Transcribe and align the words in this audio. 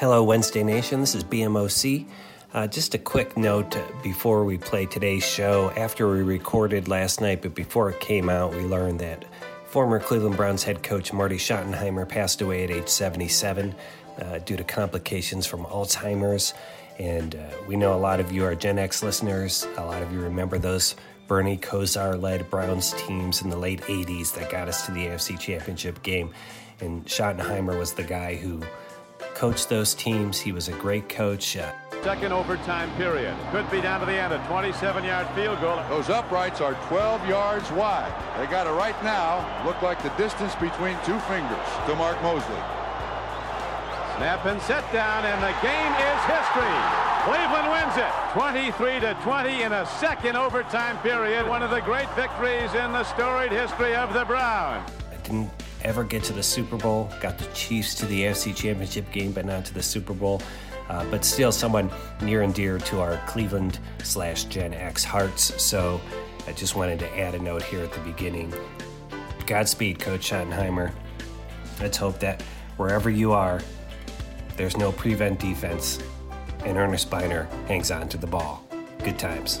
Hello, 0.00 0.24
Wednesday 0.24 0.62
Nation. 0.62 1.00
This 1.00 1.14
is 1.14 1.24
BMOC. 1.24 2.06
Uh, 2.54 2.66
just 2.66 2.94
a 2.94 2.98
quick 2.98 3.36
note 3.36 3.76
before 4.02 4.46
we 4.46 4.56
play 4.56 4.86
today's 4.86 5.22
show. 5.22 5.70
After 5.76 6.10
we 6.10 6.22
recorded 6.22 6.88
last 6.88 7.20
night, 7.20 7.42
but 7.42 7.54
before 7.54 7.90
it 7.90 8.00
came 8.00 8.30
out, 8.30 8.54
we 8.54 8.62
learned 8.62 9.00
that 9.00 9.26
former 9.66 10.00
Cleveland 10.00 10.38
Browns 10.38 10.62
head 10.62 10.82
coach 10.82 11.12
Marty 11.12 11.36
Schottenheimer 11.36 12.08
passed 12.08 12.40
away 12.40 12.64
at 12.64 12.70
age 12.70 12.88
77 12.88 13.74
uh, 14.22 14.38
due 14.38 14.56
to 14.56 14.64
complications 14.64 15.44
from 15.44 15.66
Alzheimer's. 15.66 16.54
And 16.98 17.34
uh, 17.34 17.40
we 17.68 17.76
know 17.76 17.94
a 17.94 18.00
lot 18.00 18.20
of 18.20 18.32
you 18.32 18.46
are 18.46 18.54
Gen 18.54 18.78
X 18.78 19.02
listeners. 19.02 19.66
A 19.76 19.84
lot 19.84 20.00
of 20.00 20.10
you 20.14 20.20
remember 20.22 20.56
those 20.56 20.96
Bernie 21.28 21.58
Kosar 21.58 22.18
led 22.18 22.48
Browns 22.48 22.94
teams 22.94 23.42
in 23.42 23.50
the 23.50 23.58
late 23.58 23.82
80s 23.82 24.32
that 24.36 24.50
got 24.50 24.66
us 24.66 24.86
to 24.86 24.92
the 24.92 25.08
AFC 25.08 25.38
Championship 25.38 26.02
game. 26.02 26.30
And 26.80 27.04
Schottenheimer 27.04 27.78
was 27.78 27.92
the 27.92 28.02
guy 28.02 28.36
who 28.36 28.62
coached 29.40 29.70
those 29.70 29.94
teams. 29.94 30.38
He 30.38 30.52
was 30.52 30.68
a 30.68 30.72
great 30.72 31.08
coach. 31.08 31.56
Uh, 31.56 31.72
Second 32.02 32.30
overtime 32.30 32.90
period. 32.96 33.34
Could 33.52 33.70
be 33.70 33.80
down 33.80 34.00
to 34.00 34.04
the 34.04 34.12
end. 34.12 34.34
A 34.34 34.46
27 34.48 35.02
yard 35.02 35.26
field 35.34 35.58
goal. 35.62 35.80
Those 35.88 36.10
uprights 36.10 36.60
are 36.60 36.74
12 36.88 37.26
yards 37.26 37.72
wide. 37.72 38.12
They 38.36 38.44
got 38.52 38.66
it 38.66 38.76
right 38.76 39.02
now. 39.02 39.40
Look 39.64 39.80
like 39.80 40.02
the 40.02 40.10
distance 40.20 40.54
between 40.56 40.92
two 41.06 41.18
fingers 41.24 41.68
to 41.88 41.96
Mark 41.96 42.20
Moseley. 42.20 42.60
Snap 44.20 44.44
and 44.44 44.60
set 44.60 44.84
down, 44.92 45.24
and 45.24 45.40
the 45.40 45.56
game 45.64 45.92
is 46.04 46.20
history. 46.28 46.76
Cleveland 47.24 47.68
wins 47.72 47.96
it 47.96 48.12
23 48.36 49.00
to 49.00 49.16
20 49.24 49.62
in 49.62 49.72
a 49.72 49.86
second 49.86 50.36
overtime 50.36 50.98
period. 50.98 51.48
One 51.48 51.62
of 51.62 51.70
the 51.70 51.80
great 51.80 52.12
victories 52.14 52.74
in 52.74 52.92
the 52.92 53.04
storied 53.04 53.52
history 53.52 53.94
of 53.94 54.12
the 54.12 54.26
Browns. 54.26 54.90
I 55.10 55.16
didn't 55.22 55.50
ever 55.82 56.04
get 56.04 56.22
to 56.24 56.32
the 56.32 56.42
Super 56.42 56.76
Bowl. 56.76 57.10
Got 57.20 57.38
the 57.38 57.46
Chiefs 57.54 57.94
to 57.96 58.06
the 58.06 58.22
AFC 58.22 58.54
Championship 58.54 59.10
game, 59.12 59.32
but 59.32 59.44
not 59.44 59.64
to 59.66 59.74
the 59.74 59.82
Super 59.82 60.14
Bowl. 60.14 60.40
Uh, 60.88 61.04
but 61.10 61.24
still, 61.24 61.52
someone 61.52 61.90
near 62.20 62.42
and 62.42 62.52
dear 62.52 62.78
to 62.78 63.00
our 63.00 63.20
Cleveland 63.26 63.78
slash 64.02 64.44
Gen 64.44 64.74
X 64.74 65.04
hearts. 65.04 65.62
So 65.62 66.00
I 66.46 66.52
just 66.52 66.74
wanted 66.74 66.98
to 67.00 67.18
add 67.18 67.34
a 67.34 67.38
note 67.38 67.62
here 67.62 67.82
at 67.82 67.92
the 67.92 68.00
beginning. 68.00 68.52
Godspeed, 69.46 69.98
Coach 69.98 70.30
Schottenheimer. 70.30 70.92
Let's 71.80 71.96
hope 71.96 72.18
that 72.20 72.42
wherever 72.76 73.10
you 73.10 73.32
are, 73.32 73.60
there's 74.56 74.76
no 74.76 74.92
prevent 74.92 75.40
defense, 75.40 75.98
and 76.64 76.76
Ernest 76.76 77.08
Byner 77.08 77.44
hangs 77.66 77.90
on 77.90 78.08
to 78.10 78.18
the 78.18 78.26
ball. 78.26 78.64
Good 79.02 79.18
times. 79.18 79.60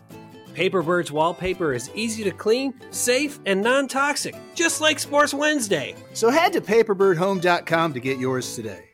Paperbird's 0.53 1.11
wallpaper 1.11 1.73
is 1.73 1.89
easy 1.95 2.23
to 2.23 2.31
clean, 2.31 2.73
safe, 2.91 3.39
and 3.45 3.61
non 3.61 3.87
toxic, 3.87 4.35
just 4.55 4.81
like 4.81 4.99
Sports 4.99 5.33
Wednesday. 5.33 5.95
So 6.13 6.29
head 6.29 6.53
to 6.53 6.61
paperbirdhome.com 6.61 7.93
to 7.93 7.99
get 7.99 8.17
yours 8.17 8.55
today. 8.55 8.85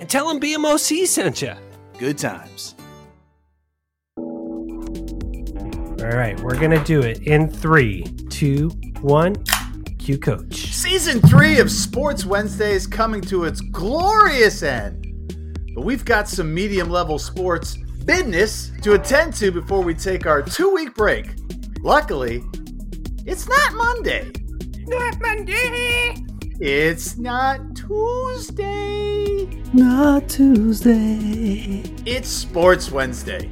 And 0.00 0.08
tell 0.08 0.28
them 0.28 0.40
BMOC 0.40 1.06
sent 1.06 1.42
you. 1.42 1.54
Good 1.98 2.18
times. 2.18 2.74
All 6.00 6.14
right, 6.14 6.38
we're 6.40 6.58
going 6.58 6.70
to 6.70 6.82
do 6.84 7.00
it 7.00 7.26
in 7.26 7.48
three, 7.48 8.04
two, 8.30 8.68
one. 9.00 9.34
Cue 9.98 10.16
Coach. 10.16 10.72
Season 10.72 11.20
three 11.20 11.58
of 11.58 11.70
Sports 11.70 12.24
Wednesday 12.24 12.72
is 12.72 12.86
coming 12.86 13.20
to 13.20 13.44
its 13.44 13.60
glorious 13.60 14.62
end. 14.62 15.04
But 15.74 15.84
we've 15.84 16.04
got 16.04 16.28
some 16.28 16.54
medium 16.54 16.88
level 16.88 17.18
sports 17.18 17.76
business 18.08 18.72
to 18.80 18.94
attend 18.94 19.34
to 19.34 19.52
before 19.52 19.82
we 19.82 19.92
take 19.92 20.24
our 20.26 20.40
two 20.40 20.72
week 20.74 20.94
break. 20.94 21.26
Luckily, 21.82 22.42
it's 23.26 23.46
not 23.46 23.74
Monday. 23.74 24.32
Not 24.86 25.20
Monday. 25.20 26.16
It's 26.58 27.18
not 27.18 27.76
Tuesday. 27.76 29.44
Not 29.74 30.26
Tuesday. 30.26 31.82
It's 32.06 32.30
Sports 32.30 32.90
Wednesday. 32.90 33.50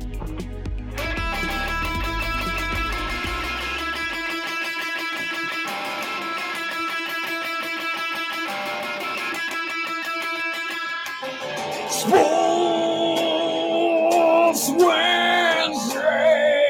Sports 14.66 14.84
Wednesday. 14.84 16.62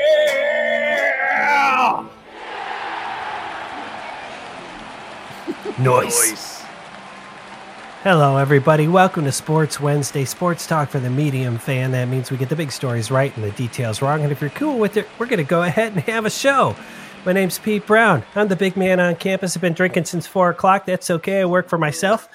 Noise. 5.79 6.63
Hello, 8.03 8.37
everybody. 8.37 8.87
Welcome 8.87 9.25
to 9.25 9.33
Sports 9.33 9.81
Wednesday, 9.81 10.27
sports 10.27 10.67
talk 10.67 10.91
for 10.91 11.01
the 11.01 11.09
medium 11.09 11.57
fan. 11.57 11.93
That 11.93 12.09
means 12.09 12.31
we 12.31 12.37
get 12.37 12.51
the 12.51 12.57
big 12.57 12.71
stories 12.71 13.11
right 13.11 13.35
and 13.35 13.45
the 13.45 13.51
details 13.53 14.03
wrong. 14.03 14.23
And 14.23 14.31
if 14.31 14.43
you're 14.43 14.51
cool 14.51 14.79
with 14.79 14.99
it, 14.99 15.09
we're 15.19 15.27
going 15.27 15.39
to 15.39 15.45
go 15.45 15.63
ahead 15.63 15.93
and 15.93 16.03
have 16.03 16.27
a 16.27 16.31
show. 16.31 16.77
My 17.25 17.33
name's 17.33 17.59
Pete 17.59 17.87
Brown. 17.87 18.25
I'm 18.35 18.49
the 18.49 18.57
big 18.57 18.77
man 18.77 19.01
on 19.01 19.17
campus. 19.17 19.57
I've 19.57 19.63
been 19.63 19.73
drinking 19.73 20.05
since 20.05 20.27
four 20.27 20.51
o'clock. 20.51 20.85
That's 20.85 21.11
okay. 21.11 21.41
I 21.41 21.45
work 21.47 21.69
for 21.69 21.79
myself. 21.79 22.29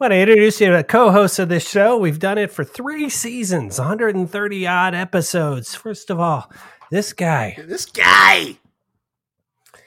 Want 0.00 0.10
to 0.10 0.16
introduce 0.16 0.60
you 0.60 0.68
to 0.68 0.78
the 0.78 0.84
co-host 0.84 1.38
of 1.38 1.48
this 1.48 1.68
show. 1.68 1.96
We've 1.96 2.18
done 2.18 2.38
it 2.38 2.50
for 2.50 2.64
three 2.64 3.08
seasons, 3.08 3.78
130 3.78 4.66
odd 4.66 4.94
episodes. 4.94 5.74
First 5.74 6.10
of 6.10 6.18
all, 6.18 6.50
this 6.90 7.12
guy. 7.12 7.56
This 7.58 7.86
guy. 7.86 8.58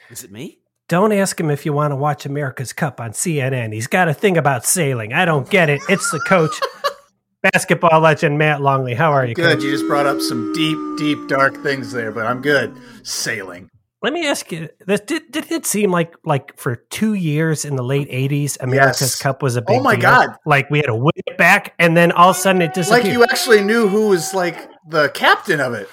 Is 0.09 0.23
it 0.23 0.31
me? 0.31 0.59
Don't 0.88 1.12
ask 1.12 1.38
him 1.38 1.50
if 1.50 1.66
you 1.66 1.73
want 1.73 1.91
to 1.91 1.97
watch 1.97 2.25
America's 2.25 2.72
Cup 2.72 3.01
on 3.01 3.12
CNN. 3.12 3.73
He's 3.73 3.88
got 3.88 4.07
a 4.07 4.13
thing 4.13 4.38
about 4.38 4.66
sailing. 4.66 5.12
I 5.12 5.25
don't 5.25 5.50
get 5.50 5.69
it. 5.69 5.81
It's 5.90 6.09
the 6.12 6.22
coach, 6.22 6.57
basketball 7.51 8.00
legend 8.00 8.38
Matt 8.38 8.62
Longley. 8.62 8.94
How 8.94 9.12
are 9.12 9.25
you? 9.25 9.35
Good. 9.35 9.56
Coach? 9.57 9.63
You 9.66 9.72
just 9.72 9.88
brought 9.88 10.06
up 10.06 10.22
some 10.22 10.53
deep, 10.53 10.78
deep, 10.97 11.28
dark 11.28 11.62
things 11.62 11.91
there, 11.91 12.13
but 12.13 12.25
I'm 12.25 12.41
good. 12.41 12.74
Sailing. 13.03 13.69
Let 14.03 14.13
me 14.13 14.28
ask 14.28 14.52
you: 14.52 14.69
This 14.85 15.00
did, 15.02 15.31
did 15.31 15.52
it 15.52 15.66
seem 15.66 15.91
like 15.91 16.13
like 16.24 16.56
for 16.58 16.75
two 16.75 17.16
years 17.16 17.66
in 17.66 17.75
the 17.75 17.83
late 17.83 18.10
'80s, 18.12 18.57
America's 18.62 19.01
Yes. 19.01 19.21
Cup 19.21 19.42
was 19.42 19.57
a 19.57 19.62
oh 19.62 19.66
big 19.66 19.80
Oh 19.80 19.83
my 19.83 19.95
deal? 19.95 20.01
God. 20.01 20.30
Like 20.45 20.69
we 20.69 20.77
had 20.80 20.86
to 20.88 20.95
win 20.95 21.12
it 21.16 21.38
back, 21.38 21.74
and 21.80 21.98
then 21.98 22.12
all 22.12 22.30
of 22.30 22.36
a 22.36 22.39
sudden 22.39 22.62
it 22.62 22.74
disappeared. 22.74 23.06
Like 23.06 23.12
you 23.13 23.24
actually 23.24 23.62
knew 23.62 23.88
who 23.88 24.10
was 24.10 24.33
like 24.36 24.69
the 24.88 25.10
captain 25.10 25.60
of 25.60 25.74
it. 25.74 25.89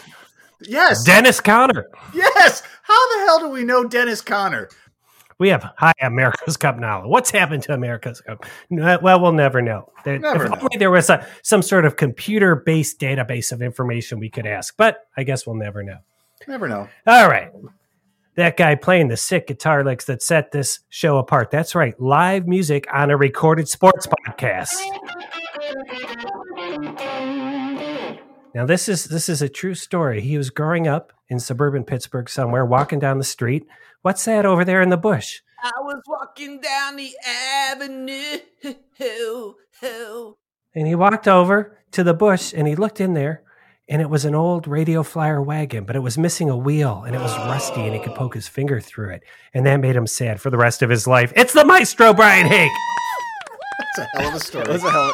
Yes. 0.60 1.02
Dennis 1.04 1.40
Conner. 1.40 1.86
yes. 2.14 2.62
How 2.82 3.16
the 3.18 3.24
hell 3.24 3.40
do 3.40 3.48
we 3.48 3.64
know 3.64 3.84
Dennis 3.84 4.20
Conner? 4.20 4.68
We 5.38 5.48
have 5.48 5.68
high 5.76 5.92
America's 6.00 6.56
Cup 6.56 6.78
now. 6.78 7.08
What's 7.08 7.30
happened 7.30 7.62
to 7.64 7.74
America's 7.74 8.20
Cup? 8.20 8.46
No, 8.70 8.86
uh, 8.86 8.98
Well, 9.02 9.20
we'll 9.20 9.32
never 9.32 9.60
know. 9.60 9.90
There, 10.04 10.18
Never 10.18 10.44
if 10.44 10.50
know. 10.52 10.58
only 10.60 10.76
there 10.78 10.90
was 10.92 11.10
a, 11.10 11.26
some 11.42 11.60
sort 11.60 11.84
of 11.84 11.96
computer-based 11.96 13.00
database 13.00 13.50
of 13.50 13.60
information 13.60 14.20
we 14.20 14.30
could 14.30 14.46
ask, 14.46 14.76
but 14.76 15.08
I 15.16 15.24
guess 15.24 15.44
we'll 15.46 15.56
never 15.56 15.82
know. 15.82 15.98
Never 16.46 16.68
know. 16.68 16.88
All 17.06 17.28
right. 17.28 17.50
That 18.36 18.56
guy 18.56 18.74
playing 18.74 19.08
the 19.08 19.16
sick 19.16 19.46
guitar 19.46 19.84
licks 19.84 20.06
that 20.06 20.20
set 20.20 20.50
this 20.50 20.80
show 20.88 21.18
apart. 21.18 21.52
That's 21.52 21.76
right. 21.76 21.98
Live 22.00 22.48
music 22.48 22.86
on 22.92 23.10
a 23.10 23.16
recorded 23.16 23.68
sports 23.68 24.08
podcast. 24.08 24.74
Now 28.52 28.66
this 28.66 28.88
is 28.88 29.04
this 29.04 29.28
is 29.28 29.40
a 29.40 29.48
true 29.48 29.74
story. 29.74 30.20
He 30.20 30.36
was 30.36 30.50
growing 30.50 30.88
up 30.88 31.12
in 31.28 31.38
suburban 31.38 31.84
Pittsburgh 31.84 32.28
somewhere, 32.28 32.64
walking 32.64 32.98
down 32.98 33.18
the 33.18 33.24
street. 33.24 33.68
What's 34.02 34.24
that 34.24 34.44
over 34.44 34.64
there 34.64 34.82
in 34.82 34.88
the 34.88 34.96
bush? 34.96 35.40
I 35.62 35.70
was 35.80 36.02
walking 36.08 36.60
down 36.60 36.96
the 36.96 37.12
avenue. 37.26 38.38
And 40.74 40.88
he 40.88 40.96
walked 40.96 41.28
over 41.28 41.78
to 41.92 42.02
the 42.02 42.14
bush 42.14 42.52
and 42.52 42.66
he 42.66 42.74
looked 42.74 43.00
in 43.00 43.14
there 43.14 43.44
and 43.88 44.00
it 44.00 44.08
was 44.08 44.24
an 44.24 44.34
old 44.34 44.66
radio 44.66 45.02
flyer 45.02 45.42
wagon, 45.42 45.84
but 45.84 45.96
it 45.96 46.00
was 46.00 46.16
missing 46.16 46.48
a 46.48 46.56
wheel 46.56 47.04
and 47.06 47.14
it 47.14 47.20
was 47.20 47.36
rusty 47.38 47.82
and 47.82 47.94
he 47.94 48.00
could 48.00 48.14
poke 48.14 48.34
his 48.34 48.48
finger 48.48 48.80
through 48.80 49.10
it. 49.10 49.22
And 49.52 49.66
that 49.66 49.76
made 49.80 49.96
him 49.96 50.06
sad 50.06 50.40
for 50.40 50.50
the 50.50 50.56
rest 50.56 50.82
of 50.82 50.90
his 50.90 51.06
life. 51.06 51.32
It's 51.36 51.52
the 51.52 51.64
maestro, 51.64 52.14
Brian 52.14 52.46
Hake. 52.46 52.72
That's 53.96 53.98
a 54.14 54.18
hell 54.18 54.28
of 54.28 54.34
a 54.34 54.40
story. 54.40 54.64
It 54.64 54.72
was 54.72 54.84
a 54.84 54.90
hell. 54.90 55.12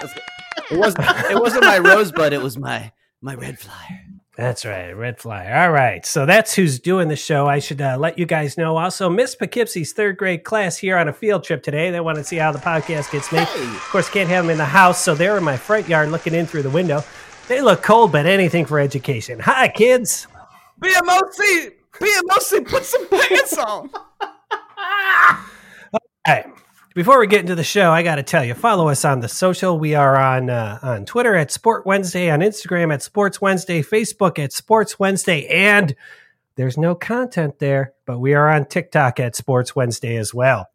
It 0.71 0.79
wasn't. 0.79 1.05
It 1.31 1.41
wasn't 1.41 1.65
my 1.65 1.79
rosebud. 1.79 2.33
It 2.33 2.43
was 2.43 2.57
my 2.57 2.93
my 3.21 3.35
red 3.35 3.59
flyer. 3.59 4.05
That's 4.37 4.65
right, 4.65 4.93
Red 4.93 5.19
Flyer. 5.19 5.55
All 5.55 5.71
right, 5.71 6.07
so 6.07 6.25
that's 6.25 6.55
who's 6.55 6.79
doing 6.79 7.09
the 7.09 7.17
show. 7.17 7.47
I 7.47 7.59
should 7.59 7.83
uh, 7.83 7.99
let 7.99 8.19
you 8.19 8.25
guys 8.25 8.57
know. 8.57 8.79
Also, 8.79 9.11
Miss 9.11 9.35
Poughkeepsie's 9.35 9.93
third 9.93 10.17
grade 10.17 10.45
class 10.45 10.79
here 10.79 10.97
on 10.97 11.09
a 11.09 11.13
field 11.13 11.45
trip 11.45 11.63
today. 11.63 11.91
They 11.91 12.01
want 12.01 12.17
to 12.17 12.25
see 12.25 12.37
how 12.37 12.51
the 12.51 12.59
podcast 12.59 13.13
gets 13.13 13.31
made. 13.33 13.43
Of 13.43 13.89
course, 13.91 14.09
can't 14.09 14.31
have 14.31 14.45
them 14.45 14.51
in 14.51 14.57
the 14.57 14.65
house, 14.65 15.03
so 15.03 15.15
they're 15.15 15.37
in 15.37 15.45
my 15.45 15.59
front 15.59 15.89
yard 15.89 16.11
looking 16.11 16.33
in 16.33 16.47
through 16.47 16.63
the 16.63 16.71
window. 16.71 17.03
They 17.51 17.61
look 17.61 17.83
cold, 17.83 18.13
but 18.13 18.27
anything 18.27 18.65
for 18.65 18.79
education. 18.79 19.41
Hi, 19.41 19.67
kids. 19.67 20.29
BMOC, 20.81 21.73
BMOC, 21.95 22.69
put 22.69 22.85
some 22.85 23.09
pants 23.09 23.59
on. 23.59 23.91
All 25.93 26.01
right. 26.29 26.47
Before 26.95 27.19
we 27.19 27.27
get 27.27 27.41
into 27.41 27.57
the 27.57 27.65
show, 27.65 27.91
I 27.91 28.05
got 28.05 28.15
to 28.15 28.23
tell 28.23 28.45
you, 28.45 28.55
follow 28.55 28.87
us 28.87 29.05
on 29.05 29.19
the 29.19 29.27
social. 29.27 29.81
We 29.81 29.97
are 29.97 30.17
on 30.17 30.49
uh, 30.49 30.79
on 30.81 31.05
Twitter 31.07 31.35
at 31.35 31.51
Sport 31.51 31.85
Wednesday, 31.85 32.31
on 32.31 32.39
Instagram 32.39 32.95
at 32.95 33.03
Sports 33.03 33.41
Wednesday, 33.41 33.83
Facebook 33.83 34.39
at 34.39 34.53
Sports 34.53 35.01
Wednesday, 35.01 35.49
and 35.49 35.97
there's 36.55 36.79
no 36.79 36.95
content 36.95 37.59
there, 37.59 37.95
but 38.07 38.21
we 38.21 38.33
are 38.33 38.49
on 38.49 38.65
TikTok 38.67 39.19
at 39.19 39.35
Sports 39.35 39.75
Wednesday 39.75 40.15
as 40.15 40.33
well. 40.33 40.69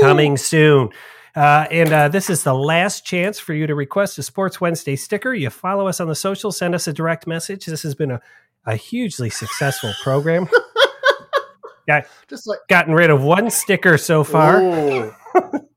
Coming 0.00 0.36
soon. 0.36 0.90
Uh, 1.34 1.66
and 1.70 1.92
uh, 1.92 2.08
this 2.08 2.28
is 2.30 2.42
the 2.42 2.54
last 2.54 3.04
chance 3.04 3.38
for 3.38 3.54
you 3.54 3.66
to 3.66 3.74
request 3.74 4.18
a 4.18 4.22
Sports 4.22 4.60
Wednesday 4.60 4.96
sticker. 4.96 5.32
You 5.34 5.50
follow 5.50 5.86
us 5.86 6.00
on 6.00 6.08
the 6.08 6.14
social, 6.14 6.52
send 6.52 6.74
us 6.74 6.86
a 6.88 6.92
direct 6.92 7.26
message. 7.26 7.66
This 7.66 7.82
has 7.82 7.94
been 7.94 8.10
a, 8.10 8.20
a 8.66 8.76
hugely 8.76 9.30
successful 9.30 9.92
program. 10.02 10.48
Got, 11.88 12.04
Just 12.28 12.46
like 12.46 12.58
gotten 12.68 12.94
rid 12.94 13.10
of 13.10 13.22
one 13.22 13.50
sticker 13.50 13.98
so 13.98 14.22
far. 14.22 15.16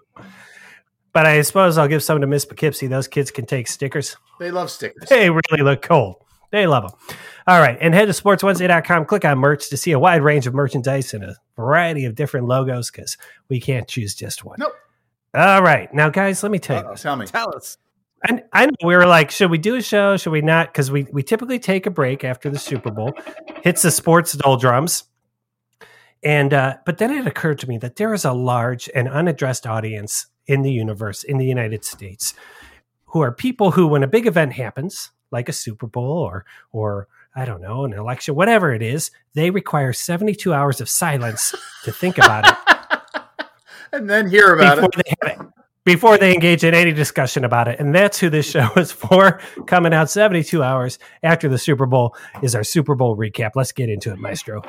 But 1.13 1.27
I 1.27 1.43
suppose 1.43 1.77
I'll 1.77 1.87
give 1.87 2.03
some 2.03 2.19
to 2.21 2.27
Miss 2.27 2.43
Poughkeepsie. 2.43 2.87
Those 2.87 3.07
kids 3.07 3.29
can 3.29 3.45
take 3.45 3.67
stickers. 3.67 4.17
they 4.39 4.49
love 4.49 4.71
stickers. 4.71 5.07
They 5.09 5.29
really 5.29 5.61
look 5.63 5.83
cold. 5.83 6.15
They 6.51 6.65
love 6.67 6.89
them. 6.89 7.17
All 7.47 7.59
right. 7.59 7.77
And 7.79 7.93
head 7.93 8.05
to 8.05 8.11
sportswednesday.com. 8.13 9.05
Click 9.05 9.23
on 9.23 9.37
merch 9.37 9.69
to 9.69 9.77
see 9.77 9.91
a 9.91 9.99
wide 9.99 10.23
range 10.23 10.47
of 10.47 10.53
merchandise 10.55 11.13
and 11.13 11.23
a 11.23 11.35
variety 11.55 12.05
of 12.05 12.15
different 12.15 12.47
logos 12.47 12.89
because 12.89 13.15
we 13.47 13.59
can't 13.61 13.87
choose 13.87 14.15
just 14.15 14.43
one. 14.43 14.55
Nope. 14.59 14.73
All 15.33 15.63
right. 15.63 15.91
Now, 15.93 16.09
guys, 16.09 16.43
let 16.43 16.51
me 16.51 16.59
tell 16.59 16.81
you. 16.81 16.87
Uh-oh, 16.87 16.95
tell 16.95 17.15
me. 17.15 17.25
Tell 17.25 17.55
us. 17.55 17.77
I, 18.23 18.43
I 18.53 18.65
know 18.67 18.75
we 18.83 18.95
were 18.95 19.05
like, 19.05 19.31
should 19.31 19.51
we 19.51 19.57
do 19.57 19.75
a 19.75 19.81
show? 19.81 20.15
Should 20.15 20.31
we 20.31 20.41
not? 20.41 20.67
Because 20.67 20.91
we, 20.91 21.03
we 21.11 21.23
typically 21.23 21.59
take 21.59 21.85
a 21.85 21.91
break 21.91 22.23
after 22.23 22.49
the 22.49 22.59
Super 22.59 22.91
Bowl, 22.91 23.13
hits 23.63 23.81
the 23.81 23.91
sports 23.91 24.33
doldrums. 24.33 25.05
And 26.23 26.53
uh, 26.53 26.77
but 26.85 26.99
then 26.99 27.11
it 27.11 27.27
occurred 27.27 27.59
to 27.59 27.67
me 27.67 27.77
that 27.79 27.97
there 27.97 28.13
is 28.13 28.23
a 28.23 28.31
large 28.31 28.89
and 28.95 29.09
unaddressed 29.09 29.67
audience 29.67 30.27
in 30.47 30.61
the 30.61 30.71
universe, 30.71 31.23
in 31.23 31.37
the 31.37 31.45
United 31.45 31.83
States, 31.83 32.33
who 33.07 33.19
are 33.21 33.31
people 33.31 33.71
who, 33.71 33.87
when 33.87 34.03
a 34.03 34.07
big 34.07 34.25
event 34.25 34.53
happens, 34.53 35.11
like 35.31 35.49
a 35.49 35.53
Super 35.53 35.87
Bowl 35.87 36.19
or 36.19 36.45
or 36.71 37.09
I 37.35 37.43
don't 37.43 37.61
know, 37.61 37.83
an 37.83 37.91
election, 37.91 38.35
whatever 38.35 38.73
it 38.73 38.81
is, 38.81 39.11
they 39.33 39.49
require 39.49 39.91
72 39.91 40.53
hours 40.53 40.79
of 40.79 40.87
silence 40.87 41.53
to 41.83 41.91
think 41.91 42.17
about 42.17 42.47
it 42.47 42.57
And 43.93 44.09
then 44.09 44.27
hear 44.27 44.55
about 44.55 44.75
before 44.77 44.89
it. 44.97 45.05
they 45.05 45.13
have 45.21 45.39
it. 45.41 45.47
Before 45.85 46.17
they 46.17 46.33
engage 46.33 46.63
in 46.63 46.73
any 46.73 46.93
discussion 46.93 47.43
about 47.45 47.67
it. 47.67 47.79
And 47.79 47.93
that's 47.93 48.19
who 48.19 48.29
this 48.29 48.49
show 48.49 48.69
is 48.77 48.91
for. 48.91 49.39
Coming 49.67 49.93
out 49.93 50.09
72 50.09 50.63
hours 50.63 50.97
after 51.21 51.47
the 51.47 51.59
Super 51.59 51.85
Bowl 51.85 52.15
is 52.41 52.55
our 52.55 52.63
Super 52.63 52.95
Bowl 52.95 53.15
recap. 53.15 53.51
Let's 53.55 53.71
get 53.71 53.89
into 53.89 54.11
it, 54.11 54.17
Maestro. 54.17 54.61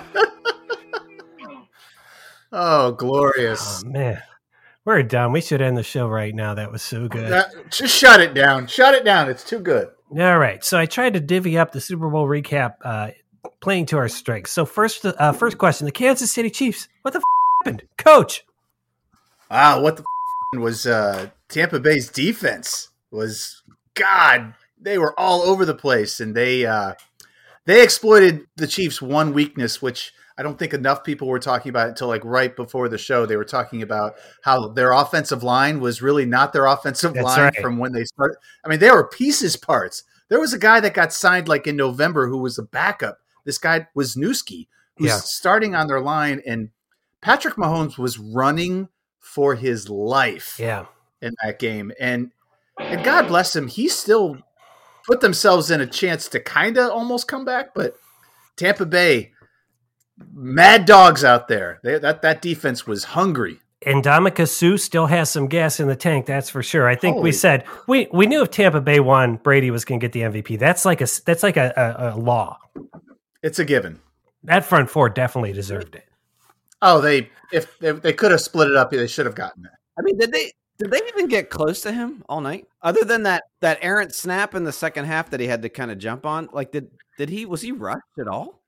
Oh, 2.51 2.91
glorious. 2.91 3.83
Oh, 3.85 3.89
man. 3.89 4.21
We're 4.83 5.03
done. 5.03 5.31
We 5.31 5.41
should 5.41 5.61
end 5.61 5.77
the 5.77 5.83
show 5.83 6.07
right 6.07 6.33
now. 6.33 6.55
That 6.55 6.71
was 6.71 6.81
so 6.81 7.07
good. 7.07 7.29
That- 7.31 7.69
just 7.69 7.95
shut 7.95 8.19
it 8.19 8.33
down. 8.33 8.67
Shut 8.67 8.95
it 8.95 9.05
down. 9.05 9.29
It's 9.29 9.43
too 9.43 9.59
good. 9.59 9.89
All 10.17 10.37
right. 10.39 10.63
So 10.65 10.77
I 10.77 10.85
tried 10.87 11.13
to 11.13 11.19
divvy 11.19 11.57
up 11.57 11.71
the 11.71 11.79
Super 11.79 12.09
Bowl 12.09 12.27
recap, 12.27 12.73
uh, 12.83 13.11
playing 13.61 13.85
to 13.87 13.97
our 13.97 14.07
strengths. 14.09 14.51
So 14.51 14.65
first, 14.65 15.05
uh, 15.05 15.31
first 15.33 15.57
question: 15.57 15.85
the 15.85 15.91
Kansas 15.91 16.31
City 16.33 16.49
Chiefs. 16.49 16.87
What 17.03 17.13
the 17.13 17.19
f- 17.19 17.23
happened, 17.63 17.87
Coach? 17.97 18.43
Wow, 19.49 19.81
what 19.81 19.97
the 19.97 20.03
f- 20.03 20.59
was 20.61 20.85
uh, 20.85 21.29
Tampa 21.47 21.79
Bay's 21.79 22.09
defense 22.09 22.89
was 23.11 23.61
God. 23.93 24.53
They 24.81 24.97
were 24.97 25.17
all 25.17 25.43
over 25.43 25.63
the 25.63 25.75
place, 25.75 26.19
and 26.19 26.35
they 26.35 26.65
uh, 26.65 26.95
they 27.65 27.83
exploited 27.83 28.47
the 28.57 28.67
Chiefs' 28.67 29.01
one 29.01 29.31
weakness, 29.33 29.81
which 29.81 30.11
I 30.41 30.43
don't 30.43 30.57
think 30.57 30.73
enough 30.73 31.03
people 31.03 31.27
were 31.27 31.37
talking 31.37 31.69
about 31.69 31.85
it 31.85 31.89
until 31.91 32.07
like 32.07 32.25
right 32.25 32.55
before 32.55 32.89
the 32.89 32.97
show. 32.97 33.27
They 33.27 33.35
were 33.35 33.45
talking 33.45 33.83
about 33.83 34.15
how 34.41 34.69
their 34.69 34.91
offensive 34.91 35.43
line 35.43 35.79
was 35.79 36.01
really 36.01 36.25
not 36.25 36.51
their 36.51 36.65
offensive 36.65 37.13
That's 37.13 37.23
line 37.23 37.39
right. 37.43 37.55
from 37.61 37.77
when 37.77 37.91
they 37.91 38.03
started. 38.05 38.37
I 38.65 38.67
mean, 38.67 38.79
they 38.79 38.89
were 38.89 39.07
pieces 39.07 39.55
parts. 39.55 40.03
There 40.29 40.39
was 40.39 40.51
a 40.51 40.57
guy 40.57 40.79
that 40.79 40.95
got 40.95 41.13
signed 41.13 41.47
like 41.47 41.67
in 41.67 41.75
November 41.75 42.27
who 42.27 42.39
was 42.39 42.57
a 42.57 42.63
backup. 42.63 43.19
This 43.45 43.59
guy 43.59 43.87
was 43.93 44.15
Newski, 44.15 44.65
who's 44.97 45.09
Yeah. 45.09 45.17
starting 45.17 45.75
on 45.75 45.85
their 45.85 46.01
line, 46.01 46.41
and 46.47 46.69
Patrick 47.21 47.53
Mahomes 47.53 47.99
was 47.99 48.17
running 48.17 48.89
for 49.19 49.53
his 49.53 49.89
life 49.89 50.55
Yeah. 50.57 50.85
in 51.21 51.35
that 51.43 51.59
game. 51.59 51.91
And 51.99 52.31
and 52.79 53.03
God 53.03 53.27
bless 53.27 53.55
him, 53.55 53.67
he 53.67 53.87
still 53.87 54.39
put 55.05 55.21
themselves 55.21 55.69
in 55.69 55.81
a 55.81 55.85
chance 55.85 56.27
to 56.29 56.39
kind 56.39 56.79
of 56.79 56.89
almost 56.89 57.27
come 57.27 57.45
back, 57.45 57.75
but 57.75 57.95
Tampa 58.57 58.87
Bay, 58.87 59.30
mad 60.33 60.85
dogs 60.85 61.23
out 61.23 61.47
there. 61.47 61.79
They, 61.83 61.97
that 61.99 62.21
that 62.21 62.41
defense 62.41 62.85
was 62.85 63.03
hungry. 63.03 63.59
And 63.83 64.03
Ndamukong 64.03 64.47
Suh 64.47 64.77
still 64.77 65.07
has 65.07 65.31
some 65.31 65.47
gas 65.47 65.79
in 65.79 65.87
the 65.87 65.95
tank, 65.95 66.27
that's 66.27 66.51
for 66.51 66.61
sure. 66.61 66.87
I 66.87 66.95
think 66.95 67.17
we 67.17 67.31
said 67.31 67.65
we, 67.87 68.07
we 68.13 68.27
knew 68.27 68.43
if 68.43 68.51
Tampa 68.51 68.79
Bay 68.79 68.99
won, 68.99 69.37
Brady 69.37 69.71
was 69.71 69.85
going 69.85 69.99
to 69.99 70.07
get 70.07 70.11
the 70.13 70.21
MVP. 70.21 70.59
That's 70.59 70.85
like 70.85 71.01
a 71.01 71.07
that's 71.25 71.41
like 71.41 71.57
a, 71.57 71.73
a, 71.75 72.15
a 72.15 72.17
law. 72.17 72.59
It's 73.41 73.57
a 73.57 73.65
given. 73.65 73.99
That 74.43 74.65
front 74.65 74.89
four 74.89 75.09
definitely 75.09 75.53
deserved 75.53 75.95
it. 75.95 76.05
Oh, 76.81 77.01
they 77.01 77.29
if 77.51 77.77
they, 77.79 77.91
they 77.91 78.13
could 78.13 78.31
have 78.31 78.41
split 78.41 78.69
it 78.69 78.75
up, 78.75 78.91
they 78.91 79.07
should 79.07 79.25
have 79.25 79.35
gotten 79.35 79.65
it. 79.65 79.71
I 79.97 80.03
mean, 80.03 80.17
did 80.17 80.31
they 80.31 80.51
did 80.77 80.91
they 80.91 81.01
even 81.09 81.27
get 81.27 81.49
close 81.49 81.81
to 81.81 81.91
him 81.91 82.23
all 82.29 82.41
night? 82.41 82.67
Other 82.81 83.03
than 83.03 83.23
that 83.23 83.43
that 83.61 83.79
errant 83.81 84.13
snap 84.13 84.53
in 84.53 84.63
the 84.63 84.71
second 84.71 85.05
half 85.05 85.31
that 85.31 85.39
he 85.39 85.47
had 85.47 85.61
to 85.63 85.69
kind 85.69 85.91
of 85.91 85.97
jump 85.97 86.25
on, 86.25 86.49
like 86.53 86.71
did 86.71 86.91
did 87.17 87.29
he 87.29 87.45
was 87.45 87.61
he 87.61 87.71
rushed 87.71 88.01
at 88.19 88.27
all? 88.27 88.60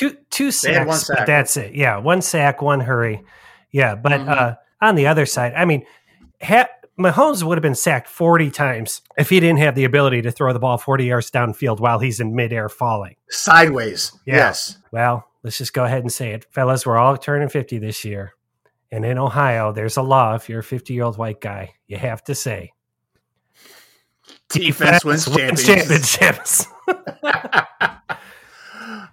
Two 0.00 0.16
two 0.30 0.50
They 0.50 0.72
had 0.72 0.86
one 0.86 0.96
sacks, 0.96 1.10
but 1.20 1.26
that's 1.26 1.56
it. 1.58 1.74
Yeah, 1.74 1.98
one 1.98 2.22
sack, 2.22 2.62
one 2.62 2.80
hurry. 2.80 3.22
Yeah, 3.70 3.94
but 3.96 4.12
Mhm. 4.12 4.28
uh, 4.28 4.54
on 4.80 4.94
the 4.94 5.06
other 5.06 5.26
side, 5.26 5.52
I 5.54 5.66
mean, 5.66 5.84
ha- 6.42 6.68
Mahomes 6.98 7.42
would 7.42 7.58
have 7.58 7.62
been 7.62 7.74
sacked 7.74 8.08
forty 8.08 8.50
times 8.50 9.02
if 9.18 9.28
he 9.28 9.40
didn't 9.40 9.58
have 9.58 9.74
the 9.74 9.84
ability 9.84 10.22
to 10.22 10.30
throw 10.30 10.52
the 10.54 10.58
ball 10.58 10.78
forty 10.78 11.04
yards 11.04 11.30
downfield 11.30 11.80
while 11.80 11.98
he's 11.98 12.18
in 12.18 12.34
midair 12.34 12.68
falling. 12.70 13.16
Sideways. 13.28 14.12
Yeah. 14.24 14.36
Yes. 14.36 14.78
Well, 14.90 15.26
let's 15.42 15.58
just 15.58 15.74
go 15.74 15.84
ahead 15.84 16.00
and 16.02 16.10
say 16.12 16.30
it, 16.32 16.46
fellas. 16.50 16.86
We're 16.86 16.96
all 16.96 17.16
turning 17.18 17.50
fifty 17.50 17.76
this 17.78 18.02
year, 18.04 18.32
and 18.90 19.04
in 19.04 19.18
Ohio, 19.18 19.70
there's 19.72 19.98
a 19.98 20.02
law: 20.02 20.34
if 20.34 20.48
you're 20.48 20.60
a 20.60 20.64
fifty-year-old 20.64 21.18
white 21.18 21.42
guy, 21.42 21.74
you 21.86 21.98
have 21.98 22.24
to 22.24 22.34
say 22.34 22.72
Defense 24.48 25.04
wins 25.04 25.26
champions. 25.26 25.64
championships. 25.66 26.66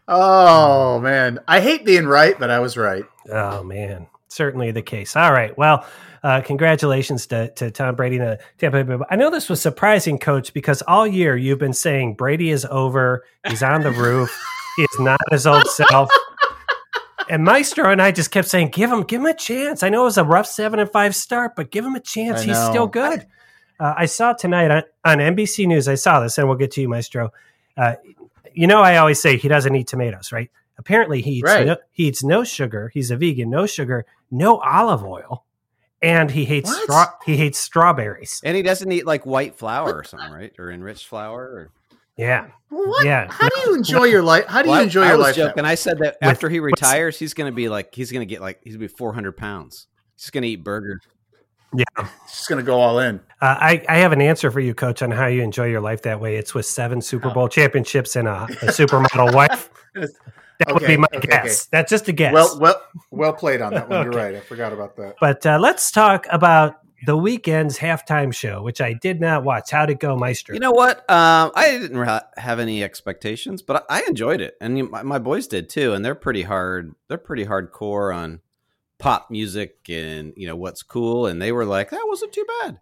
Oh 0.07 0.99
man. 0.99 1.39
I 1.47 1.59
hate 1.59 1.85
being 1.85 2.05
right, 2.05 2.37
but 2.39 2.49
I 2.49 2.59
was 2.59 2.77
right. 2.77 3.05
Oh 3.31 3.63
man, 3.63 4.07
certainly 4.27 4.71
the 4.71 4.81
case. 4.81 5.15
All 5.15 5.31
right, 5.31 5.57
well, 5.57 5.85
uh, 6.23 6.41
congratulations 6.41 7.27
to, 7.27 7.49
to 7.51 7.71
Tom 7.71 7.95
Brady 7.95 8.17
and 8.17 8.25
the 8.25 8.39
Tampa 8.57 8.83
Bay. 8.83 9.03
I 9.09 9.15
know 9.15 9.29
this 9.29 9.49
was 9.49 9.61
surprising, 9.61 10.17
Coach, 10.17 10.53
because 10.53 10.81
all 10.81 11.05
year 11.05 11.35
you've 11.35 11.59
been 11.59 11.73
saying 11.73 12.15
Brady 12.15 12.49
is 12.49 12.65
over. 12.65 13.23
He's 13.47 13.63
on 13.63 13.81
the 13.81 13.91
roof. 13.91 14.35
he 14.77 14.83
is 14.83 14.99
not 14.99 15.19
his 15.31 15.45
old 15.45 15.67
self. 15.67 16.09
And 17.29 17.43
Maestro 17.43 17.91
and 17.91 18.01
I 18.01 18.11
just 18.11 18.31
kept 18.31 18.47
saying, 18.47 18.69
"Give 18.69 18.91
him, 18.91 19.03
give 19.03 19.19
him 19.19 19.27
a 19.27 19.33
chance." 19.33 19.83
I 19.83 19.89
know 19.89 20.01
it 20.03 20.05
was 20.05 20.17
a 20.17 20.23
rough 20.23 20.47
seven 20.47 20.79
and 20.79 20.89
five 20.89 21.15
start, 21.15 21.55
but 21.55 21.71
give 21.71 21.85
him 21.85 21.95
a 21.95 21.99
chance. 21.99 22.41
He's 22.43 22.57
still 22.57 22.87
good. 22.87 23.25
Uh, 23.79 23.93
I 23.97 24.05
saw 24.05 24.33
tonight 24.33 24.71
on, 24.71 24.83
on 25.03 25.17
NBC 25.17 25.67
News. 25.67 25.87
I 25.87 25.95
saw 25.95 26.21
this, 26.21 26.37
and 26.37 26.47
we'll 26.47 26.57
get 26.57 26.71
to 26.71 26.81
you, 26.81 26.89
Maestro. 26.89 27.31
Uh, 27.75 27.95
you 28.57 28.67
know, 28.67 28.81
I 28.81 28.97
always 28.97 29.21
say 29.21 29.37
he 29.37 29.47
doesn't 29.47 29.75
eat 29.75 29.87
tomatoes, 29.87 30.31
right? 30.31 30.49
Apparently, 30.77 31.21
he 31.21 31.31
eats 31.37 31.43
Right. 31.45 31.65
no, 31.65 31.77
he 31.91 32.07
eats 32.07 32.23
no 32.23 32.43
sugar. 32.43 32.89
He's 32.93 33.09
a 33.11 33.17
vegan, 33.17 33.49
no 33.49 33.65
sugar, 33.65 34.05
no 34.29 34.57
olive 34.59 35.03
oil, 35.03 35.45
and 36.01 36.29
he 36.29 36.45
hates 36.45 36.69
What? 36.69 36.83
straw. 36.83 37.05
He 37.25 37.37
hates 37.37 37.57
strawberries. 37.57 38.41
And 38.43 38.55
he 38.55 38.61
doesn't 38.63 38.91
eat 38.91 39.05
like 39.05 39.25
white 39.25 39.55
flour 39.55 39.93
or 39.93 40.03
something, 40.03 40.31
right? 40.31 40.53
Or 40.59 40.69
enriched 40.71 41.07
flour. 41.07 41.41
Or... 41.41 41.71
Yeah, 42.17 42.47
What? 42.69 43.05
Yeah. 43.05 43.27
How 43.31 43.49
do 43.49 43.59
you 43.65 43.75
enjoy 43.75 44.03
your 44.05 44.21
life? 44.23 44.45
How 44.47 44.61
do 44.61 44.67
you 44.67 44.71
Well, 44.71 44.79
I- 44.81 44.83
enjoy 44.83 45.03
I 45.03 45.07
your 45.09 45.17
was 45.17 45.23
life? 45.27 45.35
that 45.35 45.47
joking. 45.49 45.65
I 45.65 45.75
said 45.75 45.99
that 45.99 46.17
after 46.21 46.49
he 46.49 46.59
retires, 46.59 47.17
he's 47.17 47.33
going 47.33 47.49
to 47.51 47.55
be 47.55 47.69
like 47.69 47.93
he's 47.95 48.11
going 48.11 48.27
to 48.27 48.31
get 48.31 48.41
like 48.41 48.59
he's 48.63 48.75
going 48.75 48.87
to 48.87 48.93
be 48.93 48.97
400 48.97 49.37
pounds. 49.37 49.87
He's 50.15 50.29
going 50.31 50.41
to 50.43 50.47
eat 50.49 50.63
burgers. 50.63 51.01
Just 52.27 52.47
gonna 52.49 52.63
go 52.63 52.79
all 52.79 52.99
in. 52.99 53.17
uh, 53.41 53.55
I 53.59 53.83
I 53.89 53.97
have 53.97 54.11
an 54.13 54.21
answer 54.21 54.49
for 54.51 54.59
you, 54.59 54.73
Coach, 54.73 55.01
on 55.01 55.11
how 55.11 55.27
you 55.27 55.41
enjoy 55.43 55.65
your 55.65 55.81
life 55.81 56.03
that 56.03 56.19
way. 56.19 56.35
It's 56.37 56.53
with 56.53 56.65
seven 56.65 57.01
Super 57.01 57.29
Bowl 57.29 57.47
championships 57.49 58.15
and 58.15 58.27
a, 58.27 58.43
a 58.43 58.67
supermodel 58.67 59.33
wife. 59.33 59.69
That 60.59 60.73
would 60.73 60.87
be 60.87 60.97
my 60.97 61.05
okay, 61.13 61.27
guess. 61.27 61.67
That's 61.67 61.87
just 61.91 62.07
a 62.07 62.11
guess. 62.11 62.33
Well, 62.33 62.57
well, 62.59 62.81
well 63.11 63.33
played 63.33 63.61
on 63.61 63.75
that 63.75 63.87
one. 63.89 64.03
You're 64.11 64.11
right. 64.11 64.33
I 64.33 64.39
forgot 64.39 64.73
about 64.73 64.95
that. 64.95 65.13
But 65.21 65.45
uh, 65.45 65.59
let's 65.59 65.91
talk 65.91 66.25
about 66.31 66.77
the 67.05 67.15
Weeknd's 67.15 67.77
halftime 67.77 68.33
show, 68.33 68.63
which 68.63 68.81
I 68.81 68.93
did 68.93 69.21
not 69.21 69.43
watch. 69.43 69.69
How'd 69.69 69.91
it 69.91 69.99
go, 69.99 70.15
Maestro? 70.17 70.55
You 70.55 70.59
know 70.59 70.71
what? 70.71 71.07
Um, 71.11 71.51
I 71.53 71.77
didn't 71.79 72.03
ha- 72.03 72.25
have 72.37 72.57
any 72.57 72.83
expectations, 72.83 73.61
but 73.61 73.85
I, 73.87 73.99
I 73.99 74.03
enjoyed 74.07 74.41
it, 74.41 74.55
and 74.59 74.79
you- 74.79 74.89
my, 74.89 75.03
my 75.03 75.19
boys 75.19 75.45
did 75.45 75.69
too. 75.69 75.93
And 75.93 76.03
they're 76.03 76.15
pretty 76.15 76.41
hard. 76.41 76.95
They're 77.07 77.19
pretty 77.19 77.45
hardcore 77.45 78.15
on 78.15 78.39
pop 78.99 79.29
music 79.29 79.77
and 79.89 80.33
you 80.35 80.47
know 80.47 80.55
what's 80.55 80.83
cool. 80.83 81.27
And 81.27 81.41
they 81.41 81.51
were 81.51 81.65
like, 81.65 81.89
that 81.91 82.05
wasn't 82.07 82.33
too 82.33 82.45
bad. 82.61 82.79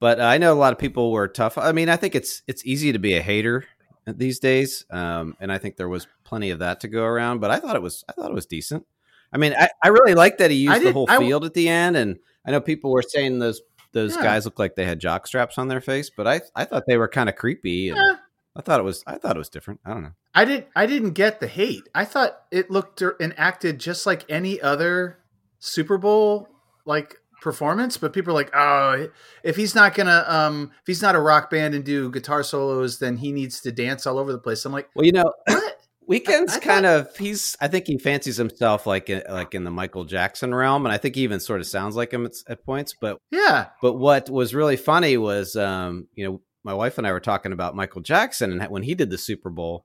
But 0.00 0.20
I 0.20 0.38
know 0.38 0.52
a 0.52 0.54
lot 0.54 0.72
of 0.72 0.78
people 0.78 1.10
were 1.10 1.26
tough. 1.26 1.58
I 1.58 1.72
mean, 1.72 1.88
I 1.88 1.96
think 1.96 2.14
it's 2.14 2.42
it's 2.46 2.64
easy 2.64 2.92
to 2.92 2.98
be 2.98 3.14
a 3.14 3.22
hater 3.22 3.64
these 4.06 4.38
days, 4.38 4.84
um, 4.90 5.36
and 5.40 5.52
I 5.52 5.58
think 5.58 5.76
there 5.76 5.88
was 5.88 6.06
plenty 6.24 6.50
of 6.50 6.60
that 6.60 6.80
to 6.80 6.88
go 6.88 7.04
around. 7.04 7.40
But 7.40 7.50
I 7.50 7.58
thought 7.58 7.76
it 7.76 7.82
was 7.82 8.04
I 8.08 8.12
thought 8.12 8.30
it 8.30 8.34
was 8.34 8.46
decent. 8.46 8.86
I 9.32 9.36
mean, 9.38 9.54
I, 9.58 9.68
I 9.82 9.88
really 9.88 10.14
like 10.14 10.38
that 10.38 10.50
he 10.50 10.56
used 10.58 10.82
the 10.82 10.92
whole 10.92 11.06
I- 11.10 11.18
field 11.18 11.44
at 11.44 11.52
the 11.54 11.68
end, 11.68 11.96
and 11.96 12.18
I 12.46 12.52
know 12.52 12.60
people 12.60 12.92
were 12.92 13.02
saying 13.02 13.40
those 13.40 13.60
those 13.92 14.14
Yeah. 14.16 14.22
guys 14.22 14.44
look 14.44 14.58
like 14.58 14.76
they 14.76 14.84
had 14.84 15.00
jock 15.00 15.26
straps 15.26 15.58
on 15.58 15.66
their 15.68 15.80
face, 15.80 16.10
but 16.10 16.26
I 16.28 16.42
I 16.54 16.64
thought 16.64 16.84
they 16.86 16.96
were 16.96 17.08
kind 17.08 17.28
of 17.28 17.34
creepy. 17.36 17.88
And 17.88 17.96
Yeah. 17.98 18.16
I 18.56 18.62
thought 18.62 18.78
it 18.80 18.84
was 18.84 19.02
I 19.06 19.18
thought 19.18 19.34
it 19.34 19.38
was 19.40 19.48
different. 19.48 19.80
I 19.84 19.90
don't 19.94 20.02
know. 20.04 20.12
I 20.34 20.44
didn't 20.44 20.66
I 20.76 20.86
didn't 20.86 21.10
get 21.14 21.40
the 21.40 21.48
hate. 21.48 21.88
I 21.94 22.04
thought 22.04 22.42
it 22.52 22.70
looked 22.70 23.02
and 23.02 23.34
acted 23.36 23.80
just 23.80 24.06
like 24.06 24.24
any 24.30 24.60
other 24.60 25.18
Super 25.58 25.98
Bowl 25.98 26.48
like 26.84 27.16
performance. 27.40 27.96
But 27.96 28.12
people 28.12 28.32
are 28.32 28.34
like, 28.34 28.50
oh, 28.54 29.08
if 29.42 29.56
he's 29.56 29.74
not 29.74 29.94
gonna, 29.94 30.24
um, 30.26 30.70
if 30.80 30.86
he's 30.86 31.02
not 31.02 31.14
a 31.14 31.20
rock 31.20 31.50
band 31.50 31.74
and 31.74 31.84
do 31.84 32.10
guitar 32.10 32.42
solos, 32.42 32.98
then 32.98 33.16
he 33.18 33.32
needs 33.32 33.60
to 33.60 33.72
dance 33.72 34.06
all 34.06 34.18
over 34.18 34.32
the 34.32 34.38
place. 34.38 34.64
I'm 34.64 34.72
like, 34.72 34.88
Well, 34.94 35.06
you 35.06 35.12
know, 35.12 35.32
what? 35.46 35.74
Weeknd's 36.08 36.54
I- 36.54 36.56
I 36.56 36.60
kind 36.60 36.86
of 36.86 37.14
he's 37.18 37.54
I 37.60 37.68
think 37.68 37.86
he 37.86 37.98
fancies 37.98 38.38
himself 38.38 38.86
like 38.86 39.10
in, 39.10 39.22
like 39.28 39.54
in 39.54 39.64
the 39.64 39.70
Michael 39.70 40.04
Jackson 40.06 40.54
realm, 40.54 40.86
and 40.86 40.92
I 40.92 40.96
think 40.96 41.16
he 41.16 41.22
even 41.22 41.38
sort 41.38 41.60
of 41.60 41.66
sounds 41.66 41.96
like 41.96 42.12
him 42.12 42.24
at, 42.24 42.32
at 42.48 42.64
points. 42.64 42.94
But 42.98 43.18
Yeah, 43.30 43.66
but 43.82 43.92
what 43.94 44.30
was 44.30 44.54
really 44.54 44.76
funny 44.78 45.18
was 45.18 45.54
um, 45.54 46.08
you 46.14 46.24
know 46.24 46.40
my 46.64 46.72
wife 46.72 46.96
and 46.96 47.06
I 47.06 47.12
were 47.12 47.20
talking 47.20 47.52
about 47.52 47.76
Michael 47.76 48.00
Jackson 48.00 48.52
and 48.58 48.70
when 48.70 48.82
he 48.84 48.94
did 48.94 49.10
the 49.10 49.18
Super 49.18 49.50
Bowl, 49.50 49.84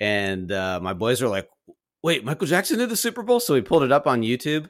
and 0.00 0.50
uh, 0.50 0.80
my 0.82 0.94
boys 0.94 1.20
were 1.20 1.28
like, 1.28 1.48
"Wait, 2.02 2.24
Michael 2.24 2.46
Jackson 2.46 2.78
did 2.78 2.88
the 2.88 2.96
Super 2.96 3.22
Bowl?" 3.22 3.38
So 3.38 3.52
we 3.52 3.60
pulled 3.60 3.82
it 3.82 3.92
up 3.92 4.06
on 4.06 4.22
YouTube, 4.22 4.68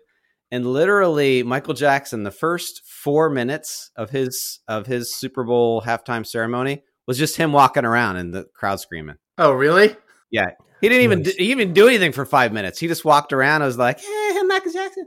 and 0.50 0.66
literally 0.66 1.42
Michael 1.42 1.74
Jackson, 1.74 2.22
the 2.22 2.30
first 2.30 2.82
four 2.86 3.30
minutes 3.30 3.90
of 3.96 4.10
his 4.10 4.60
of 4.68 4.86
his 4.86 5.14
Super 5.14 5.44
Bowl 5.44 5.82
halftime 5.82 6.26
ceremony 6.26 6.82
was 7.06 7.18
just 7.18 7.36
him 7.36 7.52
walking 7.52 7.84
around 7.84 8.16
and 8.16 8.34
the 8.34 8.44
crowd 8.54 8.80
screaming. 8.80 9.16
Oh, 9.38 9.52
really? 9.52 9.96
Yeah, 10.30 10.46
he 10.80 10.88
didn't 10.88 11.04
even 11.04 11.22
Nice. 11.22 11.34
do, 11.36 11.42
he 11.44 11.50
even 11.50 11.72
do 11.72 11.88
anything 11.88 12.12
for 12.12 12.24
five 12.26 12.52
minutes. 12.52 12.78
He 12.78 12.86
just 12.88 13.04
walked 13.04 13.32
around. 13.32 13.62
I 13.62 13.66
was 13.66 13.78
like, 13.78 14.00
"Hey, 14.00 14.30
I'm 14.36 14.46
Michael 14.48 14.72
Jackson. 14.72 15.06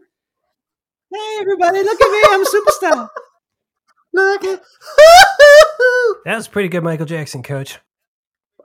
Hey, 1.13 1.37
everybody, 1.41 1.83
look 1.83 2.01
at 2.01 2.09
me! 2.11 2.23
I'm 2.29 2.41
a 2.41 2.45
superstar." 2.45 3.09
Look 4.13 4.43
at. 4.43 4.61
That 6.25 6.35
was 6.35 6.47
pretty 6.47 6.69
good, 6.69 6.83
Michael 6.83 7.05
Jackson, 7.05 7.41
Coach. 7.43 7.79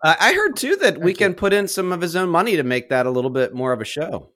Uh, 0.02 0.14
I 0.21 0.35
heard 0.35 0.56
too 0.56 0.76
that 0.76 1.02
you. 1.06 1.14
can 1.14 1.35
put 1.35 1.52
in 1.52 1.68
some 1.68 1.90
of 1.92 2.00
his 2.02 2.14
own 2.16 2.28
money 2.28 2.56
to 2.56 2.62
make 2.62 2.90
that 2.90 3.06
a 3.06 3.11
little 3.11 3.30
bit 3.30 3.54
more 3.54 3.73
of 3.73 3.80
a 3.80 3.85
show. 3.85 4.30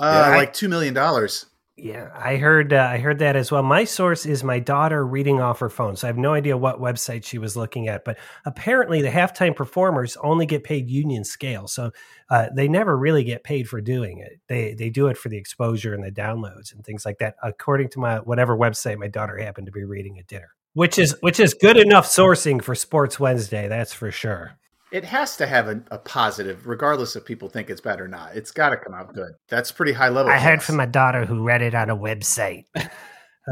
Uh, 0.00 0.34
like 0.36 0.52
two 0.52 0.68
million 0.68 0.94
dollars. 0.94 1.46
Yeah, 1.76 2.10
I 2.14 2.36
heard. 2.36 2.74
Uh, 2.74 2.86
I 2.90 2.98
heard 2.98 3.18
that 3.20 3.34
as 3.34 3.50
well. 3.50 3.62
My 3.62 3.84
source 3.84 4.26
is 4.26 4.44
my 4.44 4.58
daughter 4.58 5.06
reading 5.06 5.40
off 5.40 5.58
her 5.60 5.70
phone, 5.70 5.96
so 5.96 6.06
I 6.06 6.10
have 6.10 6.18
no 6.18 6.34
idea 6.34 6.56
what 6.56 6.80
website 6.80 7.24
she 7.24 7.38
was 7.38 7.56
looking 7.56 7.88
at. 7.88 8.04
But 8.04 8.18
apparently, 8.44 9.00
the 9.00 9.08
halftime 9.08 9.56
performers 9.56 10.18
only 10.22 10.44
get 10.44 10.64
paid 10.64 10.90
union 10.90 11.24
scale, 11.24 11.66
so 11.66 11.90
uh, 12.28 12.48
they 12.54 12.68
never 12.68 12.96
really 12.96 13.24
get 13.24 13.42
paid 13.42 13.68
for 13.68 13.80
doing 13.80 14.18
it. 14.18 14.38
They 14.48 14.74
they 14.74 14.90
do 14.90 15.06
it 15.06 15.16
for 15.16 15.30
the 15.30 15.38
exposure 15.38 15.94
and 15.94 16.04
the 16.04 16.12
downloads 16.12 16.74
and 16.74 16.84
things 16.84 17.06
like 17.06 17.18
that. 17.18 17.36
According 17.42 17.88
to 17.90 18.00
my 18.00 18.18
whatever 18.18 18.56
website 18.56 18.98
my 18.98 19.08
daughter 19.08 19.38
happened 19.38 19.66
to 19.66 19.72
be 19.72 19.84
reading 19.84 20.18
at 20.18 20.26
dinner, 20.26 20.50
which 20.74 20.98
is 20.98 21.16
which 21.20 21.40
is 21.40 21.54
good 21.54 21.78
enough 21.78 22.06
sourcing 22.06 22.62
for 22.62 22.74
Sports 22.74 23.18
Wednesday, 23.18 23.66
that's 23.66 23.94
for 23.94 24.10
sure. 24.10 24.58
It 24.92 25.04
has 25.04 25.36
to 25.38 25.46
have 25.46 25.68
a, 25.68 25.82
a 25.90 25.98
positive, 25.98 26.66
regardless 26.66 27.16
if 27.16 27.24
people 27.24 27.48
think 27.48 27.70
it's 27.70 27.80
bad 27.80 28.00
or 28.00 28.08
not. 28.08 28.36
It's 28.36 28.50
got 28.50 28.70
to 28.70 28.76
come 28.76 28.92
out 28.94 29.14
good. 29.14 29.32
That's 29.48 29.72
pretty 29.72 29.92
high 29.92 30.10
level. 30.10 30.30
I 30.30 30.38
heard 30.38 30.58
us. 30.58 30.66
from 30.66 30.76
my 30.76 30.86
daughter 30.86 31.24
who 31.24 31.42
read 31.42 31.62
it 31.62 31.74
on 31.74 31.90
a 31.90 31.96
website. 31.96 32.64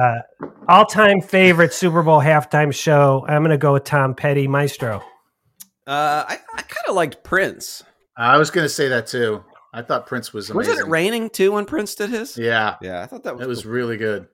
Uh, 0.00 0.18
All 0.68 0.86
time 0.86 1.20
favorite 1.20 1.74
Super 1.74 2.04
Bowl 2.04 2.20
halftime 2.20 2.72
show. 2.72 3.24
I'm 3.26 3.42
going 3.42 3.50
to 3.50 3.58
go 3.58 3.72
with 3.72 3.82
Tom 3.82 4.14
Petty, 4.14 4.46
Maestro. 4.46 4.98
Uh, 5.84 6.24
I, 6.28 6.38
I 6.54 6.62
kind 6.62 6.86
of 6.88 6.94
liked 6.94 7.24
Prince. 7.24 7.82
I 8.16 8.36
was 8.38 8.52
going 8.52 8.64
to 8.64 8.68
say 8.68 8.86
that 8.86 9.08
too. 9.08 9.42
I 9.74 9.82
thought 9.82 10.06
Prince 10.06 10.32
was 10.32 10.48
amazing. 10.48 10.70
Wasn't 10.74 10.86
it 10.86 10.90
raining 10.92 11.28
too 11.28 11.50
when 11.50 11.64
Prince 11.64 11.96
did 11.96 12.10
his? 12.10 12.38
Yeah, 12.38 12.76
Yeah, 12.80 13.02
I 13.02 13.06
thought 13.06 13.24
that 13.24 13.34
was. 13.34 13.42
it 13.44 13.48
was 13.48 13.62
cool. 13.64 13.72
really 13.72 13.96
good. 13.96 14.28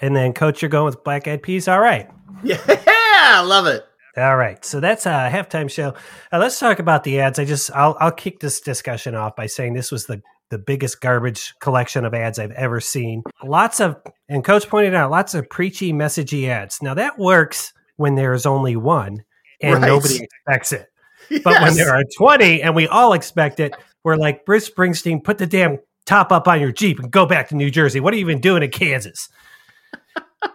And 0.00 0.16
then, 0.16 0.32
Coach, 0.32 0.60
you're 0.60 0.68
going 0.70 0.86
with 0.86 1.04
Black 1.04 1.28
Eyed 1.28 1.40
Peas. 1.44 1.68
All 1.68 1.78
right. 1.80 2.10
Yeah, 2.42 2.56
I 2.66 3.42
love 3.42 3.66
it. 3.68 3.84
All 4.18 4.36
right. 4.36 4.64
So 4.64 4.80
that's 4.80 5.06
a 5.06 5.30
halftime 5.32 5.70
show. 5.70 5.94
Uh, 6.32 6.38
let's 6.38 6.58
talk 6.58 6.78
about 6.78 7.04
the 7.04 7.20
ads. 7.20 7.38
I 7.38 7.44
just, 7.44 7.70
I'll, 7.74 7.96
I'll 8.00 8.12
kick 8.12 8.40
this 8.40 8.60
discussion 8.60 9.14
off 9.14 9.36
by 9.36 9.46
saying 9.46 9.74
this 9.74 9.92
was 9.92 10.06
the, 10.06 10.20
the 10.50 10.58
biggest 10.58 11.00
garbage 11.00 11.54
collection 11.60 12.04
of 12.04 12.14
ads 12.14 12.38
I've 12.38 12.50
ever 12.52 12.80
seen. 12.80 13.22
Lots 13.44 13.80
of, 13.80 13.96
and 14.28 14.42
Coach 14.44 14.68
pointed 14.68 14.94
out, 14.94 15.10
lots 15.10 15.34
of 15.34 15.48
preachy, 15.50 15.92
messagey 15.92 16.48
ads. 16.48 16.82
Now 16.82 16.94
that 16.94 17.18
works 17.18 17.72
when 17.96 18.14
there 18.14 18.32
is 18.32 18.46
only 18.46 18.76
one 18.76 19.24
and 19.60 19.74
Right. 19.82 19.86
nobody 19.88 20.20
expects 20.22 20.72
it. 20.72 20.86
But 21.44 21.60
when 21.60 21.74
there 21.74 21.94
are 21.94 22.02
20 22.16 22.62
and 22.62 22.74
we 22.74 22.88
all 22.88 23.12
expect 23.12 23.60
it, 23.60 23.74
we're 24.02 24.16
like, 24.16 24.46
Bruce 24.46 24.70
Springsteen, 24.70 25.22
put 25.22 25.36
the 25.36 25.46
damn 25.46 25.78
top 26.06 26.32
up 26.32 26.48
on 26.48 26.58
your 26.58 26.72
Jeep 26.72 26.98
and 27.00 27.10
go 27.10 27.26
back 27.26 27.50
to 27.50 27.54
New 27.54 27.70
Jersey. 27.70 28.00
What 28.00 28.14
are 28.14 28.16
you 28.16 28.22
even 28.22 28.40
doing 28.40 28.62
in 28.62 28.70
Kansas? 28.70 29.28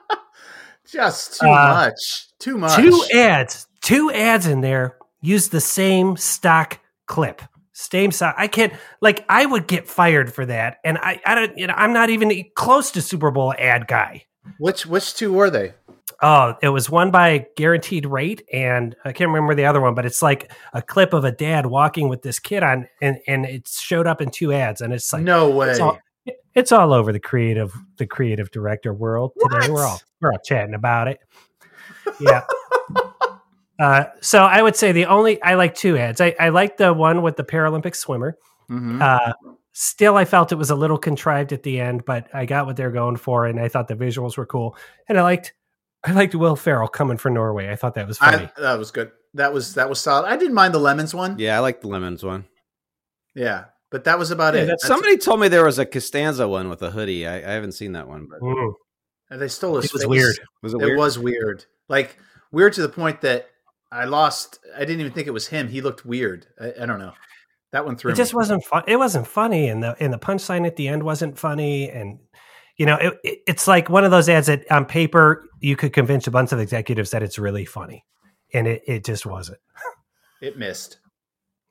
just 0.87 1.39
too 1.39 1.47
Uh, 1.47 1.73
much, 1.91 2.27
too 2.43 2.57
much. 2.57 2.75
Two 2.75 3.03
ads, 3.13 3.67
two 3.81 4.11
ads 4.11 4.47
in 4.47 4.61
there 4.61 4.97
use 5.21 5.49
the 5.49 5.61
same 5.61 6.17
stock 6.17 6.79
clip. 7.05 7.41
Same 7.71 8.11
stock. 8.11 8.35
I 8.37 8.47
can't, 8.47 8.73
like, 9.01 9.25
I 9.29 9.45
would 9.45 9.67
get 9.67 9.87
fired 9.87 10.33
for 10.33 10.45
that. 10.45 10.77
And 10.83 10.97
I, 10.99 11.19
I 11.25 11.35
don't, 11.35 11.57
you 11.57 11.65
know, 11.67 11.73
I'm 11.75 11.93
not 11.93 12.09
even 12.09 12.45
close 12.55 12.91
to 12.91 13.01
Super 13.01 13.31
Bowl 13.31 13.53
ad 13.57 13.87
guy. 13.87 14.25
Which 14.57 14.85
which 14.85 15.15
two 15.15 15.31
were 15.31 15.49
they? 15.49 15.73
Oh, 16.21 16.55
it 16.61 16.69
was 16.69 16.89
one 16.89 17.11
by 17.11 17.47
Guaranteed 17.55 18.05
Rate, 18.05 18.43
and 18.51 18.95
I 19.03 19.11
can't 19.13 19.29
remember 19.29 19.55
the 19.55 19.65
other 19.65 19.81
one, 19.81 19.95
but 19.95 20.05
it's 20.05 20.21
like 20.21 20.51
a 20.73 20.81
clip 20.81 21.13
of 21.13 21.23
a 21.23 21.31
dad 21.31 21.65
walking 21.65 22.09
with 22.09 22.21
this 22.21 22.39
kid 22.39 22.61
on, 22.61 22.87
and 23.01 23.19
and 23.27 23.45
it 23.45 23.67
showed 23.67 24.05
up 24.05 24.21
in 24.21 24.31
two 24.31 24.51
ads, 24.51 24.81
and 24.81 24.93
it's 24.93 25.11
like 25.11 25.23
no 25.23 25.49
way. 25.49 25.71
it's 25.71 25.79
all, 25.79 25.97
it's 26.53 26.71
all 26.71 26.93
over 26.93 27.11
the 27.11 27.19
creative 27.19 27.73
the 27.97 28.05
creative 28.05 28.51
director 28.51 28.93
world 28.93 29.31
today. 29.39 29.69
We're 29.71 29.85
all 29.85 30.01
we're 30.21 30.31
all 30.31 30.39
chatting 30.45 30.75
about 30.75 31.07
it. 31.07 31.19
Yeah. 32.19 32.41
uh, 33.79 34.05
so 34.21 34.43
I 34.43 34.61
would 34.61 34.75
say 34.75 34.91
the 34.91 35.05
only 35.05 35.41
I 35.41 35.55
like 35.55 35.75
two 35.75 35.97
ads. 35.97 36.21
I, 36.21 36.35
I 36.39 36.49
like 36.49 36.77
the 36.77 36.93
one 36.93 37.21
with 37.21 37.35
the 37.37 37.43
Paralympic 37.43 37.95
swimmer. 37.95 38.37
Mhm. 38.69 39.01
Uh, 39.01 39.33
still, 39.73 40.15
I 40.15 40.25
felt 40.25 40.51
it 40.51 40.55
was 40.55 40.69
a 40.69 40.75
little 40.75 40.97
contrived 40.97 41.51
at 41.53 41.63
the 41.63 41.79
end, 41.79 42.05
but 42.05 42.27
I 42.33 42.45
got 42.45 42.65
what 42.65 42.75
they're 42.77 42.91
going 42.91 43.17
for, 43.17 43.45
and 43.45 43.59
I 43.59 43.67
thought 43.67 43.87
the 43.87 43.95
visuals 43.95 44.37
were 44.37 44.45
cool, 44.45 44.77
and 45.09 45.17
I 45.17 45.23
liked 45.23 45.53
I 46.05 46.11
liked 46.11 46.35
Will 46.35 46.55
Ferrell 46.55 46.87
coming 46.89 47.17
for 47.17 47.29
Norway. 47.29 47.69
I 47.69 47.75
thought 47.75 47.95
that 47.95 48.07
was 48.07 48.17
funny. 48.17 48.49
I, 48.57 48.61
that 48.61 48.77
was 48.79 48.91
good. 48.91 49.11
That 49.35 49.53
was 49.53 49.73
that 49.75 49.89
was 49.89 49.99
solid. 49.99 50.27
I 50.27 50.35
didn't 50.37 50.53
mind 50.53 50.73
the 50.73 50.79
lemons 50.79 51.13
one. 51.15 51.39
Yeah, 51.39 51.55
I 51.57 51.59
like 51.59 51.81
the 51.81 51.87
lemons 51.87 52.23
one. 52.23 52.45
Yeah, 53.35 53.65
but 53.89 54.03
that 54.03 54.19
was 54.19 54.29
about 54.29 54.53
Yeah, 54.53 54.61
it. 54.61 54.65
that's- 54.67 54.81
That's- 54.83 54.87
Somebody 54.87 55.17
told 55.17 55.39
me 55.39 55.47
there 55.47 55.65
was 55.65 55.79
a 55.79 55.85
Costanza 55.85 56.47
one 56.47 56.69
with 56.69 56.81
a 56.83 56.91
hoodie. 56.91 57.25
I, 57.27 57.37
I 57.37 57.53
haven't 57.53 57.71
seen 57.71 57.93
that 57.93 58.07
one, 58.07 58.27
but 58.29 58.41
Mm, 58.41 58.73
they 59.37 59.47
stole 59.47 59.75
his. 59.77 59.85
it 59.85 59.93
was 59.93 60.01
face. 60.03 60.09
weird. 60.09 60.35
was 60.61 60.73
it 60.73 60.81
It 60.81 60.85
weird? 60.85 60.97
was 60.97 61.19
weird. 61.19 61.65
Like 61.89 62.17
weird 62.51 62.73
to 62.73 62.81
the 62.81 62.89
point 62.89 63.21
that 63.21 63.49
I 63.91 64.05
lost. 64.05 64.59
I 64.75 64.79
didn't 64.79 65.01
even 65.01 65.11
think 65.13 65.27
it 65.27 65.31
was 65.31 65.47
him. 65.47 65.67
He 65.67 65.81
looked 65.81 66.05
weird. 66.05 66.47
I, 66.59 66.73
I 66.81 66.85
don't 66.85 66.99
know. 66.99 67.13
That 67.71 67.85
one 67.85 67.95
threw 67.95 68.11
It 68.11 68.15
just 68.15 68.33
wasn't 68.33 68.63
fun. 68.63 68.83
It 68.87 68.97
wasn't 68.97 69.25
funny, 69.27 69.67
and 69.67 69.81
the 69.83 69.95
and 69.99 70.13
the 70.13 70.19
punchline 70.19 70.65
at 70.67 70.75
the 70.75 70.87
end 70.87 71.03
wasn't 71.03 71.37
funny, 71.39 71.89
and 71.89 72.19
you 72.77 72.85
know, 72.85 72.95
it, 72.97 73.13
it- 73.23 73.39
it's 73.47 73.67
like 73.67 73.89
one 73.89 74.03
of 74.03 74.11
those 74.11 74.29
ads 74.29 74.47
that 74.47 74.69
on 74.71 74.85
paper 74.85 75.45
you 75.59 75.75
could 75.75 75.93
convince 75.93 76.27
a 76.27 76.31
bunch 76.31 76.51
of 76.51 76.59
executives 76.59 77.11
that 77.11 77.23
it's 77.23 77.39
really 77.39 77.65
funny, 77.65 78.03
and 78.53 78.67
it 78.67 78.83
it 78.87 79.05
just 79.05 79.25
wasn't. 79.25 79.59
It 80.41 80.57
missed. 80.57 80.97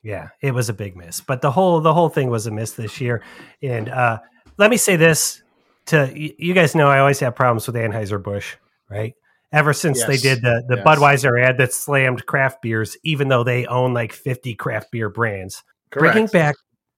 Yeah, 0.01 0.29
it 0.41 0.51
was 0.53 0.67
a 0.67 0.73
big 0.73 0.97
miss. 0.97 1.21
But 1.21 1.41
the 1.41 1.51
whole 1.51 1.79
the 1.79 1.93
whole 1.93 2.09
thing 2.09 2.29
was 2.29 2.47
a 2.47 2.51
miss 2.51 2.73
this 2.73 2.99
year. 2.99 3.21
And 3.61 3.87
uh, 3.87 4.19
let 4.57 4.69
me 4.71 4.77
say 4.77 4.95
this 4.95 5.42
to 5.87 6.11
you 6.15 6.53
guys 6.53 6.75
know 6.75 6.87
I 6.87 6.99
always 6.99 7.19
have 7.19 7.35
problems 7.35 7.67
with 7.67 7.75
Anheuser 7.75 8.21
Busch, 8.21 8.55
right? 8.89 9.13
Ever 9.51 9.73
since 9.73 9.99
yes. 9.99 10.07
they 10.07 10.17
did 10.17 10.41
the 10.41 10.63
the 10.67 10.77
yes. 10.77 10.85
Budweiser 10.85 11.41
ad 11.41 11.57
that 11.57 11.73
slammed 11.73 12.25
craft 12.25 12.61
beers, 12.61 12.97
even 13.03 13.27
though 13.27 13.43
they 13.43 13.65
own 13.65 13.93
like 13.93 14.13
fifty 14.13 14.55
craft 14.55 14.91
beer 14.91 15.09
brands, 15.09 15.63
Correct. 15.91 16.13
bringing 16.13 16.27
back 16.27 16.55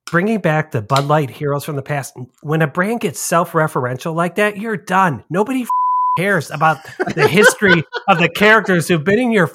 bringing 0.09 0.39
back 0.39 0.71
the 0.71 0.81
Bud 0.81 1.05
Light 1.05 1.29
heroes 1.29 1.65
from 1.65 1.75
the 1.75 1.81
past. 1.81 2.15
When 2.41 2.61
a 2.61 2.67
brand 2.67 3.01
gets 3.01 3.19
self 3.19 3.51
referential 3.51 4.15
like 4.15 4.35
that, 4.35 4.57
you're 4.57 4.77
done. 4.77 5.23
Nobody 5.29 5.63
f- 5.63 5.69
cares 6.17 6.51
about 6.51 6.77
the 7.15 7.27
history 7.27 7.83
of 8.07 8.19
the 8.19 8.29
characters 8.29 8.87
who've 8.87 9.03
been 9.03 9.19
in 9.19 9.31
your 9.31 9.47
f- 9.47 9.53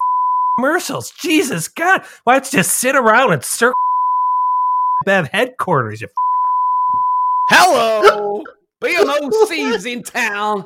commercials. 0.59 1.11
Jesus 1.13 1.69
God, 1.69 2.03
why 2.25 2.35
don't 2.35 2.53
you 2.53 2.59
just 2.59 2.77
sit 2.77 2.97
around 2.97 3.33
and 3.33 3.45
circle 3.45 3.75
Bev 5.05 5.29
headquarters? 5.29 6.01
You 6.01 6.09
f- 6.09 6.13
Hello, 7.49 8.45
BMOC's 8.81 9.87
in 9.93 10.03
town. 10.03 10.65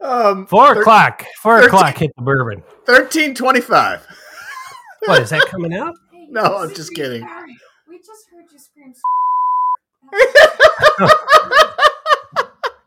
Um, 0.00 0.46
four 0.46 0.74
thir- 0.74 0.80
o'clock. 0.80 1.24
Four 1.42 1.60
13, 1.60 1.68
o'clock. 1.68 1.98
Hit 1.98 2.10
the 2.16 2.22
bourbon. 2.22 2.62
Thirteen 2.86 3.34
twenty-five. 3.34 4.06
what 5.06 5.22
is 5.22 5.30
that 5.30 5.44
coming 5.46 5.74
out? 5.74 5.94
no, 6.30 6.42
I'm 6.42 6.74
just 6.74 6.94
kidding. 6.94 7.26
We 7.88 7.98
just 7.98 8.28
heard 8.30 8.44
you 8.52 8.58
scream. 8.58 8.94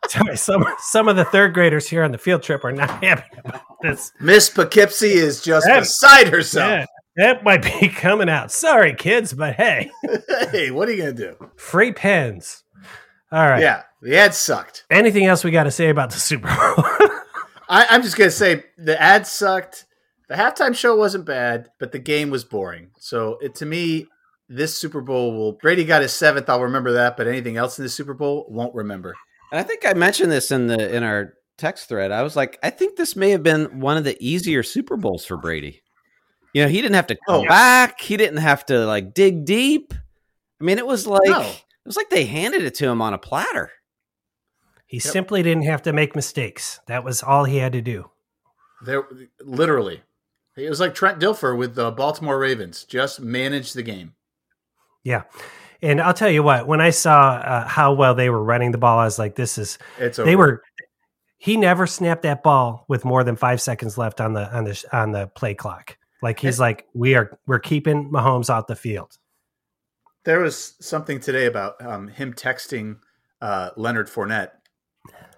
Sorry, 0.10 0.38
some 0.38 0.64
some 0.80 1.08
of 1.10 1.18
the 1.18 1.26
third 1.26 1.54
graders 1.54 1.88
here 1.88 2.04
on 2.04 2.12
the 2.12 2.18
field 2.18 2.42
trip 2.42 2.64
are 2.64 2.72
not 2.72 3.04
happy 3.04 3.24
about 3.44 3.62
this. 3.82 4.12
Miss 4.22 4.50
Poughkeepsie 4.50 5.12
is 5.14 5.42
just 5.42 5.68
that, 5.68 5.80
beside 5.82 6.30
herself. 6.30 6.72
Yeah, 6.72 6.86
that 7.18 7.44
might 7.44 7.64
be 7.64 7.90
coming 7.90 8.30
out. 8.30 8.52
Sorry, 8.52 8.96
kids, 8.96 9.34
but 9.34 9.56
hey, 9.56 9.92
hey, 10.52 10.72
what 10.72 10.88
are 10.88 10.94
you 10.94 11.00
gonna 11.00 11.14
do? 11.14 11.36
Free 11.58 11.92
pens. 11.92 12.64
All 13.32 13.48
right. 13.48 13.62
Yeah, 13.62 13.84
the 14.02 14.18
ad 14.18 14.34
sucked. 14.34 14.86
Anything 14.90 15.26
else 15.26 15.44
we 15.44 15.52
got 15.52 15.64
to 15.64 15.72
say 15.72 15.90
about 15.90 16.12
the 16.12 16.20
Super 16.20 16.48
Bowl? 16.48 16.86
I, 17.70 17.88
I'm 17.90 18.02
just 18.02 18.18
gonna 18.18 18.32
say 18.32 18.64
the 18.78 19.00
ad 19.02 19.28
sucked. 19.28 19.86
The 20.30 20.36
halftime 20.36 20.76
show 20.76 20.96
wasn't 20.96 21.26
bad, 21.26 21.70
but 21.80 21.92
the 21.92 22.00
game 22.00 22.30
was 22.30 22.44
boring. 22.44 22.92
So 23.00 23.38
it, 23.42 23.56
to 23.56 23.66
me, 23.66 24.08
this 24.50 24.78
Super 24.78 25.02
Bowl 25.02 25.34
will 25.34 25.54
Brady 25.54 25.86
got 25.86 26.02
his 26.02 26.14
seventh. 26.14 26.50
I'll 26.50 26.64
remember 26.64 26.94
that, 26.94 27.18
but 27.18 27.28
anything 27.28 27.58
else 27.58 27.78
in 27.78 27.84
the 27.84 27.90
Super 27.90 28.14
Bowl 28.14 28.46
won't 28.50 28.74
remember. 28.74 29.14
And 29.52 29.60
I 29.60 29.64
think 29.64 29.86
I 29.86 29.94
mentioned 29.94 30.32
this 30.32 30.52
in 30.52 30.68
the 30.68 30.96
in 30.96 31.04
our 31.04 31.34
text 31.58 31.90
thread. 31.90 32.12
I 32.12 32.24
was 32.24 32.36
like, 32.36 32.58
I 32.64 32.70
think 32.70 32.96
this 32.96 33.16
may 33.16 33.32
have 33.32 33.44
been 33.44 33.80
one 33.80 33.98
of 33.98 34.04
the 34.04 34.18
easier 34.26 34.64
Super 34.64 34.98
Bowls 34.98 35.26
for 35.26 35.38
Brady. 35.38 35.82
You 36.54 36.64
know, 36.64 36.70
he 36.70 36.82
didn't 36.82 36.96
have 36.96 37.08
to 37.08 37.18
come 37.28 37.42
oh. 37.42 37.48
back. 37.48 38.00
He 38.00 38.18
didn't 38.18 38.38
have 38.38 38.66
to 38.68 38.86
like 38.86 39.14
dig 39.14 39.46
deep. 39.46 39.94
I 40.60 40.64
mean, 40.64 40.78
it 40.78 40.88
was 40.88 41.06
like 41.06 41.30
no. 41.30 41.52
It 41.88 41.96
was 41.96 41.96
like 41.96 42.10
they 42.10 42.26
handed 42.26 42.64
it 42.64 42.76
to 42.76 42.86
him 42.86 43.02
on 43.02 43.14
a 43.14 43.18
platter. 43.18 43.72
He 44.88 44.98
yep. 44.98 45.04
simply 45.04 45.42
didn't 45.42 45.64
have 45.64 45.84
to 45.84 45.94
make 45.94 46.18
mistakes. 46.18 46.82
That 46.88 47.06
was 47.06 47.24
all 47.24 47.46
he 47.46 47.56
had 47.60 47.72
to 47.72 47.82
do. 47.82 48.12
There, 48.86 49.06
literally, 49.42 50.02
it 50.58 50.70
was 50.70 50.82
like 50.82 50.94
Trent 50.94 51.18
Dilfer 51.18 51.58
with 51.58 51.76
the 51.76 51.92
Baltimore 51.92 52.38
Ravens. 52.38 52.84
Just 52.84 53.22
manage 53.22 53.72
the 53.72 53.84
game. 53.84 54.16
Yeah. 55.06 55.24
And 55.82 56.02
I'll 56.02 56.14
tell 56.14 56.30
you 56.30 56.44
what, 56.44 56.68
when 56.68 56.82
I 56.82 56.90
saw 56.90 57.36
uh, 57.36 57.66
how 57.66 57.94
well 57.94 58.14
they 58.16 58.30
were 58.30 58.44
running 58.44 58.74
the 58.74 58.78
ball, 58.78 59.00
I 59.00 59.06
was 59.06 59.18
like, 59.18 59.36
this 59.36 59.58
is, 59.58 59.78
it's 59.98 60.18
they 60.18 60.36
were, 60.36 60.64
he 61.38 61.56
never 61.56 61.88
snapped 61.88 62.24
that 62.24 62.44
ball 62.44 62.84
with 62.90 63.06
more 63.06 63.24
than 63.24 63.38
five 63.38 63.62
seconds 63.62 63.98
left 63.98 64.20
on 64.20 64.34
the, 64.34 64.54
on 64.54 64.66
the, 64.66 64.84
on 64.92 65.14
the 65.14 65.28
play 65.28 65.54
clock. 65.54 65.98
Like 66.22 66.38
he's 66.38 66.60
like, 66.60 66.86
we 66.94 67.16
are, 67.16 67.40
we're 67.48 67.60
keeping 67.60 68.12
Mahomes 68.12 68.50
out 68.50 68.68
the 68.68 68.76
field. 68.76 69.18
There 70.28 70.42
was 70.42 70.74
something 70.82 71.22
today 71.22 71.46
about 71.46 71.82
um, 71.82 72.10
him 72.10 72.34
texting 72.34 72.98
uh, 73.42 73.70
Leonard 73.78 74.10
Fournette, 74.10 74.52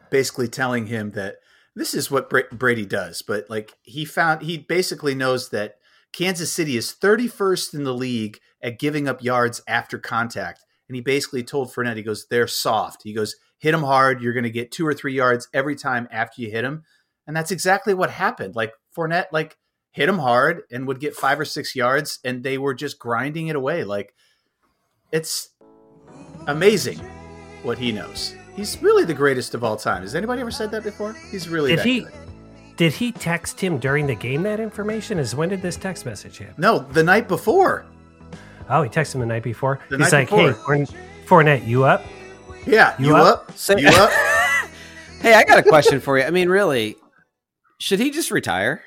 basically 0.09 0.47
telling 0.47 0.87
him 0.87 1.11
that 1.11 1.35
this 1.75 1.93
is 1.93 2.09
what 2.09 2.27
Brady 2.51 2.87
does. 2.87 3.21
But 3.21 3.47
like 3.51 3.75
he 3.83 4.03
found, 4.03 4.41
he 4.41 4.57
basically 4.57 5.13
knows 5.13 5.51
that 5.51 5.75
Kansas 6.11 6.51
City 6.51 6.75
is 6.75 6.91
31st 6.91 7.75
in 7.75 7.83
the 7.83 7.93
league 7.93 8.39
at 8.63 8.79
giving 8.79 9.07
up 9.07 9.23
yards 9.23 9.61
after 9.67 9.99
contact. 9.99 10.65
And 10.87 10.95
he 10.95 11.01
basically 11.01 11.43
told 11.43 11.71
Fournette, 11.71 11.97
he 11.97 12.01
goes, 12.01 12.25
they're 12.25 12.47
soft. 12.47 13.03
He 13.03 13.13
goes, 13.13 13.35
hit 13.59 13.73
them 13.73 13.83
hard. 13.83 14.23
You're 14.23 14.33
going 14.33 14.41
to 14.41 14.49
get 14.49 14.71
two 14.71 14.87
or 14.87 14.95
three 14.95 15.13
yards 15.13 15.47
every 15.53 15.75
time 15.75 16.07
after 16.09 16.41
you 16.41 16.49
hit 16.49 16.63
them. 16.63 16.81
And 17.27 17.37
that's 17.37 17.51
exactly 17.51 17.93
what 17.93 18.09
happened. 18.09 18.55
Like 18.55 18.73
Fournette, 18.97 19.27
like 19.31 19.55
hit 19.91 20.07
them 20.07 20.17
hard 20.17 20.63
and 20.71 20.87
would 20.87 20.99
get 20.99 21.15
five 21.15 21.39
or 21.39 21.45
six 21.45 21.75
yards, 21.75 22.17
and 22.23 22.41
they 22.41 22.57
were 22.57 22.73
just 22.73 22.97
grinding 22.97 23.49
it 23.49 23.55
away. 23.55 23.83
Like 23.83 24.15
it's 25.11 25.49
amazing 26.47 26.99
what 27.63 27.77
he 27.77 27.91
knows. 27.91 28.35
He's 28.55 28.81
really 28.81 29.05
the 29.05 29.13
greatest 29.13 29.53
of 29.55 29.63
all 29.63 29.77
time. 29.77 30.01
Has 30.01 30.15
anybody 30.15 30.41
ever 30.41 30.51
said 30.51 30.71
that 30.71 30.83
before? 30.83 31.13
He's 31.31 31.47
really 31.47 31.75
did 31.75 31.85
he? 31.85 32.01
Good. 32.01 32.13
Did 32.75 32.93
he 32.93 33.11
text 33.11 33.59
him 33.59 33.77
during 33.77 34.07
the 34.07 34.15
game 34.15 34.43
that 34.43 34.59
information? 34.59 35.19
Is 35.19 35.35
when 35.35 35.49
did 35.49 35.61
this 35.61 35.75
text 35.75 36.05
message 36.05 36.37
happen? 36.37 36.55
No, 36.57 36.79
the 36.79 37.03
night 37.03 37.27
before. 37.27 37.85
Oh, 38.69 38.83
he 38.83 38.89
texted 38.89 39.15
him 39.15 39.21
the 39.21 39.27
night 39.27 39.43
before. 39.43 39.79
The 39.89 39.97
He's 39.97 40.11
night 40.11 40.31
like, 40.31 40.47
before. 40.47 40.75
"Hey, 40.75 40.85
Fournette, 41.25 41.65
you 41.67 41.83
up? 41.83 42.05
Yeah, 42.65 42.95
you, 42.99 43.07
you 43.07 43.15
up? 43.15 43.49
up? 43.49 43.57
Say, 43.57 43.79
you 43.79 43.87
up? 43.87 44.11
hey, 45.21 45.33
I 45.33 45.43
got 45.43 45.57
a 45.57 45.63
question 45.63 45.99
for 45.99 46.17
you. 46.17 46.23
I 46.23 46.29
mean, 46.29 46.49
really, 46.49 46.95
should 47.79 47.99
he 47.99 48.11
just 48.11 48.31
retire? 48.31 48.83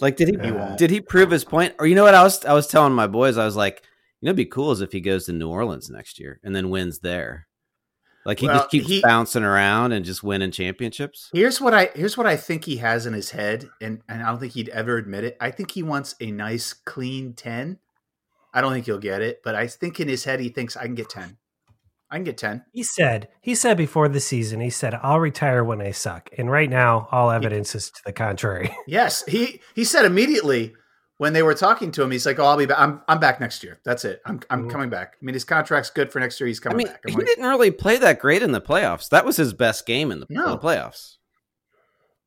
Like, 0.00 0.16
did 0.16 0.28
he 0.28 0.36
uh, 0.38 0.76
did 0.76 0.90
he 0.90 1.00
prove 1.00 1.30
his 1.30 1.44
point? 1.44 1.74
Or 1.78 1.86
you 1.86 1.94
know 1.94 2.04
what? 2.04 2.14
I 2.14 2.22
was 2.22 2.44
I 2.44 2.54
was 2.54 2.66
telling 2.66 2.92
my 2.94 3.06
boys, 3.06 3.36
I 3.36 3.44
was 3.44 3.56
like, 3.56 3.82
you 4.20 4.26
know, 4.26 4.30
it'd 4.30 4.36
be 4.36 4.46
cool 4.46 4.70
as 4.70 4.80
if 4.80 4.92
he 4.92 5.00
goes 5.00 5.26
to 5.26 5.32
New 5.32 5.48
Orleans 5.48 5.90
next 5.90 6.18
year 6.18 6.40
and 6.42 6.54
then 6.54 6.70
wins 6.70 7.00
there. 7.00 7.46
Like 8.26 8.38
he 8.38 8.46
well, 8.46 8.58
just 8.58 8.70
keeps 8.70 8.86
he, 8.86 9.00
bouncing 9.00 9.44
around 9.44 9.92
and 9.92 10.04
just 10.04 10.22
winning 10.22 10.50
championships. 10.50 11.30
Here's 11.32 11.58
what 11.58 11.72
I 11.72 11.90
here's 11.94 12.18
what 12.18 12.26
I 12.26 12.36
think 12.36 12.66
he 12.66 12.76
has 12.76 13.06
in 13.06 13.14
his 13.14 13.30
head, 13.30 13.66
and, 13.80 14.02
and 14.10 14.22
I 14.22 14.26
don't 14.26 14.38
think 14.38 14.52
he'd 14.52 14.68
ever 14.68 14.98
admit 14.98 15.24
it. 15.24 15.38
I 15.40 15.50
think 15.50 15.70
he 15.70 15.82
wants 15.82 16.14
a 16.20 16.30
nice 16.30 16.74
clean 16.74 17.32
ten 17.32 17.78
I 18.52 18.60
don't 18.60 18.72
think 18.72 18.86
he'll 18.86 18.98
get 18.98 19.22
it, 19.22 19.42
but 19.44 19.54
I 19.54 19.66
think 19.66 20.00
in 20.00 20.08
his 20.08 20.24
head 20.24 20.40
he 20.40 20.48
thinks 20.48 20.76
I 20.76 20.84
can 20.84 20.94
get 20.94 21.08
10. 21.08 21.36
I 22.10 22.16
can 22.16 22.24
get 22.24 22.38
10. 22.38 22.64
He 22.72 22.82
said, 22.82 23.28
he 23.40 23.54
said 23.54 23.76
before 23.76 24.08
the 24.08 24.18
season, 24.18 24.60
he 24.60 24.70
said, 24.70 24.98
I'll 25.00 25.20
retire 25.20 25.62
when 25.62 25.80
I 25.80 25.92
suck. 25.92 26.28
And 26.36 26.50
right 26.50 26.68
now, 26.68 27.08
all 27.12 27.30
evidence 27.30 27.72
he, 27.72 27.78
is 27.78 27.90
to 27.90 28.00
the 28.04 28.12
contrary. 28.12 28.74
Yes. 28.86 29.24
He 29.26 29.60
he 29.74 29.84
said 29.84 30.04
immediately 30.04 30.74
when 31.20 31.34
they 31.34 31.42
were 31.42 31.52
talking 31.52 31.92
to 31.92 32.02
him, 32.02 32.10
he's 32.10 32.24
like, 32.24 32.38
Oh, 32.38 32.46
I'll 32.46 32.56
be 32.56 32.64
back. 32.64 32.78
I'm 32.78 33.02
I'm 33.06 33.20
back 33.20 33.42
next 33.42 33.62
year. 33.62 33.78
That's 33.84 34.06
it. 34.06 34.22
I'm 34.24 34.40
I'm 34.48 34.60
mm-hmm. 34.60 34.70
coming 34.70 34.88
back. 34.88 35.16
I 35.20 35.22
mean, 35.22 35.34
his 35.34 35.44
contract's 35.44 35.90
good 35.90 36.10
for 36.10 36.18
next 36.18 36.40
year. 36.40 36.46
He's 36.46 36.58
coming 36.58 36.76
I 36.76 36.78
mean, 36.78 36.86
back. 36.86 37.00
I'm 37.04 37.12
he 37.12 37.16
like, 37.18 37.26
didn't 37.26 37.44
really 37.44 37.70
play 37.70 37.98
that 37.98 38.18
great 38.18 38.42
in 38.42 38.52
the 38.52 38.60
playoffs. 38.60 39.10
That 39.10 39.26
was 39.26 39.36
his 39.36 39.52
best 39.52 39.84
game 39.84 40.10
in 40.10 40.20
the, 40.20 40.26
no. 40.30 40.56
playoffs. 40.56 41.18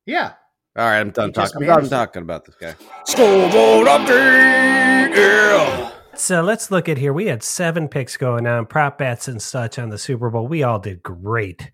Yeah. 0.06 0.34
All 0.76 0.84
right, 0.84 1.00
I'm 1.00 1.10
done 1.10 1.32
talking. 1.32 1.62
I'm 1.62 1.66
done 1.66 1.88
talking 1.88 2.22
about 2.22 2.44
this 2.44 2.54
guy. 2.54 2.76
Scoreboard 3.04 3.88
update. 3.88 5.16
Yeah. 5.16 5.90
So 6.14 6.42
let's 6.42 6.70
look 6.70 6.88
at 6.88 6.96
here. 6.96 7.12
We 7.12 7.26
had 7.26 7.42
seven 7.42 7.88
picks 7.88 8.16
going 8.16 8.46
on, 8.46 8.66
prop 8.66 8.98
bets 8.98 9.26
and 9.26 9.42
such 9.42 9.76
on 9.76 9.88
the 9.88 9.98
Super 9.98 10.30
Bowl. 10.30 10.46
We 10.46 10.62
all 10.62 10.78
did 10.78 11.02
great. 11.02 11.68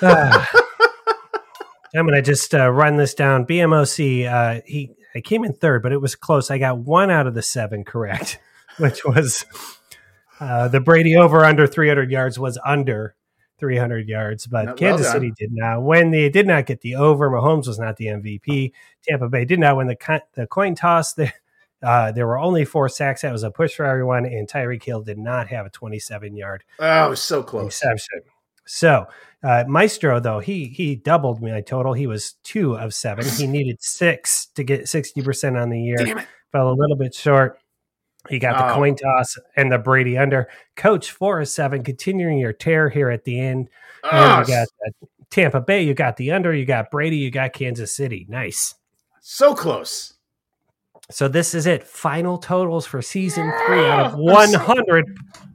uh, 0.00 0.46
I'm 1.94 2.06
going 2.06 2.14
to 2.14 2.22
just 2.22 2.54
uh, 2.54 2.70
run 2.70 2.96
this 2.96 3.12
down. 3.12 3.44
BMOC, 3.44 4.26
uh, 4.26 4.62
he 4.64 4.96
I 5.16 5.22
came 5.22 5.44
in 5.44 5.54
third, 5.54 5.82
but 5.82 5.92
it 5.92 6.00
was 6.00 6.14
close. 6.14 6.50
I 6.50 6.58
got 6.58 6.78
one 6.78 7.10
out 7.10 7.26
of 7.26 7.32
the 7.32 7.40
seven 7.40 7.84
correct, 7.84 8.38
which 8.78 9.02
was 9.02 9.46
uh, 10.40 10.68
the 10.68 10.80
Brady 10.80 11.16
over 11.16 11.42
under 11.42 11.66
300 11.66 12.10
yards 12.10 12.38
was 12.38 12.58
under 12.66 13.14
300 13.58 14.06
yards, 14.06 14.46
but 14.46 14.66
well 14.66 14.74
Kansas 14.74 15.10
City 15.10 15.32
did 15.38 15.50
not 15.52 15.82
win. 15.82 16.10
They 16.10 16.28
did 16.28 16.46
not 16.46 16.66
get 16.66 16.82
the 16.82 16.96
over. 16.96 17.30
Mahomes 17.30 17.66
was 17.66 17.78
not 17.78 17.96
the 17.96 18.06
MVP. 18.06 18.72
Tampa 19.08 19.30
Bay 19.30 19.46
did 19.46 19.58
not 19.58 19.78
win 19.78 19.86
the 19.86 20.22
the 20.34 20.46
coin 20.46 20.74
toss. 20.74 21.14
The, 21.14 21.32
uh, 21.82 22.12
there 22.12 22.26
were 22.26 22.38
only 22.38 22.66
four 22.66 22.90
sacks. 22.90 23.22
That 23.22 23.32
was 23.32 23.42
a 23.42 23.50
push 23.50 23.74
for 23.74 23.86
everyone, 23.86 24.26
and 24.26 24.46
Tyreek 24.46 24.82
Hill 24.82 25.02
did 25.02 25.18
not 25.18 25.48
have 25.48 25.64
a 25.64 25.70
27 25.70 26.36
yard. 26.36 26.62
Oh, 26.78 27.14
so 27.14 27.42
close. 27.42 27.68
Exception. 27.68 28.20
So 28.66 29.06
uh, 29.42 29.64
Maestro, 29.68 30.20
though 30.20 30.40
he 30.40 30.66
he 30.66 30.96
doubled 30.96 31.40
my 31.40 31.60
total. 31.60 31.92
He 31.92 32.06
was 32.06 32.34
two 32.42 32.76
of 32.76 32.92
seven. 32.94 33.24
He 33.24 33.46
needed 33.46 33.82
six 33.82 34.46
to 34.54 34.64
get 34.64 34.88
60 34.88 35.22
percent 35.22 35.56
on 35.56 35.70
the 35.70 35.80
year. 35.80 36.26
Fell 36.52 36.70
a 36.70 36.74
little 36.74 36.96
bit 36.96 37.14
short. 37.14 37.58
He 38.28 38.38
got 38.38 38.58
the 38.58 38.72
oh. 38.72 38.74
coin 38.74 38.96
toss 38.96 39.38
and 39.56 39.70
the 39.70 39.78
Brady 39.78 40.18
under. 40.18 40.48
Coach 40.74 41.12
four 41.12 41.40
of 41.40 41.48
seven, 41.48 41.84
continuing 41.84 42.38
your 42.38 42.52
tear 42.52 42.88
here 42.88 43.08
at 43.10 43.24
the 43.24 43.38
end. 43.38 43.68
Oh. 44.02 44.40
You 44.40 44.46
got 44.46 44.68
Tampa 45.30 45.60
Bay. 45.60 45.82
You 45.82 45.94
got 45.94 46.16
the 46.16 46.32
under. 46.32 46.52
You 46.52 46.64
got 46.64 46.90
Brady. 46.90 47.18
You 47.18 47.30
got 47.30 47.52
Kansas 47.52 47.94
City. 47.94 48.26
Nice. 48.28 48.74
So 49.20 49.54
close. 49.54 50.14
So 51.10 51.28
this 51.28 51.54
is 51.54 51.66
it. 51.66 51.84
Final 51.84 52.38
totals 52.38 52.84
for 52.84 53.00
season 53.00 53.52
three 53.66 53.86
out 53.86 54.06
of 54.06 54.14
100 54.18 55.04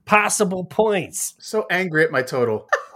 possible 0.06 0.63
points. 0.63 1.36
So 1.39 1.65
angry 1.69 2.04
at 2.04 2.12
my 2.12 2.21
total. 2.21 2.69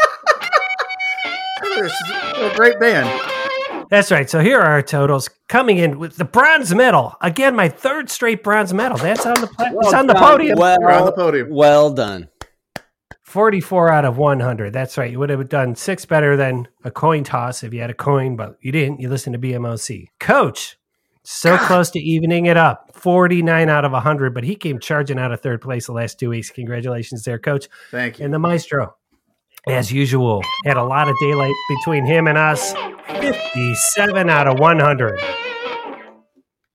They're 1.61 2.51
a 2.51 2.55
great 2.55 2.79
band. 2.79 3.87
That's 3.89 4.11
right. 4.11 4.29
So 4.29 4.39
here 4.39 4.59
are 4.59 4.65
our 4.71 4.81
totals 4.81 5.29
coming 5.47 5.77
in 5.77 5.99
with 5.99 6.17
the 6.17 6.25
bronze 6.25 6.73
medal. 6.73 7.15
Again, 7.21 7.55
my 7.55 7.69
third 7.69 8.09
straight 8.09 8.43
bronze 8.43 8.73
medal. 8.73 8.97
That's 8.97 9.25
on 9.25 9.35
the 9.39 9.47
pla- 9.47 9.69
it's 9.79 9.93
on 9.93 10.07
the 10.07 10.15
podium. 10.15 10.57
Well, 10.57 10.77
You're 10.79 10.91
on 10.91 11.05
the 11.05 11.11
podium. 11.11 11.49
well 11.51 11.93
done. 11.93 12.29
44 13.23 13.91
out 13.91 14.05
of 14.05 14.17
100. 14.17 14.73
That's 14.73 14.97
right. 14.97 15.11
You 15.11 15.19
would 15.19 15.29
have 15.29 15.49
done 15.49 15.75
six 15.75 16.05
better 16.05 16.35
than 16.37 16.67
a 16.83 16.91
coin 16.91 17.23
toss 17.23 17.63
if 17.63 17.73
you 17.73 17.81
had 17.81 17.89
a 17.89 17.93
coin, 17.95 18.35
but 18.35 18.57
you 18.61 18.71
didn't. 18.71 19.01
You 19.01 19.09
listened 19.09 19.33
to 19.33 19.39
BMOC. 19.39 20.07
Coach, 20.19 20.77
so 21.23 21.57
close 21.57 21.89
to 21.91 21.99
evening 21.99 22.45
it 22.45 22.57
up. 22.57 22.91
49 22.95 23.69
out 23.69 23.83
of 23.85 23.91
100, 23.91 24.33
but 24.33 24.43
he 24.43 24.55
came 24.55 24.79
charging 24.79 25.19
out 25.19 25.31
of 25.31 25.41
third 25.41 25.61
place 25.61 25.85
the 25.87 25.91
last 25.93 26.17
two 26.19 26.29
weeks. 26.29 26.49
Congratulations 26.49 27.23
there, 27.23 27.37
coach. 27.39 27.67
Thank 27.91 28.19
you. 28.19 28.25
And 28.25 28.33
the 28.33 28.39
maestro, 28.39 28.95
as 29.67 29.91
usual, 29.91 30.41
had 30.65 30.77
a 30.77 30.83
lot 30.83 31.07
of 31.07 31.15
daylight 31.19 31.53
between 31.69 32.05
him 32.05 32.27
and 32.27 32.37
us. 32.37 32.73
57 33.07 34.29
out 34.29 34.47
of 34.47 34.59
100. 34.59 35.19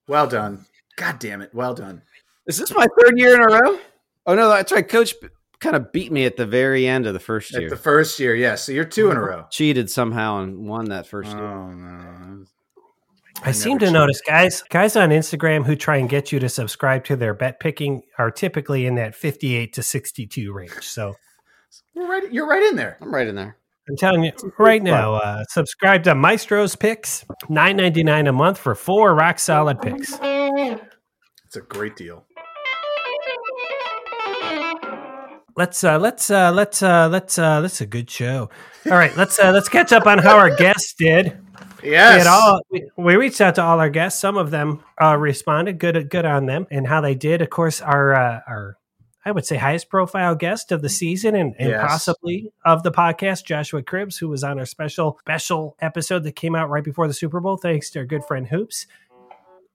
Well 0.08 0.26
done. 0.26 0.66
God 0.96 1.18
damn 1.18 1.40
it. 1.40 1.54
Well 1.54 1.74
done. 1.74 2.02
Is 2.46 2.58
this 2.58 2.74
my 2.74 2.86
third 3.00 3.18
year 3.18 3.34
in 3.34 3.42
a 3.42 3.46
row? 3.46 3.78
Oh 4.26 4.34
no, 4.34 4.48
that's 4.48 4.72
right. 4.72 4.86
Coach 4.86 5.14
kind 5.60 5.76
of 5.76 5.92
beat 5.92 6.10
me 6.10 6.24
at 6.24 6.36
the 6.36 6.46
very 6.46 6.86
end 6.86 7.06
of 7.06 7.14
the 7.14 7.20
first 7.20 7.54
At 7.54 7.60
year. 7.60 7.70
the 7.70 7.76
first 7.76 8.18
year, 8.18 8.34
yes. 8.34 8.64
So 8.64 8.72
you're 8.72 8.84
two 8.84 9.10
in 9.10 9.16
a 9.16 9.20
row. 9.20 9.44
Cheated 9.50 9.90
somehow 9.90 10.42
and 10.42 10.66
won 10.68 10.86
that 10.86 11.06
first 11.06 11.30
year. 11.30 11.44
Oh 11.44 11.70
no. 11.70 12.44
I 13.42 13.52
seem 13.52 13.74
never 13.78 13.86
to 13.86 13.92
notice 13.92 14.20
guys 14.20 14.62
guys 14.62 14.96
on 14.96 15.10
Instagram 15.10 15.64
who 15.64 15.74
try 15.76 15.96
and 15.96 16.08
get 16.08 16.32
you 16.32 16.40
to 16.40 16.48
subscribe 16.48 17.04
to 17.04 17.16
their 17.16 17.32
bet 17.32 17.58
picking 17.60 18.02
are 18.18 18.30
typically 18.30 18.84
in 18.86 18.96
that 18.96 19.14
58 19.14 19.72
to 19.74 19.82
62 19.82 20.52
range. 20.52 20.82
So 20.82 21.16
You're 21.94 22.08
right. 22.08 22.32
You're 22.32 22.48
right 22.48 22.62
in 22.62 22.76
there. 22.76 22.96
I'm 23.00 23.12
right 23.14 23.26
in 23.26 23.34
there. 23.34 23.56
I'm 23.88 23.96
telling 23.96 24.22
you 24.24 24.32
right 24.58 24.82
now, 24.82 25.14
uh, 25.14 25.44
subscribe 25.48 26.04
to 26.04 26.14
Maestro's 26.14 26.76
Picks, 26.76 27.24
nine 27.48 27.76
ninety 27.76 28.04
nine 28.04 28.26
a 28.28 28.32
month 28.32 28.58
for 28.58 28.74
four 28.74 29.14
rock 29.14 29.38
solid 29.38 29.80
picks. 29.80 30.16
It's 30.22 31.56
a 31.56 31.60
great 31.62 31.96
deal. 31.96 32.24
Let's 35.56 35.82
uh, 35.82 35.98
let's 35.98 36.30
uh, 36.30 36.52
let's 36.52 36.82
uh, 36.82 37.08
let's 37.08 37.38
uh, 37.38 37.60
that's 37.60 37.80
a 37.80 37.86
good 37.86 38.08
show. 38.08 38.48
All 38.86 38.92
right, 38.92 39.14
let's 39.16 39.38
uh, 39.38 39.50
let's 39.50 39.68
catch 39.68 39.92
up 39.92 40.06
on 40.06 40.18
how 40.18 40.38
our 40.38 40.54
guests 40.54 40.94
did. 40.94 41.38
We, 41.82 41.90
Yes. 41.92 42.24
had 42.24 42.30
all, 42.30 42.60
we, 42.70 42.90
we 42.96 43.16
reached 43.16 43.40
out 43.40 43.54
to 43.54 43.62
all 43.62 43.80
our 43.80 43.88
guests. 43.88 44.20
Some 44.20 44.36
of 44.36 44.50
them 44.50 44.84
uh, 45.02 45.16
responded. 45.16 45.78
Good, 45.78 46.10
good 46.10 46.26
on 46.26 46.44
them 46.46 46.66
and 46.70 46.86
how 46.86 47.00
they 47.00 47.14
did. 47.14 47.40
Of 47.42 47.50
course, 47.50 47.80
our 47.80 48.14
uh, 48.14 48.40
our 48.46 48.76
I 49.24 49.32
would 49.32 49.44
say 49.44 49.56
highest 49.56 49.90
profile 49.90 50.34
guest 50.34 50.72
of 50.72 50.80
the 50.82 50.88
season 50.88 51.34
and, 51.34 51.54
and 51.58 51.70
Yes. 51.70 51.82
possibly 51.90 52.52
of 52.64 52.82
the 52.82 52.90
podcast, 52.90 53.44
Joshua 53.44 53.82
Cribbs, 53.82 54.18
who 54.18 54.28
was 54.28 54.42
on 54.42 54.58
our 54.58 54.64
special 54.66 55.18
special 55.20 55.76
episode 55.80 56.24
that 56.24 56.36
came 56.36 56.54
out 56.54 56.70
right 56.70 56.84
before 56.84 57.06
the 57.06 57.12
Super 57.14 57.38
Bowl. 57.40 57.56
Thanks 57.58 57.90
to 57.90 57.98
our 58.00 58.04
good 58.06 58.24
friend 58.24 58.48
Hoops. 58.48 58.86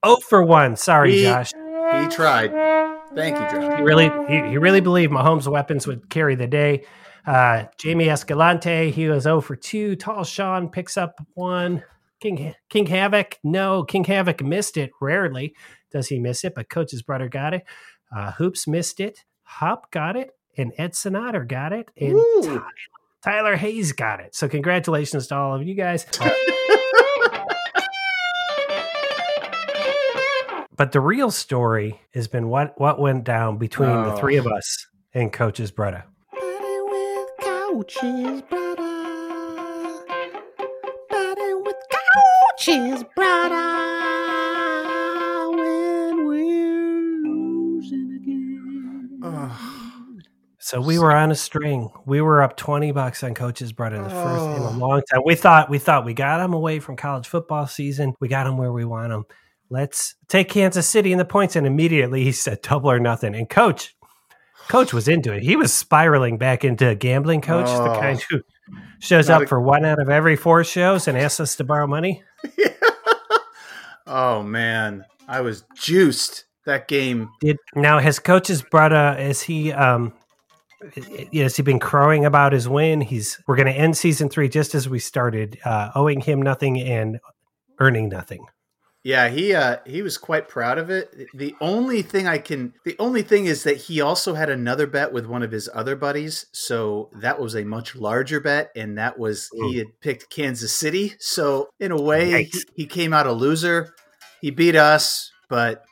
Oh 0.02 0.16
for 0.28 0.42
one. 0.42 0.76
Sorry, 0.76 1.12
He- 1.12 1.22
Josh. 1.22 1.52
he 1.52 2.06
tried. 2.08 2.50
Thank 3.14 3.36
you, 3.38 3.46
John. 3.60 3.76
He 3.78 3.82
really 3.82 4.10
he, 4.28 4.50
he 4.50 4.58
really 4.58 4.80
believed 4.80 5.12
Mahomes' 5.12 5.46
weapons 5.46 5.86
would 5.86 6.10
carry 6.10 6.34
the 6.34 6.46
day. 6.48 6.84
Uh, 7.24 7.64
Jamie 7.78 8.08
Escalante, 8.08 8.90
he 8.90 9.08
was 9.08 9.24
0 9.24 9.40
for 9.40 9.56
2. 9.56 9.96
Tall 9.96 10.22
Sean 10.24 10.68
picks 10.68 10.96
up 10.96 11.24
one. 11.34 11.82
King 12.20 12.54
King 12.68 12.86
Havoc, 12.86 13.38
no. 13.44 13.84
King 13.84 14.04
Havoc 14.04 14.42
missed 14.42 14.76
it. 14.76 14.90
Rarely 15.00 15.54
does 15.92 16.08
he 16.08 16.18
miss 16.18 16.44
it, 16.44 16.54
but 16.54 16.68
Coach's 16.68 17.02
brother 17.02 17.28
got 17.28 17.54
it. 17.54 17.64
Uh, 18.14 18.32
Hoops 18.32 18.66
missed 18.66 19.00
it. 19.00 19.24
Hop 19.46 19.90
got 19.90 20.16
it. 20.16 20.30
And 20.58 20.72
Ed 20.78 20.92
Sonater 20.92 21.46
got 21.46 21.72
it. 21.72 21.88
And 21.96 22.14
Woo. 22.14 22.42
Ty- 22.42 22.62
Tyler 23.22 23.56
Hayes 23.56 23.92
got 23.92 24.20
it. 24.20 24.34
So 24.34 24.48
congratulations 24.48 25.26
to 25.28 25.36
all 25.36 25.54
of 25.54 25.62
you 25.66 25.74
guys. 25.74 26.06
but 30.76 30.92
the 30.92 31.00
real 31.00 31.30
story 31.30 32.00
has 32.14 32.28
been 32.28 32.48
what 32.48 32.78
what 32.80 32.98
went 33.00 33.24
down 33.24 33.58
between 33.58 33.88
the 33.90 34.12
Oh. 34.14 34.16
three 34.16 34.36
of 34.36 34.46
us 34.46 34.86
and 35.14 35.32
coaches 35.32 35.70
brother. 35.70 36.04
So 50.66 50.80
we 50.80 50.98
were 50.98 51.14
on 51.14 51.30
a 51.30 51.36
string. 51.36 51.90
We 52.06 52.20
were 52.20 52.42
up 52.42 52.56
twenty 52.56 52.90
bucks 52.90 53.22
on 53.22 53.34
Coach's 53.34 53.70
brother 53.70 54.02
the 54.02 54.10
first 54.10 54.44
in 54.56 54.62
a 54.62 54.68
Oh. 54.70 54.76
long 54.76 55.00
time. 55.08 55.22
We 55.24 55.36
thought 55.36 55.70
we 55.70 55.78
thought 55.78 56.04
we 56.04 56.12
got 56.12 56.40
him 56.40 56.52
away 56.54 56.80
from 56.80 56.96
college 56.96 57.28
football 57.28 57.68
season. 57.68 58.14
We 58.18 58.26
got 58.26 58.48
him 58.48 58.56
where 58.56 58.72
we 58.72 58.84
want 58.84 59.12
him. 59.12 59.26
Let's 59.70 60.16
take 60.26 60.48
Kansas 60.48 60.88
City 60.88 61.12
in 61.12 61.18
the 61.18 61.24
points. 61.24 61.54
And 61.54 61.68
immediately 61.68 62.24
he 62.24 62.32
said 62.32 62.62
double 62.62 62.90
or 62.90 62.98
nothing. 62.98 63.36
And 63.36 63.48
coach, 63.48 63.94
coach 64.66 64.92
was 64.92 65.06
into 65.06 65.32
it. 65.32 65.44
He 65.44 65.54
was 65.54 65.72
spiraling 65.72 66.36
back 66.36 66.64
into 66.64 66.88
a 66.88 66.96
gambling 66.96 67.42
coach, 67.42 67.66
the 67.66 67.92
Oh. 67.92 68.00
kind 68.00 68.20
who 68.28 68.40
shows 68.98 69.28
Not 69.28 69.36
up 69.36 69.42
a- 69.44 69.46
for 69.46 69.60
one 69.60 69.84
out 69.84 70.00
of 70.00 70.08
every 70.08 70.34
four 70.34 70.64
shows 70.64 71.06
and 71.06 71.16
asks 71.16 71.38
us 71.38 71.54
to 71.56 71.64
borrow 71.64 71.86
money. 71.86 72.24
yeah. 72.58 72.68
Oh 74.08 74.42
man, 74.42 75.04
I 75.28 75.40
was 75.42 75.64
juiced 75.76 76.44
that 76.64 76.86
game. 76.88 77.28
Did 77.40 77.56
now 77.76 77.98
has 78.00 78.18
coach's 78.18 78.62
brother 78.62 79.16
is 79.18 79.42
he 79.42 79.72
um 79.72 80.12
has 81.34 81.56
he 81.56 81.62
been 81.62 81.80
crowing 81.80 82.24
about 82.24 82.52
his 82.52 82.68
win? 82.68 83.00
He's 83.00 83.38
we're 83.46 83.56
going 83.56 83.66
to 83.66 83.72
end 83.72 83.96
season 83.96 84.28
three 84.28 84.48
just 84.48 84.74
as 84.74 84.88
we 84.88 84.98
started, 84.98 85.58
uh, 85.64 85.90
owing 85.94 86.20
him 86.20 86.42
nothing 86.42 86.80
and 86.80 87.18
earning 87.78 88.08
nothing. 88.08 88.46
Yeah, 89.06 89.28
he 89.28 89.54
uh 89.54 89.76
he 89.86 90.02
was 90.02 90.18
quite 90.18 90.48
proud 90.48 90.78
of 90.78 90.90
it. 90.90 91.28
The 91.32 91.54
only 91.60 92.02
thing 92.02 92.26
I 92.26 92.38
can 92.38 92.74
the 92.84 92.96
only 92.98 93.22
thing 93.22 93.46
is 93.46 93.62
that 93.62 93.76
he 93.76 94.00
also 94.00 94.34
had 94.34 94.50
another 94.50 94.88
bet 94.88 95.12
with 95.12 95.26
one 95.26 95.44
of 95.44 95.52
his 95.52 95.68
other 95.72 95.94
buddies, 95.94 96.46
so 96.52 97.10
that 97.20 97.38
was 97.38 97.54
a 97.54 97.62
much 97.62 97.94
larger 97.94 98.40
bet 98.40 98.70
and 98.74 98.98
that 98.98 99.16
was 99.16 99.48
he 99.52 99.78
had 99.78 99.86
picked 100.00 100.28
Kansas 100.28 100.72
City. 100.72 101.14
So 101.20 101.68
in 101.78 101.92
a 101.92 102.02
way 102.02 102.46
he, 102.46 102.52
he 102.74 102.86
came 102.86 103.12
out 103.12 103.28
a 103.28 103.32
loser. 103.32 103.94
He 104.40 104.50
beat 104.50 104.74
us, 104.74 105.30
but 105.48 105.84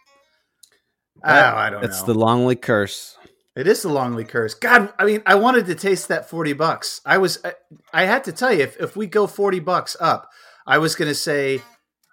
oh, 1.22 1.30
I 1.32 1.70
don't 1.70 1.82
That's 1.82 2.00
know. 2.00 2.14
the 2.14 2.18
Longley 2.18 2.56
curse. 2.56 3.16
It 3.56 3.68
is 3.68 3.82
the 3.82 3.88
Longley 3.88 4.24
curse. 4.24 4.54
God, 4.54 4.92
I 4.98 5.04
mean, 5.04 5.22
I 5.26 5.36
wanted 5.36 5.66
to 5.66 5.74
taste 5.76 6.08
that 6.08 6.28
40 6.28 6.54
bucks. 6.54 7.00
I 7.06 7.18
was 7.18 7.38
I, 7.44 7.54
I 7.92 8.04
had 8.04 8.24
to 8.24 8.32
tell 8.32 8.52
you 8.52 8.62
if 8.62 8.76
if 8.80 8.96
we 8.96 9.06
go 9.06 9.26
40 9.26 9.60
bucks 9.60 9.96
up, 10.00 10.30
I 10.66 10.78
was 10.78 10.94
going 10.94 11.08
to 11.08 11.14
say 11.14 11.62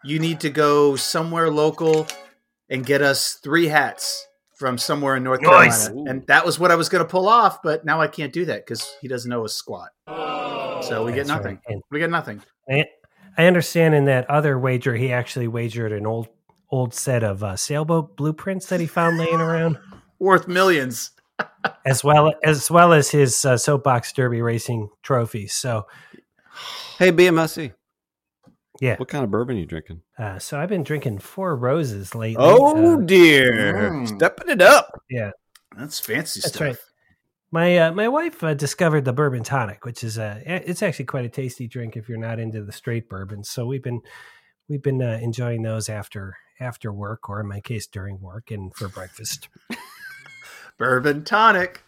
you 0.04 0.20
need 0.20 0.40
to 0.42 0.50
go 0.50 0.96
somewhere 0.96 1.50
local 1.50 2.08
and 2.70 2.86
get 2.86 3.02
us 3.02 3.40
three 3.44 3.68
hats 3.68 4.28
from 4.56 4.78
somewhere 4.78 5.16
in 5.16 5.24
North 5.24 5.42
Nice. 5.42 5.88
Carolina. 5.88 6.12
And 6.12 6.28
that 6.28 6.46
was 6.46 6.60
what 6.60 6.70
I 6.70 6.76
was 6.76 6.90
going 6.90 7.04
to 7.04 7.10
pull 7.10 7.28
off, 7.28 7.64
but 7.64 7.84
now 7.84 8.00
I 8.00 8.08
can't 8.08 8.32
do 8.32 8.46
that 8.46 8.66
cuz 8.68 8.96
he 9.02 9.08
doesn't 9.08 9.30
know 9.30 9.44
a 9.44 9.50
squat. 9.50 9.90
So 10.84 11.04
we 11.06 11.14
get 11.14 11.28
nothing. 11.28 11.60
right. 11.68 11.78
We 11.90 12.00
get 12.00 12.12
nothing. 12.12 12.42
I, 12.70 12.86
I 13.38 13.46
understand 13.46 13.96
in 13.96 14.06
that 14.06 14.30
other 14.30 14.60
wager, 14.60 14.96
he 14.96 15.12
actually 15.12 15.48
wagered 15.48 15.92
an 15.92 16.06
old 16.06 16.28
old 16.70 16.94
set 16.94 17.24
of 17.24 17.44
uh, 17.44 17.56
sailboat 17.56 18.16
blueprints 18.16 18.68
that 18.68 18.80
he 18.80 18.88
found 18.88 19.18
laying 19.18 19.42
around, 19.42 19.78
Worth 20.20 20.48
millions. 20.48 21.12
As 21.86 22.04
well 22.04 22.34
as 22.44 22.70
well 22.72 22.94
as 22.94 23.10
his 23.12 23.44
uh, 23.46 23.58
soapbox 23.58 24.14
derby 24.14 24.42
racing 24.42 24.90
trophies. 25.04 25.54
So 25.54 25.88
Hey, 26.98 27.12
BMOC. 27.12 27.74
Yeah. 28.80 28.96
What 28.98 29.10
kind 29.10 29.24
of 29.24 29.30
bourbon 29.32 29.58
you 29.58 29.66
drinking? 29.66 30.02
uh, 30.18 30.40
so 30.40 30.60
I've 30.60 30.70
been 30.70 30.84
drinking 30.84 31.20
Four 31.20 31.56
Roses 31.56 32.16
lately. 32.16 32.44
Oh 32.44 32.96
Uh, 32.98 33.02
dear, 33.02 33.92
Mm. 33.92 34.08
stepping 34.08 34.50
it 34.50 34.62
up. 34.62 35.02
yeah. 35.10 35.32
That's 35.78 36.00
fancy 36.00 36.42
That's 36.42 36.56
stuff. 36.56 36.62
right. 36.68 36.78
My 37.52 37.78
uh, 37.78 37.92
my 37.92 38.08
wife 38.08 38.44
uh, 38.44 38.54
discovered 38.54 39.06
the 39.06 39.14
bourbon 39.14 39.44
tonic, 39.44 39.84
which 39.86 40.04
is 40.04 40.18
a 40.18 40.42
it's 40.46 40.82
actually 40.82 41.06
quite 41.06 41.26
a 41.26 41.30
tasty 41.30 41.68
drink 41.68 41.96
if 41.98 42.08
you're 42.10 42.18
not 42.18 42.40
into 42.40 42.64
the 42.64 42.72
straight 42.72 43.10
bourbon. 43.10 43.44
So 43.44 43.66
we've 43.66 43.84
been 43.84 44.02
we've 44.70 44.82
been 44.82 45.02
uh, 45.02 45.20
enjoying 45.22 45.62
those 45.62 45.90
after 45.90 46.38
after 46.60 46.92
work, 46.94 47.30
or 47.30 47.40
in 47.42 47.48
my 47.48 47.60
case 47.60 47.88
during 47.88 48.20
work, 48.22 48.52
and 48.52 48.74
for 48.76 48.88
breakfast. 48.88 49.50
Bourbon 50.82 51.24
tonic. 51.24 51.84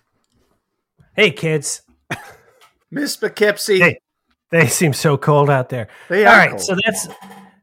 hey 1.15 1.31
kids, 1.31 1.81
Miss 2.91 3.17
Poughkeepsie. 3.17 3.79
Hey. 3.79 3.97
they 4.51 4.67
seem 4.67 4.93
so 4.93 5.17
cold 5.17 5.49
out 5.49 5.69
there. 5.69 5.87
They 6.09 6.27
All 6.27 6.33
are 6.33 6.37
right, 6.37 6.49
cold. 6.51 6.61
so 6.61 6.75
that's 6.85 7.07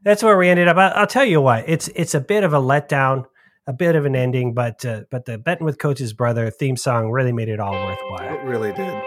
that's 0.03 0.23
where 0.23 0.37
we 0.37 0.49
ended 0.49 0.67
up. 0.67 0.75
I, 0.75 0.89
I'll 0.89 1.07
tell 1.07 1.23
you 1.23 1.39
what, 1.39 1.63
it's 1.69 1.87
it's 1.95 2.13
a 2.15 2.19
bit 2.19 2.43
of 2.43 2.51
a 2.53 2.57
letdown, 2.59 3.27
a 3.65 3.71
bit 3.71 3.95
of 3.95 4.03
an 4.05 4.13
ending, 4.13 4.53
but 4.53 4.83
uh, 4.83 5.03
but 5.09 5.23
the 5.23 5.37
betting 5.37 5.63
with 5.63 5.79
coach's 5.79 6.11
brother 6.11 6.51
theme 6.51 6.75
song 6.75 7.09
really 7.11 7.31
made 7.31 7.47
it 7.47 7.61
all 7.61 7.71
worthwhile. 7.75 8.35
it 8.35 8.43
really 8.43 8.73
did. 8.73 9.01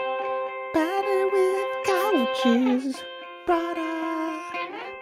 Betting 0.72 1.30
with 1.30 1.66
couches, 1.84 3.02
brother. 3.44 4.40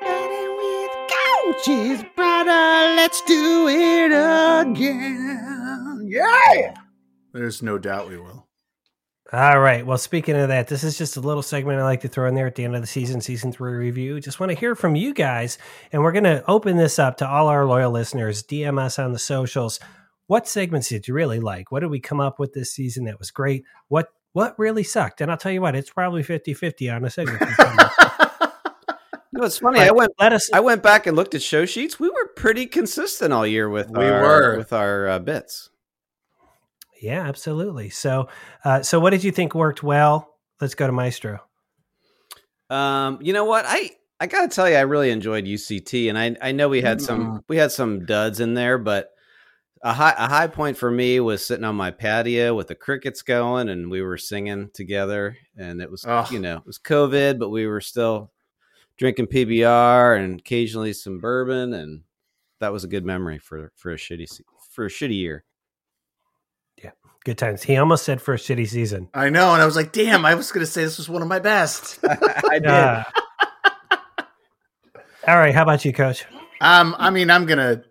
Betting 0.00 0.56
with 0.56 0.90
couches, 1.06 2.02
brother. 2.16 2.96
Let's 2.96 3.22
do 3.22 3.68
it 3.68 4.06
again. 4.66 6.02
Yeah. 6.04 6.74
There's 7.32 7.62
no 7.62 7.78
doubt 7.78 8.08
we 8.08 8.18
will. 8.18 8.46
All 9.32 9.60
right. 9.60 9.86
Well, 9.86 9.96
speaking 9.96 10.36
of 10.36 10.48
that, 10.48 10.68
this 10.68 10.84
is 10.84 10.98
just 10.98 11.16
a 11.16 11.20
little 11.20 11.42
segment 11.42 11.78
I 11.80 11.84
like 11.84 12.02
to 12.02 12.08
throw 12.08 12.28
in 12.28 12.34
there 12.34 12.46
at 12.46 12.54
the 12.54 12.64
end 12.64 12.74
of 12.76 12.82
the 12.82 12.86
season, 12.86 13.22
season 13.22 13.50
three 13.50 13.72
review. 13.72 14.20
Just 14.20 14.38
want 14.40 14.52
to 14.52 14.58
hear 14.58 14.74
from 14.74 14.94
you 14.94 15.14
guys. 15.14 15.56
And 15.90 16.02
we're 16.02 16.12
going 16.12 16.24
to 16.24 16.44
open 16.46 16.76
this 16.76 16.98
up 16.98 17.16
to 17.18 17.28
all 17.28 17.48
our 17.48 17.64
loyal 17.64 17.90
listeners. 17.90 18.42
DM 18.42 18.78
us 18.78 18.98
on 18.98 19.12
the 19.12 19.18
socials. 19.18 19.80
What 20.26 20.46
segments 20.46 20.88
did 20.88 21.08
you 21.08 21.14
really 21.14 21.40
like? 21.40 21.72
What 21.72 21.80
did 21.80 21.90
we 21.90 22.00
come 22.00 22.20
up 22.20 22.38
with 22.38 22.52
this 22.52 22.72
season 22.74 23.04
that 23.04 23.18
was 23.18 23.30
great? 23.30 23.64
What 23.88 24.08
what 24.34 24.58
really 24.58 24.82
sucked? 24.82 25.20
And 25.20 25.30
I'll 25.30 25.36
tell 25.36 25.52
you 25.52 25.60
what, 25.60 25.74
it's 25.74 25.90
probably 25.90 26.22
50 26.22 26.54
50 26.54 26.90
on 26.90 27.02
the 27.02 27.10
segment. 27.10 27.42
No, 29.34 29.46
it's 29.46 29.58
funny. 29.58 29.80
I 29.80 29.90
went. 29.92 30.12
Let 30.20 30.34
us. 30.34 30.52
I 30.52 30.60
went 30.60 30.82
back 30.82 31.06
and 31.06 31.16
looked 31.16 31.34
at 31.34 31.40
show 31.40 31.64
sheets. 31.64 31.98
We 31.98 32.10
were 32.10 32.26
pretty 32.36 32.66
consistent 32.66 33.32
all 33.32 33.46
year 33.46 33.66
with 33.68 33.88
We 33.88 34.04
our, 34.04 34.20
were. 34.20 34.58
with 34.58 34.74
our 34.74 35.08
uh, 35.08 35.18
bits. 35.20 35.70
Yeah, 37.02 37.26
absolutely. 37.26 37.90
So, 37.90 38.28
uh, 38.64 38.82
so 38.82 39.00
what 39.00 39.10
did 39.10 39.24
you 39.24 39.32
think 39.32 39.54
worked 39.54 39.82
well? 39.82 40.36
Let's 40.60 40.74
go 40.74 40.86
to 40.86 40.92
Maestro. 40.92 41.40
Um, 42.70 43.18
you 43.20 43.32
know 43.32 43.44
what? 43.44 43.64
I 43.66 43.90
I 44.20 44.26
gotta 44.26 44.48
tell 44.48 44.70
you, 44.70 44.76
I 44.76 44.82
really 44.82 45.10
enjoyed 45.10 45.44
UCT, 45.44 46.08
and 46.08 46.16
I 46.16 46.36
I 46.40 46.52
know 46.52 46.68
we 46.68 46.80
had 46.80 47.00
some 47.00 47.44
we 47.48 47.56
had 47.56 47.72
some 47.72 48.06
duds 48.06 48.38
in 48.38 48.54
there, 48.54 48.78
but 48.78 49.10
a 49.82 49.92
high 49.92 50.14
a 50.16 50.28
high 50.28 50.46
point 50.46 50.76
for 50.76 50.90
me 50.90 51.18
was 51.18 51.44
sitting 51.44 51.64
on 51.64 51.74
my 51.74 51.90
patio 51.90 52.54
with 52.54 52.68
the 52.68 52.76
crickets 52.76 53.22
going, 53.22 53.68
and 53.68 53.90
we 53.90 54.00
were 54.00 54.16
singing 54.16 54.70
together, 54.72 55.36
and 55.56 55.82
it 55.82 55.90
was 55.90 56.06
you 56.30 56.38
know 56.38 56.58
it 56.58 56.66
was 56.66 56.78
COVID, 56.78 57.38
but 57.40 57.50
we 57.50 57.66
were 57.66 57.80
still 57.80 58.30
drinking 58.96 59.26
PBR 59.26 60.18
and 60.18 60.38
occasionally 60.38 60.92
some 60.92 61.18
bourbon, 61.18 61.72
and 61.74 62.02
that 62.60 62.72
was 62.72 62.84
a 62.84 62.88
good 62.88 63.04
memory 63.04 63.38
for 63.38 63.72
for 63.74 63.90
a 63.90 63.96
shitty 63.96 64.40
for 64.70 64.86
a 64.86 64.88
shitty 64.88 65.16
year. 65.16 65.44
Good 67.24 67.38
times. 67.38 67.62
He 67.62 67.76
almost 67.76 68.04
said 68.04 68.20
for 68.20 68.34
a 68.34 68.36
shitty 68.36 68.68
season. 68.68 69.08
I 69.14 69.28
know, 69.28 69.52
and 69.52 69.62
I 69.62 69.66
was 69.66 69.76
like, 69.76 69.92
damn, 69.92 70.24
I 70.24 70.34
was 70.34 70.50
going 70.50 70.66
to 70.66 70.70
say 70.70 70.82
this 70.82 70.98
was 70.98 71.08
one 71.08 71.22
of 71.22 71.28
my 71.28 71.38
best. 71.38 72.00
I 72.04 72.58
did. 72.58 72.66
Uh, 72.66 73.04
all 75.28 75.38
right. 75.38 75.54
How 75.54 75.62
about 75.62 75.84
you, 75.84 75.92
Coach? 75.92 76.24
Um, 76.60 76.96
I 76.98 77.10
mean, 77.10 77.30
I'm 77.30 77.46
gonna. 77.46 77.84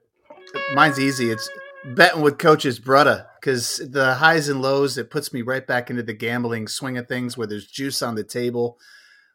Mine's 0.74 1.00
easy. 1.00 1.32
It's 1.32 1.50
betting 1.96 2.22
with 2.22 2.38
Coach's 2.38 2.78
brother 2.78 3.26
because 3.40 3.78
the 3.90 4.16
highs 4.16 4.50
and 4.50 4.62
lows 4.62 4.98
it 4.98 5.10
puts 5.10 5.32
me 5.34 5.42
right 5.42 5.66
back 5.66 5.90
into 5.90 6.04
the 6.04 6.14
gambling 6.14 6.68
swing 6.68 6.98
of 6.98 7.08
things 7.08 7.38
where 7.38 7.48
there's 7.48 7.68
juice 7.68 8.02
on 8.02 8.16
the 8.16 8.24
table. 8.24 8.78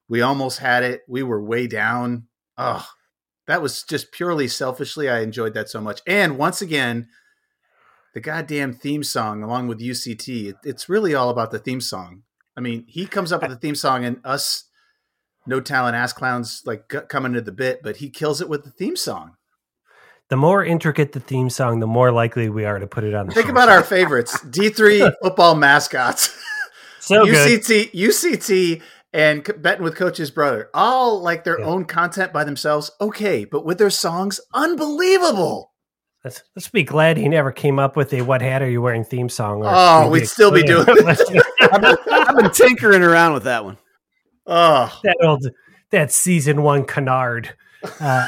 We 0.09 0.21
almost 0.21 0.59
had 0.59 0.85
it. 0.85 1.03
We 1.09 1.23
were 1.23 1.43
way 1.43 1.67
down. 1.67 2.27
Oh, 2.59 2.87
that 3.47 3.63
was 3.63 3.83
just 3.83 4.13
purely 4.13 4.49
selfishly. 4.49 5.09
I 5.09 5.21
enjoyed 5.21 5.55
that 5.55 5.69
so 5.69 5.81
much. 5.81 6.01
And 6.07 6.39
once 6.39 6.61
again, 6.61 7.09
the 8.17 8.21
goddamn 8.23 8.73
theme 8.73 9.05
song 9.05 9.43
along 9.43 9.69
with 9.69 9.79
UCT. 9.79 10.47
It, 10.49 10.57
it's 10.65 10.89
really 10.89 11.15
all 11.15 11.29
about 11.29 11.51
the 11.51 11.59
theme 11.59 11.83
song. 11.83 12.23
I 12.57 12.63
mean, 12.63 12.87
he 12.89 13.05
comes 13.07 13.31
up 13.31 13.43
with 13.43 13.51
the 13.51 13.59
theme 13.59 13.75
song 13.75 14.07
and 14.07 14.23
us 14.25 14.65
no 15.47 15.61
talent 15.61 15.95
ass 15.97 16.15
clowns 16.15 16.63
like 16.65 16.85
c- 16.91 17.01
coming 17.11 17.35
to 17.35 17.43
the 17.43 17.53
bit, 17.53 17.81
but 17.83 17.99
he 17.99 18.09
kills 18.09 18.41
it 18.41 18.49
with 18.49 18.65
the 18.65 18.71
theme 18.71 18.97
song. 18.97 19.33
The 20.31 20.37
more 20.39 20.65
intricate 20.65 21.13
the 21.13 21.21
theme 21.21 21.51
song, 21.51 21.81
the 21.81 21.87
more 21.87 22.11
likely 22.11 22.49
we 22.49 22.65
are 22.65 22.79
to 22.79 22.87
put 22.87 23.05
it 23.05 23.15
on 23.15 23.27
the 23.27 23.35
Think 23.35 23.49
show. 23.49 23.53
about 23.53 23.69
our 23.69 23.83
favorites: 23.85 24.41
D 24.51 24.71
three 24.71 25.07
football 25.23 25.55
mascots, 25.55 26.35
so 27.01 27.27
good. 27.27 27.35
UCT, 27.61 27.93
UCT, 27.93 28.81
and 29.13 29.45
betting 29.63 29.85
with 29.85 29.95
Coach's 29.95 30.31
brother. 30.31 30.71
All 30.73 31.21
like 31.21 31.45
their 31.45 31.61
Yeah. 31.61 31.67
own 31.67 31.85
content 31.85 32.33
by 32.33 32.45
themselves. 32.45 32.91
Okay, 32.99 33.45
but 33.45 33.67
with 33.67 33.77
their 33.77 33.91
songs, 33.91 34.41
unbelievable. 34.55 35.75
Let's, 36.27 36.43
let's 36.57 36.69
be 36.69 36.83
glad 36.83 37.19
he 37.19 37.29
never 37.29 37.53
came 37.53 37.79
up 37.79 37.95
with 37.95 38.13
a 38.13 38.21
"What 38.21 38.43
hat 38.43 38.61
are 38.61 38.69
you 38.69 38.83
wearing?" 38.83 39.05
theme 39.05 39.29
song. 39.29 39.63
or 39.63 39.67
Oh, 39.69 40.11
we'd 40.11 40.27
still 40.27 40.51
be 40.51 40.65
doing 40.65 40.85
it. 40.89 41.47
I've 41.73 41.81
been, 41.81 41.97
I've 42.11 42.37
been 42.37 42.51
tinkering 42.51 43.03
around 43.03 43.35
with 43.35 43.45
that 43.45 43.65
one. 43.65 43.79
Oh, 44.45 44.93
that 45.05 45.17
old 45.23 45.47
that 45.93 46.11
season 46.11 46.63
one 46.63 46.85
canard. 46.85 47.55
Uh, 48.01 48.27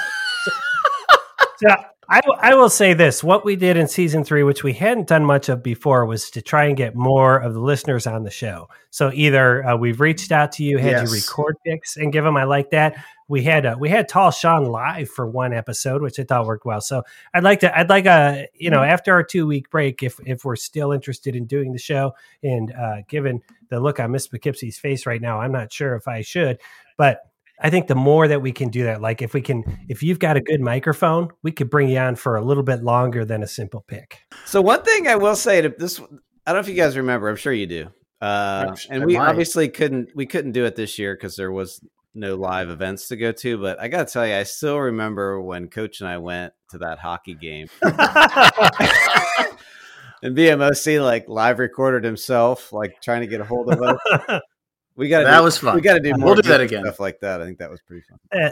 so 1.57 1.75
I, 2.09 2.21
I 2.39 2.55
will 2.55 2.71
say 2.71 2.95
this: 2.95 3.25
what 3.25 3.45
we 3.45 3.57
did 3.57 3.77
in 3.77 3.89
season 3.89 4.23
three, 4.23 4.45
which 4.45 4.63
we 4.63 4.75
hadn't 4.75 5.09
done 5.09 5.25
much 5.25 5.49
of 5.49 5.65
before, 5.65 6.07
was 6.07 6.31
to 6.31 6.41
try 6.41 6.67
and 6.67 6.77
get 6.77 6.95
more 6.95 7.39
of 7.39 7.53
the 7.53 7.61
listeners 7.61 8.07
on 8.07 8.23
the 8.23 8.31
show. 8.31 8.69
So 8.91 9.11
either 9.13 9.67
uh, 9.67 9.77
we've 9.77 10.01
reached 10.01 10.31
out 10.31 10.53
to 10.53 10.63
you, 10.63 10.79
had 10.79 10.93
Yes. 10.93 11.11
you 11.11 11.17
record 11.17 11.57
picks 11.67 11.97
and 11.97 12.13
give 12.13 12.23
them. 12.23 12.37
I 12.37 12.45
like 12.45 12.71
that. 12.71 12.95
We 13.29 13.43
had 13.45 13.67
uh, 13.67 13.77
we 13.79 13.89
had 13.89 14.09
Tall 14.09 14.31
Sean 14.31 14.65
live 14.65 15.09
for 15.11 15.27
one 15.27 15.53
episode, 15.53 16.03
which 16.03 16.19
I 16.19 16.25
thought 16.25 16.47
worked 16.47 16.65
well. 16.65 16.81
So 16.81 17.03
I'd 17.35 17.45
like 17.45 17.61
to 17.61 17.79
I'd 17.79 17.91
like 17.91 18.07
a 18.07 18.49
you 18.55 18.71
know 18.71 18.83
after 18.83 19.13
our 19.13 19.23
two 19.23 19.47
week 19.47 19.71
break, 19.71 20.03
if 20.03 20.19
if 20.25 20.45
we're 20.45 20.57
still 20.57 20.93
interested 20.93 21.37
in 21.37 21.47
doing 21.47 21.73
the 21.73 21.79
show, 21.79 22.15
and 22.43 22.73
uh, 22.73 23.03
given 23.09 23.43
the 23.69 23.81
look 23.81 24.01
on 24.01 24.11
Miss 24.13 24.27
Poughkeepsie's 24.27 24.79
face 24.79 25.07
right 25.07 25.21
now, 25.21 25.41
I'm 25.41 25.53
not 25.53 25.73
sure 25.73 25.95
if 25.95 26.09
I 26.09 26.23
should, 26.23 26.59
but 26.97 27.21
I 27.61 27.71
think 27.71 27.89
the 27.89 27.95
more 27.95 28.29
that 28.29 28.41
we 28.41 28.53
can 28.53 28.69
do 28.69 28.85
that, 28.85 29.01
like 29.01 29.21
if 29.21 29.35
we 29.35 29.43
can, 29.43 29.65
if 29.89 30.03
you've 30.03 30.21
got 30.21 30.37
a 30.37 30.41
good 30.41 30.61
microphone, 30.61 31.29
we 31.43 31.51
could 31.51 31.69
bring 31.69 31.89
you 31.89 31.99
on 31.99 32.15
for 32.15 32.37
a 32.37 32.43
little 32.43 32.63
bit 32.63 32.83
longer 32.83 33.25
than 33.25 33.43
a 33.43 33.49
simple 33.49 33.85
pick. 33.87 34.21
So 34.45 34.63
one 34.63 34.83
thing 34.83 35.09
I 35.09 35.17
will 35.17 35.35
say 35.35 35.61
to 35.63 35.75
this, 35.77 35.99
I 35.99 36.05
don't 36.53 36.55
know 36.55 36.61
if 36.61 36.69
you 36.69 36.75
guys 36.75 36.97
remember. 36.97 37.29
I'm 37.29 37.37
sure 37.37 37.53
you 37.53 37.67
do. 37.67 37.89
Uh, 38.21 38.75
and 38.91 39.05
we 39.07 39.17
obviously 39.17 39.69
couldn't 39.69 40.11
we 40.15 40.27
couldn't 40.27 40.53
do 40.53 40.65
it 40.65 40.75
this 40.75 40.99
year 40.99 41.15
because 41.15 41.37
there 41.37 41.53
was 41.53 41.81
no 42.19 42.37
live 42.37 42.69
events 42.71 43.09
to 43.09 43.17
go 43.17 43.33
to. 43.33 43.59
But 43.59 43.81
I 43.81 43.89
got 43.89 44.07
to 44.07 44.13
tell 44.13 44.27
you, 44.27 44.35
I 44.35 44.43
still 44.43 44.79
remember 44.79 45.41
when 45.41 45.69
Coach 45.69 46.01
and 46.01 46.09
I 46.09 46.19
went 46.19 46.53
to 46.71 46.79
that 46.79 46.99
hockey 46.99 47.35
game, 47.35 47.69
and 47.83 47.97
BMOC 50.37 51.03
like 51.03 51.29
live 51.29 51.59
recorded 51.59 52.05
himself, 52.05 52.73
like 52.73 53.01
trying 53.01 53.21
to 53.23 53.27
get 53.27 53.41
a 53.41 53.45
hold 53.45 53.73
of 53.73 53.81
us. 53.83 54.41
We 54.97 55.09
got 55.09 55.25
That 55.25 55.39
do, 55.39 55.45
was 55.45 55.59
fun. 55.59 55.77
We 55.77 55.81
got 55.81 55.95
to 55.95 56.01
do 56.01 56.11
We'll 56.11 56.19
more 56.19 56.35
do 56.35 56.43
that 56.43 56.61
again. 56.61 56.83
stuff 56.85 57.01
like 57.01 57.21
that. 57.21 57.41
I 57.41 57.45
think 57.45 57.59
that 57.59 57.71
was 57.71 57.81
pretty 57.81 58.03
fun. 58.03 58.19
Uh, 58.33 58.51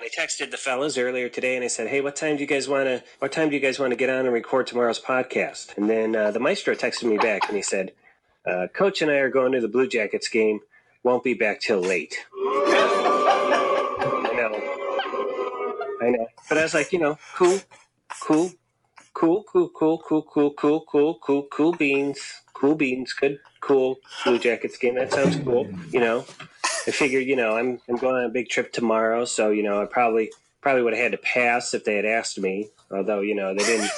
I 0.00 0.08
texted 0.18 0.50
the 0.50 0.58
fellas 0.58 0.98
earlier 0.98 1.30
today 1.30 1.54
and 1.56 1.64
I 1.64 1.68
said, 1.68 1.88
"Hey, 1.88 2.02
what 2.02 2.14
time 2.14 2.36
do 2.36 2.42
you 2.42 2.46
guys 2.46 2.68
want 2.68 2.84
to? 2.86 3.02
What 3.20 3.32
time 3.32 3.48
do 3.48 3.54
you 3.54 3.60
guys 3.60 3.78
want 3.78 3.92
to 3.92 3.96
get 3.96 4.10
on 4.10 4.26
and 4.26 4.34
record 4.34 4.66
tomorrow's 4.66 5.00
podcast?" 5.00 5.74
And 5.78 5.88
then 5.88 6.14
uh, 6.14 6.30
the 6.30 6.40
maestro 6.40 6.74
texted 6.74 7.04
me 7.04 7.16
back 7.16 7.48
and 7.48 7.56
he 7.56 7.62
said, 7.62 7.92
uh, 8.46 8.66
"Coach 8.74 9.00
and 9.00 9.10
I 9.10 9.14
are 9.14 9.30
going 9.30 9.52
to 9.52 9.62
the 9.62 9.68
Blue 9.68 9.88
Jackets 9.88 10.28
game. 10.28 10.60
Won't 11.04 11.22
be 11.22 11.34
back 11.34 11.60
till 11.60 11.80
late." 11.80 12.16
I 12.36 14.32
know, 14.34 14.52
I 16.02 16.10
know, 16.10 16.26
but 16.48 16.58
I 16.58 16.62
was 16.62 16.74
like, 16.74 16.92
you 16.92 16.98
know, 16.98 17.16
cool, 17.36 17.60
cool, 18.20 18.52
cool, 19.12 19.44
cool, 19.44 19.68
cool, 19.68 19.98
cool, 19.98 20.22
cool, 20.22 20.50
cool, 20.50 20.84
cool, 20.90 21.18
cool, 21.22 21.46
cool 21.50 21.72
beans, 21.72 22.42
cool 22.52 22.74
beans, 22.74 23.12
good, 23.12 23.38
cool 23.60 23.98
Blue 24.24 24.38
Jackets 24.38 24.76
game. 24.76 24.96
That 24.96 25.12
sounds 25.12 25.36
cool, 25.36 25.68
you 25.90 26.00
know. 26.00 26.24
I 26.86 26.90
figured, 26.90 27.24
you 27.24 27.36
know, 27.36 27.56
I'm 27.56 27.80
I'm 27.88 27.96
going 27.96 28.16
on 28.16 28.24
a 28.24 28.28
big 28.28 28.48
trip 28.48 28.72
tomorrow, 28.72 29.24
so 29.24 29.50
you 29.50 29.62
know, 29.62 29.80
I 29.80 29.86
probably 29.86 30.30
probably 30.60 30.82
would 30.82 30.94
have 30.94 31.02
had 31.02 31.12
to 31.12 31.18
pass 31.18 31.74
if 31.74 31.84
they 31.84 31.96
had 31.96 32.04
asked 32.04 32.38
me. 32.38 32.70
Although, 32.90 33.20
you 33.20 33.34
know, 33.34 33.54
they 33.54 33.64
didn't 33.64 33.90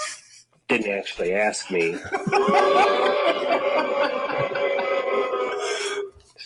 didn't 0.69 0.93
actually 0.93 1.33
ask 1.33 1.71
me. 1.71 1.97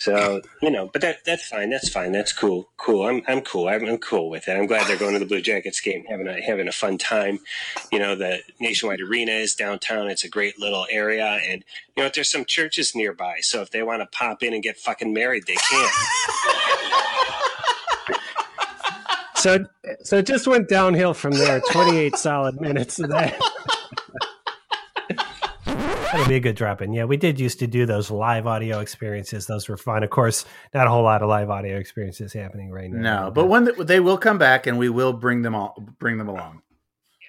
So 0.01 0.41
you 0.63 0.71
know, 0.71 0.89
but 0.91 1.03
that 1.03 1.23
that's 1.25 1.47
fine. 1.47 1.69
That's 1.69 1.87
fine. 1.87 2.11
That's 2.11 2.33
cool. 2.33 2.69
Cool. 2.77 3.05
I'm 3.05 3.21
I'm 3.27 3.41
cool. 3.41 3.67
I'm, 3.67 3.85
I'm 3.85 3.99
cool 3.99 4.31
with 4.31 4.47
it. 4.47 4.53
I'm 4.53 4.65
glad 4.65 4.87
they're 4.87 4.97
going 4.97 5.13
to 5.13 5.19
the 5.19 5.27
Blue 5.27 5.43
Jackets 5.43 5.79
game, 5.79 6.05
having 6.09 6.27
a 6.27 6.41
having 6.41 6.67
a 6.67 6.71
fun 6.71 6.97
time. 6.97 7.37
You 7.91 7.99
know, 7.99 8.15
the 8.15 8.39
Nationwide 8.59 8.99
Arena 8.99 9.33
is 9.33 9.53
downtown. 9.53 10.07
It's 10.07 10.23
a 10.23 10.27
great 10.27 10.57
little 10.57 10.87
area, 10.89 11.39
and 11.47 11.63
you 11.95 12.01
know, 12.01 12.09
there's 12.11 12.31
some 12.31 12.45
churches 12.45 12.95
nearby. 12.95 13.41
So 13.41 13.61
if 13.61 13.69
they 13.69 13.83
want 13.83 14.01
to 14.01 14.07
pop 14.07 14.41
in 14.41 14.55
and 14.55 14.63
get 14.63 14.75
fucking 14.77 15.13
married, 15.13 15.43
they 15.45 15.53
can. 15.53 15.89
so, 19.35 19.65
so 20.01 20.17
it 20.17 20.25
just 20.25 20.47
went 20.47 20.67
downhill 20.67 21.13
from 21.13 21.33
there. 21.33 21.61
Twenty-eight 21.69 22.15
solid 22.15 22.59
minutes 22.59 22.97
of 22.97 23.09
that. 23.09 23.39
That'll 26.11 26.27
be 26.27 26.35
a 26.35 26.39
good 26.41 26.55
drop 26.57 26.81
in. 26.81 26.91
Yeah, 26.91 27.05
we 27.05 27.15
did 27.15 27.39
used 27.39 27.59
to 27.59 27.67
do 27.67 27.85
those 27.85 28.11
live 28.11 28.45
audio 28.45 28.79
experiences. 28.79 29.45
Those 29.47 29.69
were 29.69 29.77
fun. 29.77 30.03
Of 30.03 30.09
course, 30.09 30.43
not 30.73 30.85
a 30.85 30.89
whole 30.89 31.03
lot 31.03 31.21
of 31.21 31.29
live 31.29 31.49
audio 31.49 31.77
experiences 31.77 32.33
happening 32.33 32.69
right 32.69 32.91
now. 32.91 33.25
no, 33.25 33.31
but 33.31 33.45
when 33.45 33.63
the, 33.63 33.71
they 33.83 34.01
will 34.01 34.17
come 34.17 34.37
back 34.37 34.67
and 34.67 34.77
we 34.77 34.89
will 34.89 35.13
bring 35.13 35.41
them 35.41 35.55
all, 35.55 35.73
bring 35.99 36.17
them 36.17 36.27
along. 36.27 36.61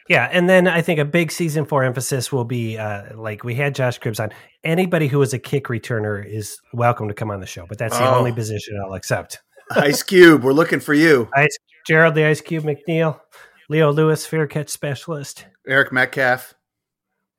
Yeah, 0.09 0.29
and 0.33 0.49
then 0.49 0.67
I 0.67 0.83
think 0.83 0.99
a 0.99 1.05
big 1.05 1.31
season 1.31 1.65
four 1.65 1.85
emphasis 1.85 2.33
will 2.33 2.45
be 2.45 2.77
uh, 2.77 3.17
like 3.17 3.45
we 3.45 3.55
had 3.55 3.75
Josh 3.77 4.01
Cribbs 4.01 4.19
on. 4.21 4.31
Anybody 4.65 5.07
who 5.07 5.23
is 5.23 5.33
a 5.33 5.39
kick 5.39 5.67
returner 5.67 6.25
is 6.27 6.61
welcome 6.73 7.07
to 7.07 7.15
come 7.15 7.31
on 7.31 7.39
the 7.39 7.47
show, 7.47 7.67
but 7.69 7.79
that's 7.79 7.97
the 7.97 8.05
Oh. 8.05 8.17
only 8.19 8.33
position 8.33 8.81
I'll 8.85 8.95
accept. 8.95 9.41
Ice 9.77 10.03
Cube, 10.03 10.43
we're 10.43 10.53
looking 10.53 10.81
for 10.81 10.93
you, 10.93 11.29
Ice, 11.37 11.57
Gerald 11.87 12.17
the 12.17 12.25
Ice 12.25 12.41
Cube 12.41 12.65
McNeil, 12.65 13.21
Leo 13.69 13.93
Lewis, 13.93 14.27
fair 14.27 14.49
catch 14.49 14.71
specialist. 14.71 15.47
Eric 15.69 15.93
Metcalf. 15.93 16.55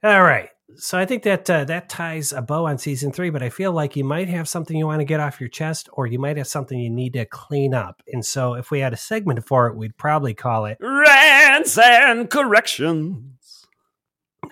All 0.06 0.23
right, 0.23 0.49
so 0.78 0.98
I 0.98 1.06
think 1.06 1.24
that 1.24 1.50
uh, 1.50 1.66
that 1.66 1.90
ties 1.90 2.34
a 2.34 2.42
bow 2.42 2.66
on 2.66 2.78
season 2.78 3.12
three. 3.12 3.30
But 3.30 3.44
I 3.44 3.50
feel 3.50 3.72
like 3.72 3.96
you 3.96 4.04
might 4.04 4.30
have 4.30 4.48
something 4.48 4.78
you 4.78 4.86
want 4.86 5.02
to 5.02 5.06
get 5.06 5.20
off 5.20 5.40
your 5.40 5.50
chest, 5.50 5.90
or 5.94 6.08
you 6.08 6.20
might 6.20 6.38
have 6.38 6.48
something 6.48 6.80
you 6.80 6.90
need 6.90 7.14
to 7.14 7.26
clean 7.26 7.74
up. 7.74 8.02
And 8.12 8.26
so, 8.26 8.54
if 8.54 8.72
we 8.72 8.80
had 8.80 8.94
a 8.94 8.98
segment 8.98 9.46
for 9.46 9.68
it, 9.68 9.76
we'd 9.76 9.98
probably 9.98 10.34
call 10.34 10.66
it 10.66 10.78
Rants 10.80 11.78
and 11.78 12.30
corrections. 12.30 13.68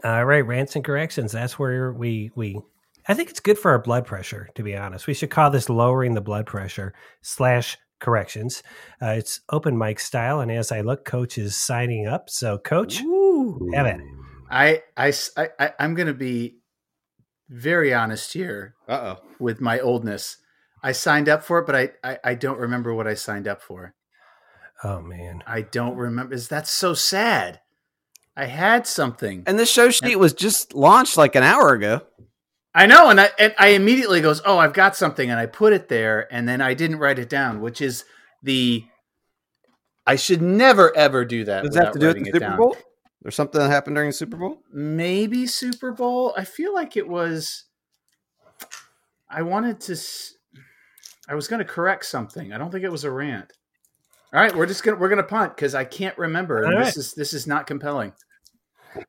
All 0.04 0.26
right, 0.26 0.46
rants 0.46 0.76
and 0.76 0.86
corrections. 0.86 1.32
That's 1.32 1.60
where 1.60 1.92
we 1.92 2.32
we 2.36 2.60
I 3.08 3.14
think 3.14 3.30
it's 3.30 3.40
good 3.40 3.58
for 3.58 3.72
our 3.72 3.80
blood 3.80 4.06
pressure, 4.06 4.50
to 4.56 4.64
be 4.64 4.76
honest. 4.76 5.08
We 5.08 5.14
should 5.14 5.30
call 5.30 5.50
this 5.50 5.70
lowering 5.70 6.14
the 6.14 6.22
blood 6.22 6.46
pressure 6.46 6.94
slash 7.22 7.78
corrections. 8.00 8.64
Uh, 9.02 9.16
it's 9.18 9.42
open 9.50 9.78
mic 9.78 10.00
style, 10.00 10.40
and 10.40 10.52
as 10.52 10.72
I 10.72 10.82
look, 10.82 11.06
Coach 11.06 11.38
is 11.38 11.56
signing 11.56 12.08
up. 12.08 12.30
So, 12.30 12.58
Coach, 12.58 12.98
have 13.74 13.86
it. 13.86 14.02
I, 14.52 14.84
I, 14.98 15.14
I, 15.38 15.74
I'm 15.80 15.96
going 15.96 16.08
to 16.08 16.14
be 16.14 16.58
very 17.50 17.94
honest 17.94 18.34
here 18.34 18.76
Uh 18.88 19.16
oh. 19.16 19.24
with 19.40 19.62
my 19.62 19.80
oldness. 19.80 20.38
I 20.84 20.92
signed 20.94 21.30
up 21.30 21.44
for 21.44 21.60
it, 21.60 21.66
but 21.66 21.76
I, 21.76 21.90
I, 22.04 22.18
I 22.24 22.36
don't 22.36 22.60
remember 22.60 22.94
what 22.94 23.08
I 23.08 23.14
signed 23.14 23.48
up 23.48 23.62
for. 23.62 23.94
Oh 24.84 25.00
man, 25.00 25.44
I 25.46 25.62
don't 25.62 25.96
remember. 25.96 26.34
Is 26.34 26.48
that 26.48 26.68
so 26.68 26.94
sad. 26.94 27.62
I 28.36 28.46
had 28.46 28.88
something. 28.88 29.44
And 29.46 29.60
the 29.60 29.66
show 29.66 29.92
sheet 29.92 30.16
was 30.16 30.34
just 30.34 30.74
launched 30.74 31.18
like 31.18 31.36
an 31.36 31.44
hour 31.44 31.74
ago. 31.74 32.02
I 32.74 32.88
know, 32.88 33.10
and 33.10 33.20
I 33.20 33.30
and 33.38 33.54
I 33.60 33.70
immediately 33.70 34.22
goes, 34.22 34.42
"Oh, 34.46 34.58
I've 34.58 34.74
got 34.74 34.96
something," 34.96 35.30
and 35.30 35.40
I 35.40 35.46
put 35.46 35.74
it 35.74 35.90
there, 35.90 36.34
and 36.34 36.48
then 36.48 36.62
I 36.62 36.74
didn't 36.74 37.00
write 37.00 37.20
it 37.20 37.30
down, 37.30 37.62
which 37.62 37.82
is 37.82 38.06
the. 38.42 38.86
I 40.08 40.16
should 40.16 40.42
never 40.42 40.96
ever 40.96 41.26
do 41.26 41.44
that. 41.44 41.64
Does 41.64 41.76
that 41.76 41.84
have 41.86 41.94
to 41.94 42.00
do 42.00 42.08
with 42.08 42.18
the 42.18 42.26
Super 42.26 42.40
down. 42.40 42.72
Bowl? 43.22 43.28
Or 43.28 43.32
something 43.32 43.60
that 43.62 43.70
happened 43.70 43.96
during 43.96 44.10
the 44.10 44.14
Super 44.14 44.38
Bowl? 44.38 44.62
Maybe 44.72 45.48
Super 45.48 45.92
Bowl. 45.92 46.34
I 46.38 46.44
feel 46.44 46.74
like 46.74 46.98
it 46.98 47.08
was. 47.08 47.66
I 49.30 49.42
wanted 49.44 49.80
to. 49.82 49.98
I 51.30 51.36
was 51.36 51.48
going 51.48 51.60
to 51.60 51.66
correct 51.66 52.06
something. 52.06 52.52
I 52.52 52.58
don't 52.58 52.72
think 52.72 52.84
it 52.84 52.92
was 52.92 53.04
a 53.04 53.12
rant. 53.12 53.54
All 54.34 54.40
right, 54.42 54.56
we're 54.56 54.66
just 54.66 54.84
gonna 54.84 54.96
we're 54.98 55.10
gonna 55.10 55.24
punt 55.24 55.56
because 55.58 55.76
I 55.76 55.84
can't 55.84 56.18
remember. 56.18 56.64
And 56.64 56.74
All 56.74 56.80
this 56.80 56.96
right. 56.96 56.98
is 56.98 57.14
this 57.14 57.34
is 57.34 57.48
not 57.48 57.68
compelling. 57.68 58.14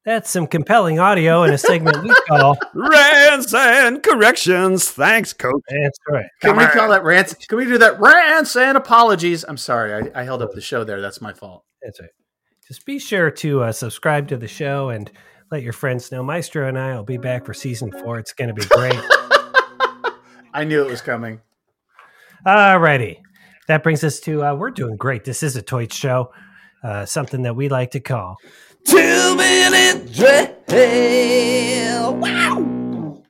that's 0.05 0.29
some 0.31 0.49
compelling 0.49 0.99
audio 0.99 1.45
in 1.45 1.53
a 1.53 1.59
segment 1.59 2.03
we 2.03 2.13
call. 2.29 2.59
Rants 2.75 3.55
and 3.55 4.03
corrections. 4.03 4.91
Thanks, 4.91 5.33
coach. 5.33 5.63
That's 5.69 5.99
right. 6.11 6.27
Can 6.41 6.57
we 6.57 6.67
call 6.67 6.89
that 6.89 7.05
rants? 7.05 7.35
Can 7.35 7.57
we 7.59 7.65
do 7.67 7.79
that 7.79 8.01
rants 8.01 8.57
and 8.57 8.77
apologies? 8.77 9.45
I'm 9.47 9.57
sorry, 9.57 10.11
I, 10.13 10.21
I 10.23 10.25
held 10.25 10.43
up 10.43 10.55
the 10.55 10.61
show 10.61 10.83
there. 10.83 11.01
That's 11.01 11.21
my 11.21 11.33
fault. 11.33 11.65
That's 11.83 12.01
right. 12.01 12.11
Just 12.73 12.87
be 12.87 12.99
sure 12.99 13.31
to 13.31 13.65
uh, 13.65 13.73
subscribe 13.73 14.29
to 14.29 14.39
the 14.39 14.49
show 14.49 14.89
and 14.89 15.13
let 15.51 15.63
your 15.63 15.75
friends 15.75 16.11
know. 16.11 16.23
Maestro 16.23 16.67
and 16.67 16.79
I 16.79 16.97
will 16.97 17.03
be 17.03 17.19
back 17.19 17.45
for 17.45 17.53
season 17.53 17.93
four. 17.93 18.19
It's 18.19 18.33
going 18.33 18.49
to 18.49 18.55
be 18.55 18.65
great. 18.65 18.95
I 20.55 20.65
knew 20.65 20.81
it 20.81 20.89
was 20.89 21.03
coming. 21.03 21.43
Alrighty. 22.47 23.19
That 23.69 23.83
brings 23.83 24.03
us 24.03 24.21
to 24.21 24.43
uh, 24.43 24.55
we're 24.55 24.71
doing 24.71 24.97
great. 24.97 25.25
This 25.25 25.43
is 25.43 25.55
a 25.55 25.61
toy 25.61 25.87
show, 25.89 26.33
uh, 26.83 27.05
something 27.05 27.43
that 27.43 27.55
we 27.55 27.69
like 27.69 27.91
to 27.91 28.01
call. 28.01 28.39
Two 28.87 29.37
minute 29.37 30.11
drill. 30.67 32.15
Wow. 32.17 33.23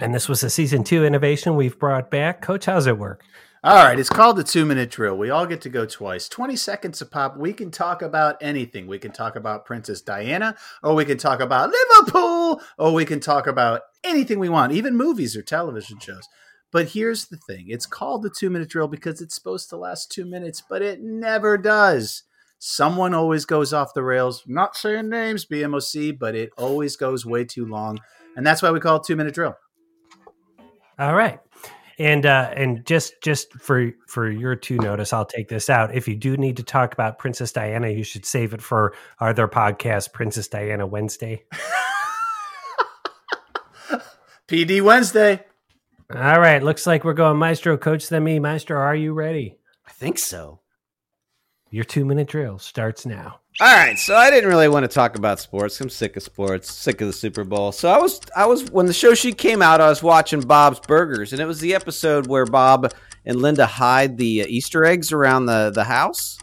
And 0.00 0.12
this 0.12 0.28
was 0.28 0.42
a 0.42 0.50
season 0.50 0.82
two 0.82 1.04
innovation 1.04 1.54
we've 1.54 1.78
brought 1.78 2.10
back. 2.10 2.42
Coach, 2.42 2.64
how's 2.64 2.88
it 2.88 2.98
work? 2.98 3.22
All 3.64 3.74
right, 3.74 3.98
it's 3.98 4.08
called 4.08 4.36
the 4.36 4.44
two 4.44 4.64
minute 4.64 4.88
drill. 4.88 5.18
We 5.18 5.30
all 5.30 5.44
get 5.44 5.60
to 5.62 5.68
go 5.68 5.84
twice. 5.84 6.28
20 6.28 6.54
seconds 6.54 7.02
a 7.02 7.06
pop. 7.06 7.36
We 7.36 7.52
can 7.52 7.72
talk 7.72 8.02
about 8.02 8.36
anything. 8.40 8.86
We 8.86 9.00
can 9.00 9.10
talk 9.10 9.34
about 9.34 9.66
Princess 9.66 10.00
Diana, 10.00 10.54
or 10.80 10.94
we 10.94 11.04
can 11.04 11.18
talk 11.18 11.40
about 11.40 11.70
Liverpool, 11.70 12.62
or 12.78 12.94
we 12.94 13.04
can 13.04 13.18
talk 13.18 13.48
about 13.48 13.82
anything 14.04 14.38
we 14.38 14.48
want, 14.48 14.70
even 14.72 14.96
movies 14.96 15.36
or 15.36 15.42
television 15.42 15.98
shows. 15.98 16.28
But 16.70 16.90
here's 16.90 17.26
the 17.26 17.36
thing 17.36 17.66
it's 17.68 17.86
called 17.86 18.22
the 18.22 18.30
two 18.30 18.48
minute 18.48 18.68
drill 18.68 18.86
because 18.86 19.20
it's 19.20 19.34
supposed 19.34 19.68
to 19.70 19.76
last 19.76 20.12
two 20.12 20.24
minutes, 20.24 20.62
but 20.68 20.80
it 20.80 21.00
never 21.02 21.58
does. 21.58 22.22
Someone 22.60 23.12
always 23.12 23.44
goes 23.44 23.72
off 23.72 23.92
the 23.92 24.04
rails. 24.04 24.44
Not 24.46 24.76
saying 24.76 25.08
names, 25.08 25.46
BMOC, 25.46 26.16
but 26.16 26.36
it 26.36 26.50
always 26.56 26.96
goes 26.96 27.26
way 27.26 27.44
too 27.44 27.66
long. 27.66 27.98
And 28.36 28.46
that's 28.46 28.62
why 28.62 28.70
we 28.70 28.78
call 28.78 28.98
it 28.98 29.04
two 29.04 29.16
minute 29.16 29.34
drill. 29.34 29.56
All 30.96 31.14
right. 31.14 31.40
And 31.98 32.24
uh, 32.26 32.52
and 32.54 32.86
just 32.86 33.20
just 33.22 33.52
for 33.54 33.90
for 34.06 34.30
your 34.30 34.54
two 34.54 34.76
notice, 34.76 35.12
I'll 35.12 35.24
take 35.24 35.48
this 35.48 35.68
out. 35.68 35.92
If 35.94 36.06
you 36.06 36.14
do 36.14 36.36
need 36.36 36.56
to 36.58 36.62
talk 36.62 36.92
about 36.92 37.18
Princess 37.18 37.50
Diana, 37.50 37.88
you 37.88 38.04
should 38.04 38.24
save 38.24 38.54
it 38.54 38.62
for 38.62 38.94
our 39.18 39.30
other 39.30 39.48
podcast, 39.48 40.12
Princess 40.12 40.46
Diana 40.46 40.86
Wednesday. 40.86 41.44
PD 44.46 44.80
Wednesday. 44.80 45.44
All 46.14 46.40
right, 46.40 46.62
looks 46.62 46.86
like 46.86 47.04
we're 47.04 47.12
going 47.12 47.36
Maestro 47.36 47.76
Coach 47.76 48.08
than 48.08 48.24
me. 48.24 48.38
Maestro, 48.38 48.78
are 48.78 48.94
you 48.94 49.12
ready? 49.12 49.58
I 49.86 49.90
think 49.90 50.18
so. 50.18 50.60
Your 51.70 51.84
two 51.84 52.06
minute 52.06 52.28
drill 52.28 52.58
starts 52.58 53.04
now. 53.04 53.40
All 53.60 53.66
right, 53.66 53.98
so 53.98 54.14
I 54.14 54.30
didn't 54.30 54.48
really 54.48 54.68
want 54.68 54.84
to 54.84 54.88
talk 54.88 55.16
about 55.16 55.40
sports. 55.40 55.80
I'm 55.80 55.90
sick 55.90 56.16
of 56.16 56.22
sports, 56.22 56.72
sick 56.72 57.00
of 57.00 57.08
the 57.08 57.12
Super 57.12 57.42
Bowl. 57.42 57.72
So 57.72 57.88
I 57.88 57.98
was, 57.98 58.20
I 58.36 58.46
was 58.46 58.70
when 58.70 58.86
the 58.86 58.92
show 58.92 59.14
sheet 59.14 59.36
came 59.36 59.62
out, 59.62 59.80
I 59.80 59.88
was 59.88 60.00
watching 60.00 60.40
Bob's 60.42 60.78
Burgers, 60.78 61.32
and 61.32 61.42
it 61.42 61.44
was 61.44 61.58
the 61.58 61.74
episode 61.74 62.28
where 62.28 62.44
Bob 62.44 62.94
and 63.26 63.42
Linda 63.42 63.66
hide 63.66 64.16
the 64.16 64.46
Easter 64.48 64.84
eggs 64.84 65.10
around 65.10 65.46
the 65.46 65.72
the 65.74 65.82
house, 65.82 66.38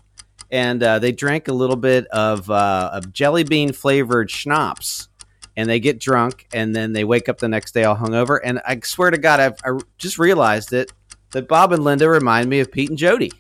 and 0.52 0.84
uh, 0.84 1.00
they 1.00 1.14
drank 1.14 1.48
a 1.48 1.54
little 1.54 1.78
bit 1.78 2.06
of 2.08 2.52
uh, 2.52 2.90
of 2.92 3.14
jelly 3.14 3.46
bean 3.46 3.72
flavored 3.72 4.30
schnapps, 4.30 5.08
and 5.56 5.70
they 5.70 5.80
get 5.80 6.02
drunk, 6.02 6.50
and 6.54 6.76
then 6.76 6.92
they 6.92 7.06
wake 7.06 7.30
up 7.30 7.38
the 7.38 7.48
next 7.48 7.74
day 7.74 7.86
all 7.86 7.96
hungover. 7.96 8.42
And 8.44 8.60
I 8.68 8.78
swear 8.84 9.10
to 9.10 9.18
God, 9.18 9.40
I've, 9.40 9.58
I 9.64 9.80
just 9.98 10.20
realized 10.20 10.74
it 10.74 10.92
that 11.32 11.48
Bob 11.48 11.72
and 11.72 11.86
Linda 11.86 12.10
remind 12.10 12.50
me 12.50 12.60
of 12.60 12.74
Pete 12.74 12.90
and 12.90 12.98
Jody. 12.98 13.32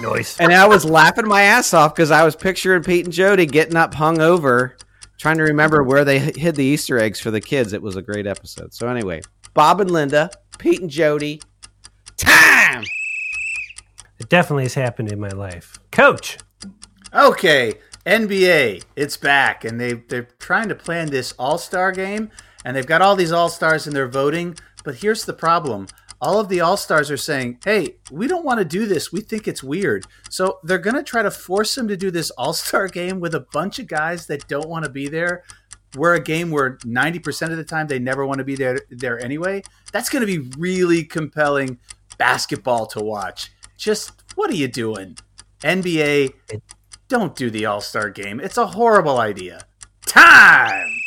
Noise. 0.00 0.36
And 0.38 0.52
I 0.52 0.66
was 0.66 0.84
laughing 0.84 1.26
my 1.26 1.42
ass 1.42 1.72
off 1.72 1.94
because 1.94 2.10
I 2.10 2.24
was 2.24 2.36
picturing 2.36 2.82
Pete 2.82 3.06
and 3.06 3.14
Jody 3.14 3.46
getting 3.46 3.76
up 3.76 3.94
hungover, 3.94 4.72
trying 5.18 5.38
to 5.38 5.44
remember 5.44 5.82
where 5.82 6.04
they 6.04 6.18
hid 6.18 6.56
the 6.56 6.64
Easter 6.64 6.98
eggs 6.98 7.18
for 7.18 7.30
the 7.30 7.40
kids. 7.40 7.72
It 7.72 7.82
was 7.82 7.96
a 7.96 8.02
great 8.02 8.26
episode. 8.26 8.74
So 8.74 8.88
anyway, 8.88 9.22
Bob 9.54 9.80
and 9.80 9.90
Linda, 9.90 10.30
Pete 10.58 10.80
and 10.80 10.90
Jody, 10.90 11.40
time. 12.16 12.84
It 14.18 14.28
definitely 14.28 14.64
has 14.64 14.74
happened 14.74 15.12
in 15.12 15.20
my 15.20 15.28
life. 15.28 15.78
Coach. 15.90 16.38
Okay, 17.14 17.74
NBA, 18.04 18.84
it's 18.96 19.16
back, 19.16 19.64
and 19.64 19.80
they 19.80 19.94
they're 19.94 20.28
trying 20.38 20.68
to 20.68 20.74
plan 20.74 21.08
this 21.08 21.32
All 21.38 21.58
Star 21.58 21.92
game, 21.92 22.30
and 22.64 22.76
they've 22.76 22.86
got 22.86 23.02
all 23.02 23.16
these 23.16 23.32
All 23.32 23.48
Stars, 23.48 23.86
and 23.86 23.96
they're 23.96 24.08
voting. 24.08 24.56
But 24.84 24.96
here's 24.96 25.24
the 25.24 25.32
problem: 25.32 25.86
all 26.20 26.40
of 26.40 26.48
the 26.48 26.60
All 26.60 26.76
Stars 26.76 27.10
are 27.10 27.16
saying, 27.16 27.58
"Hey, 27.64 27.96
we 28.10 28.26
don't 28.26 28.44
want 28.44 28.58
to 28.58 28.64
do 28.64 28.86
this. 28.86 29.12
We 29.12 29.20
think 29.20 29.46
it's 29.46 29.62
weird." 29.62 30.06
So 30.30 30.58
they're 30.64 30.78
gonna 30.78 31.02
try 31.02 31.22
to 31.22 31.30
force 31.30 31.74
them 31.74 31.88
to 31.88 31.96
do 31.96 32.10
this 32.10 32.30
All 32.32 32.52
Star 32.52 32.88
game 33.00 33.20
with 33.20 33.34
a 33.34 33.46
bunch 33.52 33.78
of 33.78 33.86
guys 33.86 34.26
that 34.26 34.48
don't 34.48 34.68
want 34.68 34.84
to 34.84 34.90
be 34.90 35.08
there. 35.08 35.44
We're 35.94 36.14
a 36.14 36.22
game 36.22 36.50
where 36.50 36.76
90% 36.78 37.52
of 37.52 37.56
the 37.56 37.64
time 37.64 37.86
they 37.86 37.98
never 37.98 38.26
want 38.26 38.38
to 38.38 38.44
be 38.44 38.54
there 38.54 38.80
there 38.90 39.18
anyway. 39.22 39.62
That's 39.92 40.10
going 40.10 40.26
to 40.26 40.26
be 40.26 40.50
really 40.58 41.04
compelling 41.04 41.78
basketball 42.18 42.86
to 42.88 43.00
watch. 43.00 43.50
Just 43.78 44.12
what 44.34 44.50
are 44.50 44.54
you 44.54 44.68
doing? 44.68 45.16
NBA, 45.60 46.32
don't 47.08 47.34
do 47.34 47.50
the 47.50 47.66
All 47.66 47.80
Star 47.80 48.10
game. 48.10 48.40
It's 48.40 48.58
a 48.58 48.66
horrible 48.66 49.18
idea. 49.18 49.66
Time! 50.04 51.00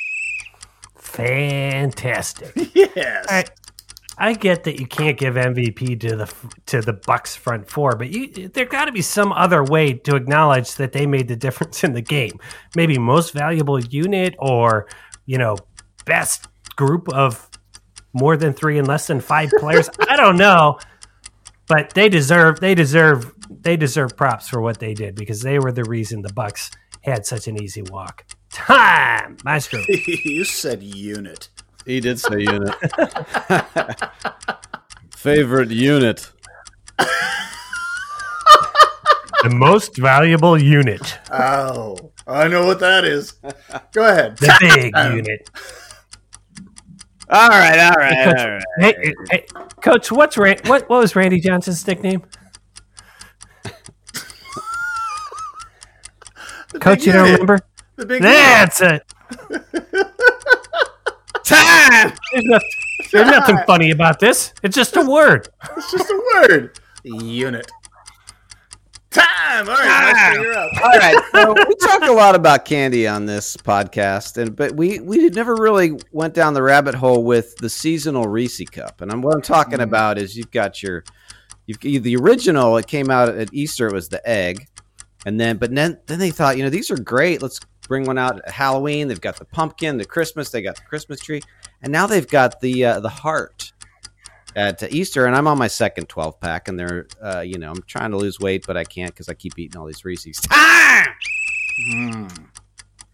Fantastic. 0.97 2.53
Yes. 2.95 3.25
I, 3.29 3.45
I 4.19 4.33
get 4.33 4.65
that 4.65 4.79
you 4.79 4.85
can't 4.85 5.17
give 5.17 5.35
MVP 5.35 5.99
to 6.01 6.15
the 6.17 6.33
to 6.65 6.81
the 6.81 6.93
Bucs 6.93 7.37
front 7.37 7.69
four, 7.69 7.95
but 7.95 8.09
you, 8.09 8.49
there 8.49 8.65
got 8.65 8.85
to 8.85 8.91
be 8.91 9.01
some 9.01 9.31
other 9.31 9.63
way 9.63 9.93
to 9.93 10.15
acknowledge 10.15 10.75
that 10.75 10.91
they 10.91 11.05
made 11.05 11.29
the 11.29 11.37
difference 11.37 11.83
in 11.83 11.93
the 11.93 12.01
game. 12.01 12.37
Maybe 12.75 12.97
most 12.97 13.33
valuable 13.33 13.79
unit, 13.79 14.35
or 14.37 14.87
you 15.25 15.37
know, 15.37 15.55
best 16.05 16.47
group 16.75 17.07
of 17.09 17.49
more 18.11 18.35
than 18.35 18.51
three 18.51 18.77
and 18.77 18.87
less 18.87 19.07
than 19.07 19.21
five 19.21 19.51
players. 19.57 19.89
I 20.09 20.17
don't 20.17 20.37
know, 20.37 20.79
but 21.67 21.93
they 21.93 22.09
deserve 22.09 22.59
they 22.59 22.75
deserve 22.75 23.33
they 23.49 23.77
deserve 23.77 24.17
props 24.17 24.49
for 24.49 24.61
what 24.61 24.79
they 24.79 24.93
did 24.93 25.15
because 25.15 25.41
they 25.41 25.59
were 25.59 25.71
the 25.71 25.85
reason 25.85 26.21
the 26.23 26.29
Bucs 26.29 26.71
had 27.01 27.25
such 27.25 27.47
an 27.47 27.61
easy 27.61 27.83
walk. 27.83 28.25
Time, 28.51 29.37
Maestro. 29.45 29.81
you 29.87 30.43
said 30.43 30.83
unit. 30.83 31.49
He 31.85 31.99
did 31.99 32.19
say 32.19 32.41
unit. 32.41 32.75
Favorite 35.15 35.71
unit. 35.71 36.31
the 39.43 39.49
most 39.49 39.97
valuable 39.97 40.57
unit. 40.61 41.17
Oh, 41.31 42.11
I 42.27 42.47
know 42.47 42.65
what 42.65 42.79
that 42.81 43.05
is. 43.05 43.33
Go 43.93 44.07
ahead. 44.07 44.37
The 44.37 44.55
big 44.59 44.95
unit. 45.15 45.49
All 47.31 47.49
right, 47.49 47.79
all 47.79 47.93
right, 47.95 48.27
all 48.27 48.33
right. 48.33 48.63
Hey, 48.79 49.13
hey, 49.29 49.45
Coach, 49.83 50.11
what's 50.11 50.35
Ran- 50.37 50.57
what 50.65 50.89
what 50.89 50.99
was 50.99 51.15
Randy 51.15 51.39
Johnson's 51.39 51.85
nickname? 51.85 52.23
Coach, 56.79 57.05
you 57.05 57.11
don't 57.13 57.25
unit. 57.25 57.39
remember? 57.39 57.59
The 57.97 58.05
big 58.07 58.23
unit. 58.23 58.35
That's 58.35 58.81
it. 58.81 59.03
Time. 61.49 62.13
There's, 62.31 62.45
no- 62.45 62.59
there's 63.11 63.27
nothing 63.27 63.57
funny 63.65 63.91
about 63.91 64.19
this. 64.19 64.53
It's 64.61 64.75
just 64.75 64.95
a 64.95 65.01
word. 65.01 65.49
It's 65.77 65.91
just 65.91 66.09
a 66.09 66.23
word. 66.35 66.79
Unit. 67.03 67.71
Time. 69.09 69.25
Time. 69.65 69.69
All 69.69 69.75
right, 69.75 70.13
Maestro, 70.13 70.43
you're 70.43 70.53
up. 70.53 70.69
All 70.83 70.89
right. 70.89 71.17
So 71.31 71.53
we 71.67 71.75
talk 71.75 72.03
a 72.03 72.11
lot 72.11 72.35
about 72.35 72.65
candy 72.65 73.07
on 73.07 73.25
this 73.25 73.57
podcast, 73.57 74.37
and 74.37 74.55
but 74.55 74.75
we 74.75 74.99
we 74.99 75.29
never 75.29 75.55
really 75.55 75.93
went 76.11 76.35
down 76.35 76.53
the 76.53 76.61
rabbit 76.61 76.93
hole 76.93 77.23
with 77.23 77.55
the 77.57 77.69
seasonal 77.69 78.25
Reese 78.25 78.63
cup. 78.69 79.01
And 79.01 79.11
I'm, 79.11 79.23
what 79.23 79.33
I'm 79.33 79.41
talking 79.41 79.79
hmm. 79.79 79.83
about 79.83 80.19
is 80.19 80.37
you've 80.37 80.51
got 80.51 80.83
your 80.83 81.03
you've 81.65 82.03
the 82.03 82.15
original. 82.17 82.77
It 82.77 82.85
came 82.85 83.09
out 83.09 83.29
at 83.29 83.51
Easter. 83.51 83.87
It 83.87 83.93
was 83.93 84.09
the 84.09 84.27
egg, 84.29 84.67
and 85.25 85.39
then 85.39 85.57
but 85.57 85.73
then 85.73 85.99
then 86.05 86.19
they 86.19 86.29
thought 86.29 86.57
you 86.57 86.63
know 86.63 86.69
these 86.69 86.91
are 86.91 86.97
great. 86.97 87.41
Let's 87.41 87.59
bring 87.89 88.05
one 88.05 88.17
out 88.17 88.37
at 88.45 88.51
Halloween. 88.51 89.09
They've 89.09 89.19
got 89.19 89.35
the 89.35 89.43
pumpkin, 89.43 89.97
the 89.97 90.05
Christmas. 90.05 90.51
They 90.51 90.61
got 90.61 90.77
the 90.77 90.83
Christmas 90.83 91.19
tree, 91.19 91.41
and 91.81 91.91
now 91.91 92.07
they've 92.07 92.27
got 92.27 92.61
the 92.61 92.85
uh, 92.85 92.99
the 93.01 93.09
heart 93.09 93.73
at 94.55 94.81
Easter, 94.93 95.25
and 95.25 95.35
I'm 95.35 95.47
on 95.47 95.57
my 95.57 95.67
second 95.67 96.07
12 96.07 96.39
pack, 96.39 96.67
and 96.67 96.79
they're, 96.79 97.07
uh, 97.21 97.41
you 97.41 97.57
know, 97.57 97.71
I'm 97.71 97.81
trying 97.83 98.11
to 98.11 98.17
lose 98.17 98.39
weight, 98.39 98.65
but 98.65 98.77
I 98.77 98.83
can't 98.83 99.11
because 99.11 99.29
I 99.29 99.33
keep 99.33 99.57
eating 99.59 99.79
all 99.79 99.85
these 99.85 100.05
Reese's. 100.05 100.37
Time! 100.41 101.05
Mm. 101.91 102.45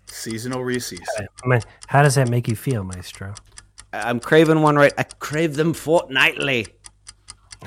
Seasonal 0.07 0.63
Reese's. 0.63 0.99
How 1.87 2.03
does 2.03 2.15
that 2.15 2.29
make 2.29 2.47
you 2.47 2.55
feel, 2.55 2.83
Maestro? 2.83 3.33
I'm 3.93 4.19
craving 4.19 4.61
one 4.61 4.75
right. 4.75 4.93
I 4.97 5.03
crave 5.03 5.55
them 5.55 5.73
fortnightly. 5.73 6.67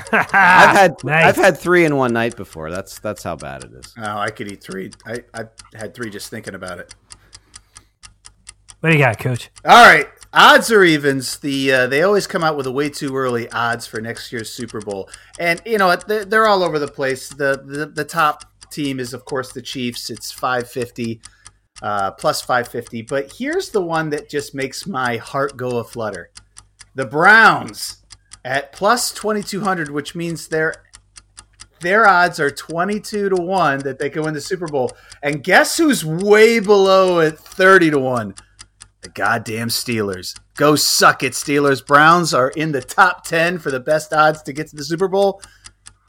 I've 0.12 0.76
had 0.76 1.04
Nice. 1.04 1.24
I've 1.26 1.36
had 1.36 1.58
three 1.58 1.84
in 1.84 1.96
one 1.96 2.12
night 2.12 2.36
before. 2.36 2.70
That's 2.70 2.98
that's 2.98 3.22
how 3.22 3.36
bad 3.36 3.64
it 3.64 3.72
is. 3.72 3.94
Oh, 3.98 4.18
I 4.18 4.30
could 4.30 4.50
eat 4.50 4.62
three. 4.62 4.90
I, 5.06 5.22
I 5.34 5.44
had 5.74 5.94
three 5.94 6.10
just 6.10 6.30
thinking 6.30 6.54
about 6.54 6.78
it. 6.78 6.94
What 8.80 8.90
do 8.90 8.96
you 8.96 9.02
got, 9.02 9.18
Coach? 9.18 9.50
All 9.64 9.84
right, 9.84 10.06
odds 10.32 10.70
or 10.70 10.84
evens. 10.84 11.38
The 11.38 11.72
uh, 11.72 11.86
they 11.88 12.02
always 12.02 12.26
come 12.26 12.44
out 12.44 12.56
with 12.56 12.66
a 12.66 12.72
way 12.72 12.88
too 12.88 13.16
early 13.16 13.50
odds 13.50 13.86
for 13.86 14.00
next 14.00 14.32
year's 14.32 14.50
Super 14.50 14.80
Bowl, 14.80 15.10
and 15.38 15.60
you 15.66 15.78
know 15.78 15.86
what? 15.88 16.06
They're, 16.06 16.24
they're 16.24 16.46
all 16.46 16.62
over 16.62 16.78
the 16.78 16.88
place. 16.88 17.28
The, 17.28 17.62
the 17.64 17.86
the 17.86 18.04
top 18.04 18.44
team 18.70 19.00
is 19.00 19.14
of 19.14 19.24
course 19.24 19.52
the 19.52 19.62
Chiefs. 19.62 20.10
It's 20.10 20.30
five 20.30 20.70
fifty, 20.70 21.20
uh, 21.82 22.12
plus 22.12 22.40
five 22.40 22.68
fifty. 22.68 23.02
But 23.02 23.32
here's 23.32 23.70
the 23.70 23.82
one 23.82 24.10
that 24.10 24.28
just 24.30 24.54
makes 24.54 24.86
my 24.86 25.16
heart 25.16 25.56
go 25.56 25.78
a 25.78 25.84
flutter. 25.84 26.30
The 26.94 27.06
Browns 27.06 27.97
at 28.48 28.72
plus 28.72 29.12
twenty 29.12 29.42
two 29.42 29.60
hundred, 29.60 29.90
which 29.90 30.14
means 30.14 30.48
their 30.48 30.82
their 31.80 32.08
odds 32.08 32.40
are 32.40 32.50
twenty 32.50 32.98
two 32.98 33.28
to 33.28 33.36
one 33.36 33.80
that 33.80 33.98
they 33.98 34.08
can 34.08 34.22
win 34.22 34.32
the 34.32 34.40
Super 34.40 34.66
Bowl. 34.66 34.90
And 35.22 35.44
guess 35.44 35.76
who's 35.76 36.02
way 36.04 36.58
below 36.58 37.20
at 37.20 37.38
thirty 37.38 37.90
to 37.90 37.98
one? 37.98 38.34
The 39.02 39.10
goddamn 39.10 39.68
Steelers. 39.68 40.34
Go 40.56 40.74
suck 40.76 41.22
it, 41.22 41.34
Steelers. 41.34 41.86
Browns 41.86 42.32
are 42.34 42.48
in 42.48 42.72
the 42.72 42.80
top 42.80 43.24
10 43.24 43.60
for 43.60 43.70
the 43.70 43.78
best 43.78 44.12
odds 44.12 44.42
to 44.42 44.52
get 44.52 44.66
to 44.68 44.76
the 44.76 44.82
Super 44.82 45.06
Bowl. 45.06 45.40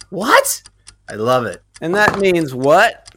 What? 0.10 0.64
I 1.08 1.14
love 1.14 1.46
it. 1.46 1.62
And 1.82 1.94
that 1.94 2.18
means 2.18 2.56
what? 2.56 3.14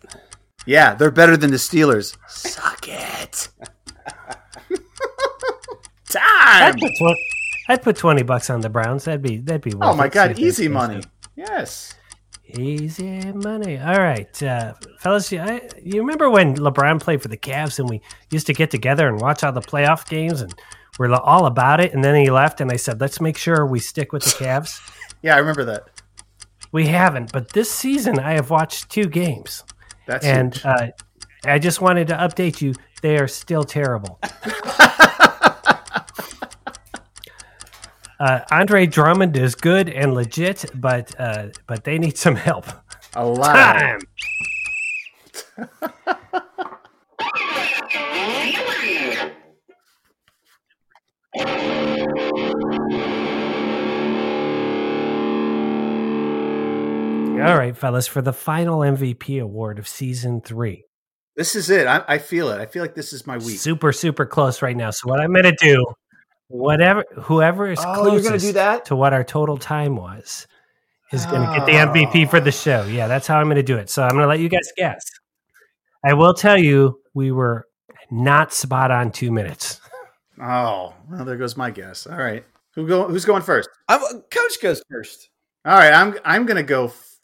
Yeah, 0.66 0.94
they're 0.94 1.10
better 1.10 1.38
than 1.38 1.50
the 1.50 1.56
Steelers. 1.56 2.18
Suck 2.28 2.86
it. 2.86 3.48
Time. 6.10 6.20
I'd 6.20 6.78
tw- 6.78 7.31
I'd 7.68 7.82
put 7.82 7.96
twenty 7.96 8.22
bucks 8.22 8.50
on 8.50 8.60
the 8.60 8.68
Browns. 8.68 9.04
That'd 9.04 9.22
be 9.22 9.38
that'd 9.38 9.62
be. 9.62 9.72
Oh 9.80 9.94
my. 9.96 10.08
God, 10.08 10.38
easy 10.38 10.68
money. 10.68 11.02
Yes. 11.36 11.94
Easy 12.46 13.32
money. 13.32 13.78
All 13.78 13.98
right, 13.98 14.42
uh, 14.42 14.74
fellas. 14.98 15.32
You, 15.32 15.40
I, 15.40 15.68
you 15.82 16.00
remember 16.00 16.28
when 16.28 16.54
LeBron 16.56 17.00
played 17.00 17.22
for 17.22 17.28
the 17.28 17.36
Cavs 17.36 17.78
and 17.78 17.88
we 17.88 18.02
used 18.30 18.46
to 18.48 18.52
get 18.52 18.70
together 18.70 19.08
and 19.08 19.20
watch 19.20 19.42
all 19.42 19.52
the 19.52 19.62
playoff 19.62 20.06
games 20.08 20.42
and 20.42 20.52
we're 20.98 21.10
all 21.14 21.46
about 21.46 21.80
it. 21.80 21.94
And 21.94 22.04
then 22.04 22.14
he 22.14 22.30
left, 22.30 22.60
and 22.60 22.70
I 22.70 22.76
said, 22.76 23.00
"Let's 23.00 23.20
make 23.20 23.38
sure 23.38 23.64
we 23.64 23.78
stick 23.78 24.12
with 24.12 24.24
the 24.24 24.44
Cavs." 24.44 24.80
Yeah, 25.24 25.36
I 25.36 25.38
remember 25.38 25.64
that. 25.66 25.84
we 26.72 26.88
haven't, 26.88 27.30
but 27.32 27.52
this 27.52 27.70
season 27.70 28.18
I 28.18 28.32
have 28.32 28.50
watched 28.50 28.90
two 28.90 29.06
games, 29.06 29.62
That's 30.08 30.26
and 30.26 30.60
uh, 30.64 30.88
I 31.44 31.60
just 31.60 31.80
wanted 31.80 32.08
to 32.08 32.14
update 32.14 32.60
you. 32.60 32.74
They 33.02 33.18
are 33.18 33.28
still 33.28 33.62
terrible. 33.62 34.18
Uh, 38.22 38.44
Andre 38.52 38.86
Drummond 38.86 39.36
is 39.36 39.56
good 39.56 39.88
and 39.88 40.14
legit, 40.14 40.66
but 40.76 41.12
uh, 41.18 41.48
but 41.66 41.82
they 41.82 41.98
need 41.98 42.16
some 42.16 42.36
help. 42.36 42.66
a 43.16 43.26
lot. 43.26 43.56
of 43.56 43.82
Time. 43.82 44.00
All 57.40 57.58
right, 57.58 57.76
fellas, 57.76 58.06
for 58.06 58.22
the 58.22 58.32
final 58.32 58.80
MVP 58.82 59.42
award 59.42 59.80
of 59.80 59.88
season 59.88 60.40
three. 60.42 60.84
This 61.34 61.56
is 61.56 61.70
it. 61.70 61.88
I, 61.88 62.04
I 62.06 62.18
feel 62.18 62.50
it. 62.50 62.60
I 62.60 62.66
feel 62.66 62.82
like 62.82 62.94
this 62.94 63.12
is 63.12 63.26
my 63.26 63.38
week. 63.38 63.58
Super, 63.58 63.90
super 63.92 64.26
close 64.26 64.62
right 64.62 64.76
now. 64.76 64.90
So 64.90 65.08
what 65.08 65.18
I'm 65.18 65.32
going 65.32 65.44
to 65.44 65.56
do, 65.58 65.84
whatever, 66.52 67.04
whoever 67.22 67.70
is 67.70 67.78
Oh, 67.82 67.94
you're 67.94 68.20
closest 68.20 68.28
gonna 68.28 68.38
do 68.38 68.52
that? 68.52 68.84
to 68.86 68.96
what 68.96 69.12
our 69.12 69.24
total 69.24 69.56
time 69.56 69.96
was, 69.96 70.46
is 71.12 71.26
going 71.26 71.46
to 71.46 71.56
get 71.56 71.66
the 71.66 71.72
MVP 71.72 72.26
ah. 72.26 72.30
for 72.30 72.40
the 72.40 72.52
show. 72.52 72.84
Yeah, 72.84 73.06
that's 73.06 73.26
how 73.26 73.38
I'm 73.38 73.46
going 73.46 73.56
to 73.56 73.62
do 73.62 73.76
it. 73.76 73.90
So 73.90 74.02
I'm 74.02 74.10
going 74.10 74.22
to 74.22 74.28
let 74.28 74.40
you 74.40 74.48
guys 74.48 74.72
guess. 74.76 75.04
I 76.04 76.14
will 76.14 76.34
tell 76.34 76.58
you, 76.58 77.00
we 77.14 77.30
were 77.30 77.66
not 78.10 78.52
spot 78.52 78.90
on 78.90 79.12
two 79.12 79.30
minutes. 79.30 79.80
Oh, 80.40 80.94
well, 81.08 81.24
there 81.26 81.36
goes 81.36 81.58
my 81.58 81.70
guess. 81.70 82.06
All 82.06 82.16
right. 82.16 82.42
Who 82.74 82.88
go, 82.88 83.06
who's 83.06 83.26
going 83.26 83.42
first? 83.42 83.68
I'm, 83.86 84.00
Coach 84.30 84.60
goes 84.60 84.82
first. 84.90 85.28
All 85.64 85.74
right, 85.74 85.92
I'm 85.92 86.16
I'm 86.24 86.46
gonna 86.46 86.64
go. 86.64 86.86
F- 86.86 87.18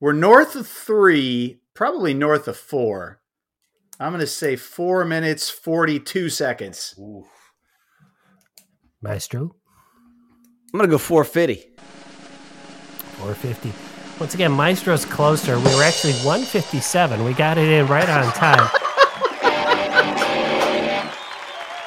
we're 0.00 0.14
north 0.14 0.56
of 0.56 0.66
three, 0.66 1.60
probably 1.74 2.14
north 2.14 2.48
of 2.48 2.56
four. 2.56 3.20
I'm 4.00 4.10
gonna 4.10 4.26
say 4.26 4.56
four 4.56 5.04
minutes 5.04 5.48
forty 5.50 6.00
two 6.00 6.28
seconds. 6.28 6.98
Maestro, 9.02 9.54
I'm 10.72 10.78
gonna 10.78 10.88
go 10.88 10.98
450. 10.98 11.68
450. 13.18 13.72
Once 14.20 14.34
again, 14.34 14.52
Maestro's 14.52 15.04
closer. 15.04 15.58
We 15.58 15.74
were 15.74 15.82
actually 15.82 16.14
157. 16.24 17.24
We 17.24 17.32
got 17.34 17.58
it 17.58 17.68
in 17.68 17.86
right 17.88 18.08
on 18.08 18.32
time. 18.32 18.68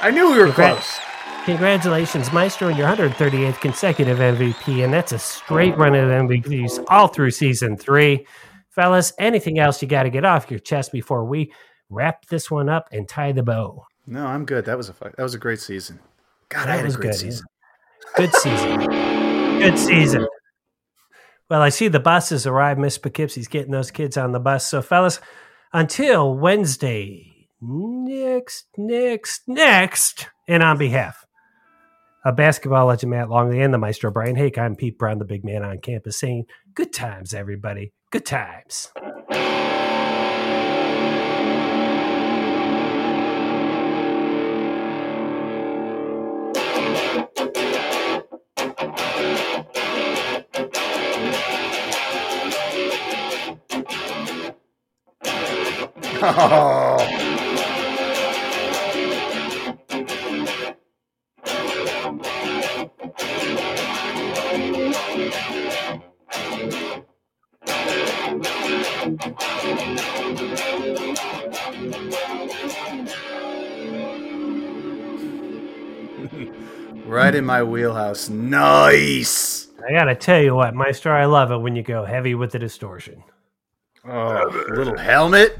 I 0.01 0.11
knew 0.13 0.31
we 0.31 0.37
were 0.37 0.45
Congrats. 0.45 0.97
close. 0.99 1.45
Congratulations, 1.45 2.31
Maestro, 2.33 2.67
on 2.69 2.75
your 2.77 2.87
138th 2.87 3.59
consecutive 3.61 4.17
MVP, 4.19 4.83
and 4.83 4.93
that's 4.93 5.11
a 5.11 5.19
straight 5.19 5.77
run 5.77 5.93
of 5.95 6.09
MVPs 6.09 6.83
all 6.89 7.07
through 7.07 7.31
season 7.31 7.77
three. 7.77 8.25
Fellas, 8.71 9.13
anything 9.19 9.57
else 9.59 9.81
you 9.81 9.87
got 9.87 10.03
to 10.03 10.09
get 10.09 10.25
off 10.25 10.49
your 10.51 10.59
chest 10.59 10.91
before 10.91 11.23
we 11.23 11.51
wrap 11.89 12.25
this 12.27 12.49
one 12.51 12.67
up 12.67 12.89
and 12.91 13.07
tie 13.07 13.31
the 13.31 13.43
bow? 13.43 13.85
No, 14.07 14.25
I'm 14.25 14.45
good. 14.45 14.65
That 14.65 14.77
was 14.77 14.89
a 14.89 14.93
fu- 14.93 15.05
that 15.15 15.23
was 15.23 15.33
a 15.33 15.39
great 15.39 15.59
season. 15.59 15.99
God, 16.49 16.67
I 16.69 16.77
That 16.77 16.77
had 16.77 16.85
was 16.85 16.95
a 16.95 16.97
great 16.97 17.11
good, 17.11 17.19
season. 17.19 17.45
Good 18.15 18.33
season. 18.33 18.79
Good 19.59 19.77
season. 19.79 20.27
Well, 21.49 21.61
I 21.61 21.69
see 21.69 21.87
the 21.87 21.99
bus 21.99 22.29
has 22.29 22.47
arrived. 22.47 22.79
Miss 22.79 22.97
Poughkeepsie's 22.97 23.47
getting 23.47 23.71
those 23.71 23.91
kids 23.91 24.17
on 24.17 24.31
the 24.31 24.39
bus. 24.39 24.67
So, 24.67 24.81
fellas, 24.81 25.19
until 25.73 26.35
Wednesday, 26.35 27.47
next, 27.61 28.65
next, 28.77 29.41
next, 29.47 30.27
and 30.47 30.63
on 30.63 30.77
behalf 30.77 31.25
of 32.25 32.35
basketball 32.35 32.87
legend 32.87 33.11
Matt 33.11 33.29
Longley 33.29 33.61
and 33.61 33.73
the 33.73 33.77
maestro 33.77 34.09
Brian 34.11 34.35
Hake, 34.35 34.57
I'm 34.57 34.75
Pete 34.75 34.97
Brown, 34.97 35.19
the 35.19 35.25
big 35.25 35.45
man 35.45 35.63
on 35.63 35.79
campus, 35.79 36.19
saying 36.19 36.45
good 36.73 36.91
times, 36.91 37.33
everybody. 37.33 37.93
Good 38.11 38.25
times. 38.25 38.91
Oh, 56.27 56.97
right 77.05 77.35
in 77.35 77.45
my 77.45 77.61
wheelhouse. 77.61 78.29
Nice. 78.29 79.67
I 79.87 79.91
got 79.91 80.05
to 80.05 80.15
tell 80.15 80.41
you 80.41 80.55
what, 80.55 80.73
Maestro, 80.73 81.13
I 81.13 81.25
love 81.25 81.51
it 81.51 81.57
when 81.57 81.75
you 81.75 81.83
go 81.83 82.03
heavy 82.03 82.33
with 82.33 82.51
the 82.51 82.57
distortion. 82.57 83.23
Oh, 84.07 84.65
little 84.69 84.97
helmet. 84.97 85.59